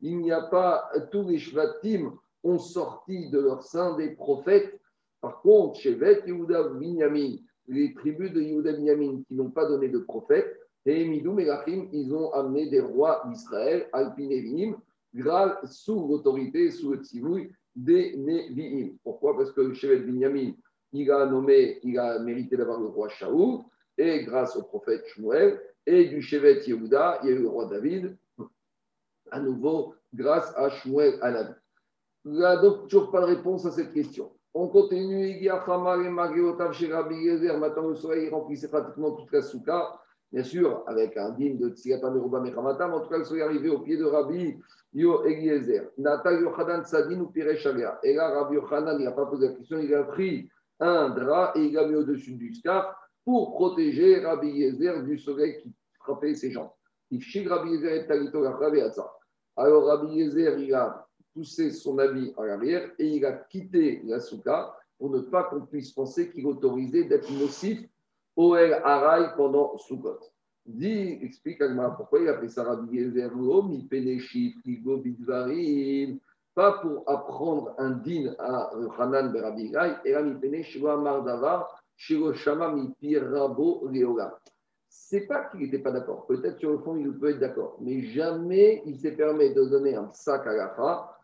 il 0.00 0.18
n'y 0.18 0.32
a 0.32 0.40
pas, 0.42 0.90
tous 1.12 1.28
les 1.28 1.38
shvatim 1.38 2.12
ont 2.42 2.58
sorti 2.58 3.30
de 3.30 3.38
leur 3.38 3.62
sein 3.62 3.96
des 3.96 4.10
prophètes. 4.10 4.80
Par 5.20 5.40
contre, 5.42 5.78
Shevet, 5.78 6.24
Yehuda, 6.26 6.70
Binyamin, 6.70 7.36
les 7.68 7.94
tribus 7.94 8.32
de 8.32 8.40
Yehuda, 8.40 8.72
Binyamin 8.72 9.22
qui 9.28 9.36
n'ont 9.36 9.50
pas 9.50 9.66
donné 9.66 9.88
de 9.88 10.00
prophètes, 10.00 10.58
et 10.84 11.04
Midou, 11.04 11.34
Melachim, 11.34 11.86
ils 11.92 12.12
ont 12.12 12.32
amené 12.32 12.68
des 12.68 12.80
rois 12.80 13.22
d'Israël, 13.28 13.88
Alpinevim, 13.92 14.74
grâce 15.14 15.72
sous 15.72 16.08
l'autorité, 16.08 16.72
sous 16.72 16.90
le 16.90 16.98
tzivouï 16.98 17.52
des 17.74 18.16
Nevi'im. 18.16 18.96
Pourquoi? 19.02 19.36
Parce 19.36 19.52
que 19.52 19.72
Shevet 19.72 20.00
Binyamin, 20.00 20.52
il 20.92 21.10
a 21.10 21.26
nommé, 21.26 21.78
il 21.82 21.98
a 21.98 22.18
mérité 22.18 22.56
d'avoir 22.56 22.80
le 22.80 22.86
roi 22.86 23.08
Shaoul, 23.08 23.60
et 23.96 24.24
grâce 24.24 24.56
au 24.56 24.62
prophète 24.62 25.06
Shmuel, 25.06 25.60
et 25.86 26.06
du 26.06 26.22
Shevet 26.22 26.62
Yehuda, 26.66 27.20
il 27.22 27.30
y 27.30 27.32
a 27.32 27.36
eu 27.36 27.42
le 27.42 27.48
roi 27.48 27.66
David, 27.66 28.16
à 29.30 29.40
nouveau, 29.40 29.94
grâce 30.12 30.52
à 30.56 30.68
Shmuel 30.68 31.18
Anabi. 31.22 31.54
A 32.44 32.56
donc 32.58 32.88
toujours 32.88 33.10
pas 33.10 33.20
de 33.22 33.26
réponse 33.26 33.66
à 33.66 33.72
cette 33.72 33.92
question. 33.92 34.30
On 34.54 34.68
continue, 34.68 35.30
il 35.30 35.42
y 35.42 35.48
a 35.48 35.64
et 35.64 37.56
maintenant 37.56 37.88
le 37.88 37.96
soleil 37.96 38.28
remplissait 38.28 38.68
pratiquement 38.68 39.12
toute 39.12 39.32
la 39.32 39.40
souka, 39.40 39.98
bien 40.30 40.44
sûr, 40.44 40.84
avec 40.86 41.16
un 41.16 41.30
digne 41.30 41.58
de 41.58 41.70
Tzigatan 41.70 42.12
Meruba 42.12 42.40
Mechamatam, 42.40 42.92
en 42.92 43.00
tout 43.00 43.08
cas, 43.08 43.18
le 43.18 43.24
soleil 43.24 43.42
arrivé 43.42 43.70
au 43.70 43.78
pied 43.80 43.96
de 43.96 44.04
Rabbi 44.04 44.60
Yo 44.92 45.24
Eliezer. 45.24 45.90
Nata 45.96 46.32
Yochanan 46.32 46.84
Sadin 46.84 47.20
ou. 47.20 47.32
Et 47.34 48.14
là, 48.14 48.30
Rabbi 48.30 48.54
Yochanan, 48.56 48.98
il 48.98 49.04
n'a 49.04 49.12
pas 49.12 49.26
posé 49.26 49.48
la 49.48 49.54
question, 49.54 49.78
il 49.78 49.94
a 49.94 50.04
pris 50.04 50.48
un 50.80 51.10
drap 51.10 51.52
et 51.56 51.64
il 51.64 51.72
l'a 51.72 51.86
mis 51.86 51.94
au-dessus 51.94 52.34
du 52.34 52.54
scarf 52.54 52.94
pour 53.24 53.54
protéger 53.54 54.20
Rabbi 54.20 54.48
Yezer 54.48 55.02
du 55.04 55.18
soleil 55.18 55.58
qui 55.62 55.72
frappait 56.00 56.34
ses 56.34 56.50
jambes. 56.50 56.70
Alors 59.56 59.86
Rabbi 59.86 60.14
Yezer, 60.14 60.58
il 60.58 60.74
a 60.74 61.06
poussé 61.34 61.70
son 61.70 61.98
habit 61.98 62.32
en 62.36 62.44
arrière 62.44 62.90
et 62.98 63.06
il 63.06 63.24
a 63.24 63.32
quitté 63.32 64.02
la 64.04 64.20
souka 64.20 64.74
pour 64.98 65.10
ne 65.10 65.20
pas 65.20 65.44
qu'on 65.44 65.66
puisse 65.66 65.92
penser 65.92 66.30
qu'il 66.30 66.46
autorisait 66.46 67.04
d'être 67.04 67.30
nocif 67.32 67.80
au 68.36 68.56
El 68.56 68.74
Harai 68.84 69.34
pendant 69.36 69.76
Sukkot. 69.78 70.31
Dit, 70.64 71.18
explique 71.22 71.60
pourquoi 71.96 72.20
il 72.20 72.28
a 72.28 72.38
fait 72.38 72.48
ça 72.48 72.62
Rabbi 72.62 72.96
Yezer 72.96 73.34
mi 73.34 73.82
peneshi 73.88 74.52
frigo 74.60 74.98
bidvarim, 74.98 76.18
pas 76.54 76.78
pour 76.80 77.02
apprendre 77.08 77.74
un 77.78 77.90
din 77.90 78.34
à 78.38 78.70
Hanan 78.98 79.32
Berabi 79.32 79.70
Gai, 79.70 79.96
et 80.04 80.12
là 80.12 80.22
mi 80.22 80.38
peneshi 80.38 80.80
mardavar, 80.80 81.82
shiroshama 81.96 82.72
mi 82.72 82.90
pirabo 83.00 83.88
leola. 83.90 84.38
C'est 84.88 85.26
pas 85.26 85.44
qu'il 85.46 85.60
n'était 85.60 85.78
pas 85.78 85.90
d'accord. 85.90 86.26
Peut-être 86.26 86.58
sur 86.58 86.70
le 86.70 86.78
fond, 86.78 86.96
il 86.96 87.12
peut 87.18 87.30
être 87.30 87.40
d'accord. 87.40 87.76
Mais 87.80 88.02
jamais 88.02 88.82
il 88.86 88.98
s'est 88.98 89.12
permis 89.12 89.52
de 89.52 89.64
donner 89.64 89.94
un 89.94 90.10
sac 90.12 90.46
à 90.46 90.52
la 90.52 91.16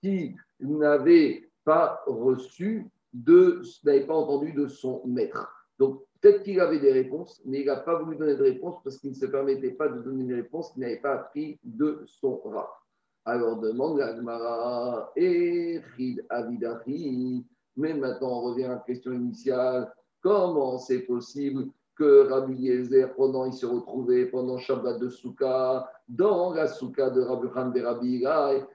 qui 0.00 0.36
n'avait 0.60 1.48
pas 1.64 2.02
reçu 2.06 2.86
de, 3.12 3.62
n'avait 3.84 4.06
pas 4.06 4.14
entendu 4.14 4.52
de 4.52 4.66
son 4.66 5.02
maître. 5.06 5.53
Donc, 5.78 6.02
Peut-être 6.24 6.42
qu'il 6.42 6.58
avait 6.58 6.78
des 6.78 6.90
réponses, 6.90 7.42
mais 7.44 7.60
il 7.60 7.66
n'a 7.66 7.76
pas 7.76 7.98
voulu 7.98 8.16
donner 8.16 8.34
de 8.34 8.42
réponses 8.42 8.76
parce 8.82 8.96
qu'il 8.96 9.10
ne 9.10 9.14
se 9.14 9.26
permettait 9.26 9.72
pas 9.72 9.88
de 9.88 10.00
donner 10.00 10.24
des 10.24 10.36
réponses 10.36 10.72
qu'il 10.72 10.80
n'avait 10.80 10.96
pas 10.96 11.16
appris 11.16 11.58
de 11.62 12.02
son 12.06 12.40
rat. 12.46 12.80
Alors 13.26 13.60
demande 13.60 13.98
la 13.98 14.16
Gemara, 14.16 15.12
Echid 15.16 16.24
Avidahi. 16.30 17.44
Mais 17.76 17.92
maintenant, 17.92 18.38
on 18.38 18.40
revient 18.40 18.64
à 18.64 18.68
la 18.70 18.76
question 18.76 19.12
initiale. 19.12 19.92
Comment 20.22 20.78
c'est 20.78 21.00
possible 21.00 21.66
que 21.94 22.26
Rabbi 22.26 22.54
Yezer, 22.54 23.14
pendant 23.14 23.44
il 23.44 23.52
se 23.52 23.66
retrouvait 23.66 24.24
pendant 24.24 24.56
Shabbat 24.56 24.98
de 24.98 25.10
Souka, 25.10 25.86
dans 26.08 26.54
la 26.54 26.68
Souka 26.68 27.10
de 27.10 27.20
Rabbi 27.20 27.48
de 27.48 27.52
Rabbi 27.52 27.80
Rabbi 27.82 28.08
Yezer, 28.08 28.66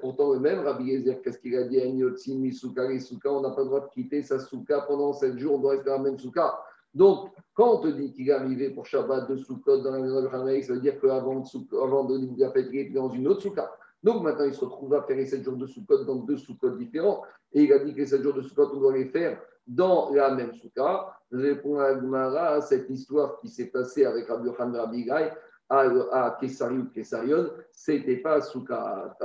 pourtant 0.00 0.32
le 0.32 0.40
même 0.40 0.60
Rabbi 0.60 0.84
Yezer, 0.84 1.22
qu'est-ce 1.22 1.38
qu'il 1.38 1.56
a 1.56 1.64
dit? 1.64 1.78
On 1.80 3.40
n'a 3.40 3.50
pas 3.50 3.62
le 3.62 3.66
droit 3.66 3.80
de 3.80 3.88
quitter 3.90 4.22
sa 4.22 4.38
souka 4.38 4.80
pendant 4.82 5.12
7 5.12 5.38
jours, 5.38 5.54
on 5.54 5.58
doit 5.58 5.72
rester 5.72 5.86
dans 5.86 5.98
la 5.98 6.02
même 6.02 6.18
souka. 6.18 6.58
Donc, 6.94 7.30
quand 7.54 7.74
on 7.74 7.80
te 7.80 7.88
dit 7.88 8.12
qu'il 8.12 8.28
est 8.28 8.32
arrivé 8.32 8.70
pour 8.70 8.86
Shabbat 8.86 9.28
de 9.28 9.36
Sukkot 9.36 9.82
dans 9.82 9.92
la 9.92 10.00
maison 10.00 10.22
de 10.22 10.26
Rabbi 10.26 10.62
ça 10.62 10.72
veut 10.72 10.80
dire 10.80 11.00
qu'avant 11.00 11.44
avant 11.80 12.04
de 12.04 12.40
la 12.40 12.50
fête, 12.50 12.66
il 12.72 12.78
était 12.80 12.94
dans 12.94 13.10
une 13.10 13.28
autre 13.28 13.42
souka. 13.42 13.70
Donc 14.02 14.22
maintenant, 14.22 14.44
il 14.44 14.54
se 14.54 14.64
retrouve 14.64 14.94
à 14.94 15.02
faire 15.02 15.16
les 15.16 15.26
7 15.26 15.44
jours 15.44 15.56
de 15.56 15.66
Sukkot 15.66 16.04
dans 16.04 16.16
deux 16.16 16.36
Sukkot 16.36 16.70
différents. 16.70 17.22
Et 17.52 17.64
il 17.64 17.72
a 17.72 17.78
dit 17.78 17.92
que 17.92 17.98
les 17.98 18.06
7 18.06 18.22
jours 18.22 18.34
de 18.34 18.42
Sukkot, 18.42 18.70
on 18.74 18.80
doit 18.80 18.92
les 18.92 19.06
faire 19.06 19.40
dans 19.66 20.10
la 20.12 20.30
même 20.34 20.54
souka. 20.54 21.14
Répond 21.30 21.78
à 21.78 22.60
cette 22.62 22.88
histoire 22.88 23.38
qui 23.40 23.48
s'est 23.48 23.66
passée 23.66 24.06
avec 24.06 24.28
Rabbi 24.28 24.48
Yohan 24.48 24.72
Rabbi 24.72 25.06
à, 25.68 25.80
à 26.12 26.38
Kessari 26.40 26.78
ou 26.78 26.86
Kessarion, 26.86 27.50
c'était 27.70 28.16
pas 28.16 28.34
à 28.34 28.40
Souka, 28.40 29.16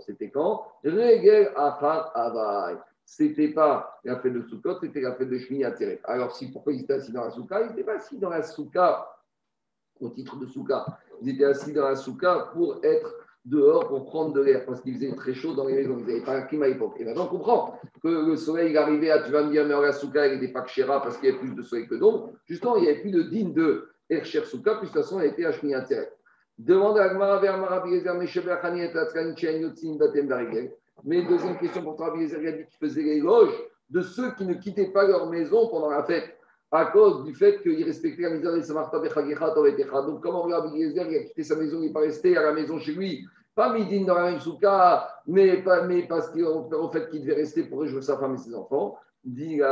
c'était 0.00 0.30
quand? 0.30 0.64
Regel 0.84 1.52
Achar 1.56 2.10
Avai. 2.14 2.78
C'était 3.04 3.48
pas 3.48 3.98
la 4.04 4.18
fête 4.20 4.32
de 4.32 4.42
Soukot, 4.42 4.78
c'était 4.80 5.00
la 5.00 5.14
fête 5.14 5.28
de 5.28 5.36
Shmini 5.36 5.64
Atzeret. 5.64 6.00
Alors, 6.04 6.34
si, 6.34 6.50
pourquoi 6.50 6.72
ils 6.72 6.82
étaient 6.82 6.94
assis 6.94 7.12
dans 7.12 7.24
la 7.24 7.30
Souka? 7.30 7.60
Ils 7.60 7.68
n'étaient 7.70 7.84
pas 7.84 7.96
assis 7.96 8.16
dans 8.16 8.30
la 8.30 8.42
Souka 8.42 9.06
au 10.00 10.08
titre 10.08 10.36
de 10.36 10.46
Souka. 10.46 10.86
Ils 11.20 11.30
étaient 11.30 11.44
assis 11.44 11.72
dans 11.72 11.88
la 11.88 11.96
Souka 11.96 12.50
pour 12.54 12.78
être 12.82 13.14
dehors 13.44 13.88
pour 13.88 14.06
prendre 14.06 14.32
de 14.32 14.40
l'air 14.40 14.64
parce 14.64 14.80
qu'il 14.80 14.94
faisait 14.94 15.14
très 15.16 15.34
chaud 15.34 15.54
dans 15.54 15.66
les 15.66 15.74
maisons. 15.74 15.98
Ils 15.98 16.06
n'avaient 16.06 16.24
pas 16.24 16.36
un 16.36 16.42
climat 16.42 16.66
à 16.66 16.68
l'époque. 16.68 16.94
Et 17.00 17.04
maintenant, 17.04 17.24
on 17.24 17.36
comprend 17.36 17.78
que 18.02 18.08
le 18.08 18.36
soleil 18.36 18.76
arrivait 18.76 19.10
à, 19.10 19.22
tu 19.22 19.32
vas 19.32 19.42
me 19.42 19.50
dire, 19.50 19.66
mais 19.66 19.78
la 19.78 19.92
souka, 19.92 20.26
il 20.28 20.40
n'était 20.40 20.52
pas 20.52 20.62
que 20.62 20.86
parce 20.86 21.16
qu'il 21.18 21.28
y 21.28 21.32
avait 21.32 21.40
plus 21.40 21.54
de 21.54 21.62
soleil 21.62 21.88
que 21.88 21.96
d'ombre. 21.96 22.32
Justement, 22.46 22.76
il 22.76 22.82
n'y 22.84 22.88
avait 22.88 23.00
plus 23.00 23.10
de 23.10 23.22
digne 23.22 23.52
de 23.52 23.88
Ercher 24.12 24.44
Souka, 24.44 24.74
de 24.74 24.80
toute 24.80 24.90
façon, 24.90 25.20
elle 25.20 25.30
été 25.30 25.46
Hashmi. 25.46 25.72
Demande 26.58 26.98
à 26.98 27.04
Agmara 27.04 27.40
vers 27.40 27.58
Marabiezer, 27.58 28.14
Meshebachani 28.14 28.82
et 28.82 28.92
Tatzkan, 28.92 29.34
Chen 29.36 29.62
Yotzin, 29.62 29.96
Batem 29.96 30.28
Darigel. 30.28 30.72
Mais 31.04 31.22
deuxième 31.22 31.58
question 31.58 31.82
pour 31.82 31.98
Rabiezer, 31.98 32.40
il 32.40 32.48
a 32.48 32.52
dit 32.52 32.66
qu'il 32.66 32.78
faisait 32.78 33.02
l'éloge 33.02 33.54
de 33.88 34.02
ceux 34.02 34.32
qui 34.34 34.44
ne 34.44 34.54
quittaient 34.54 34.92
pas 34.92 35.06
leur 35.06 35.28
maison 35.28 35.68
pendant 35.68 35.90
la 35.90 36.04
fête 36.04 36.36
à 36.70 36.86
cause 36.86 37.24
du 37.24 37.34
fait 37.34 37.60
qu'ils 37.62 37.84
respectaient 37.84 38.22
la 38.22 38.30
misère 38.30 38.54
des 38.54 38.62
Samarta. 38.62 38.98
Donc, 38.98 40.22
comment 40.22 40.42
Rabbi 40.42 40.78
il 40.78 40.98
a 40.98 41.04
quitté 41.04 41.42
sa 41.42 41.56
maison, 41.56 41.78
il 41.80 41.88
n'est 41.88 41.92
pas 41.92 42.00
resté 42.00 42.36
à 42.36 42.42
la 42.42 42.52
maison 42.52 42.78
chez 42.78 42.92
lui? 42.92 43.26
Pas 43.54 43.74
midin 43.74 44.04
dans 44.04 44.14
la 44.14 44.30
même 44.30 44.40
souka, 44.40 45.06
mais, 45.26 45.62
pas, 45.62 45.82
mais 45.82 46.06
parce 46.06 46.30
qu'au 46.30 46.88
fait 46.90 47.10
qu'il 47.10 47.22
devait 47.22 47.34
rester 47.34 47.64
pour 47.64 47.80
réjouir 47.82 48.02
sa 48.02 48.16
femme 48.16 48.34
et 48.34 48.38
ses 48.38 48.54
enfants. 48.54 48.98
Dit 49.22 49.60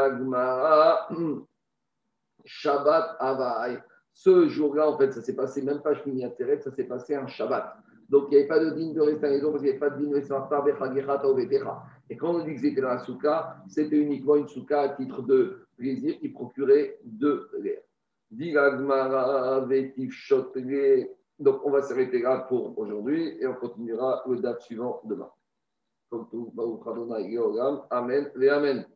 Shabbat 2.44 3.16
Avai. 3.18 3.78
Ce 4.12 4.48
jour-là, 4.48 4.90
en 4.90 4.98
fait, 4.98 5.12
ça 5.12 5.22
s'est 5.22 5.36
passé 5.36 5.62
même 5.62 5.80
pas 5.80 5.94
Shmini 5.94 6.24
Atzeret, 6.24 6.60
ça 6.60 6.70
s'est 6.72 6.84
passé 6.84 7.14
un 7.14 7.26
Shabbat. 7.26 7.76
Donc, 8.10 8.24
il 8.30 8.30
n'y 8.30 8.36
avait 8.38 8.48
pas 8.48 8.58
de 8.58 8.70
digne 8.70 8.92
de 8.92 9.00
rester 9.00 9.26
à 9.26 9.30
la 9.30 9.36
maison 9.36 9.52
parce 9.52 9.62
qu'il 9.62 9.70
n'y 9.72 9.76
avait 9.76 9.78
pas 9.78 9.90
de 9.90 10.00
digne 10.00 10.10
de 10.10 10.14
rester 10.16 10.34
à 10.34 11.84
Et 12.10 12.16
quand 12.16 12.34
on 12.34 12.44
dit 12.44 12.54
que 12.54 12.60
c'était 12.60 12.80
dans 12.80 12.88
la 12.88 12.98
souka, 12.98 13.56
c'était 13.68 13.96
uniquement 13.96 14.34
une 14.34 14.48
souka 14.48 14.80
à 14.80 14.88
titre 14.90 15.22
de 15.22 15.60
plaisir 15.76 16.18
qui 16.18 16.28
procurait 16.28 16.98
de 17.04 17.48
l'air. 17.60 17.80
Donc, 21.38 21.60
on 21.64 21.70
va 21.70 21.82
s'arrêter 21.82 22.20
là 22.20 22.46
pour 22.48 22.76
aujourd'hui 22.78 23.36
et 23.40 23.46
on 23.46 23.54
continuera 23.54 24.24
le 24.28 24.40
date 24.40 24.60
suivant 24.62 25.00
demain. 25.04 25.30
Amen 27.90 28.30
et 28.40 28.48
Amen. 28.48 28.86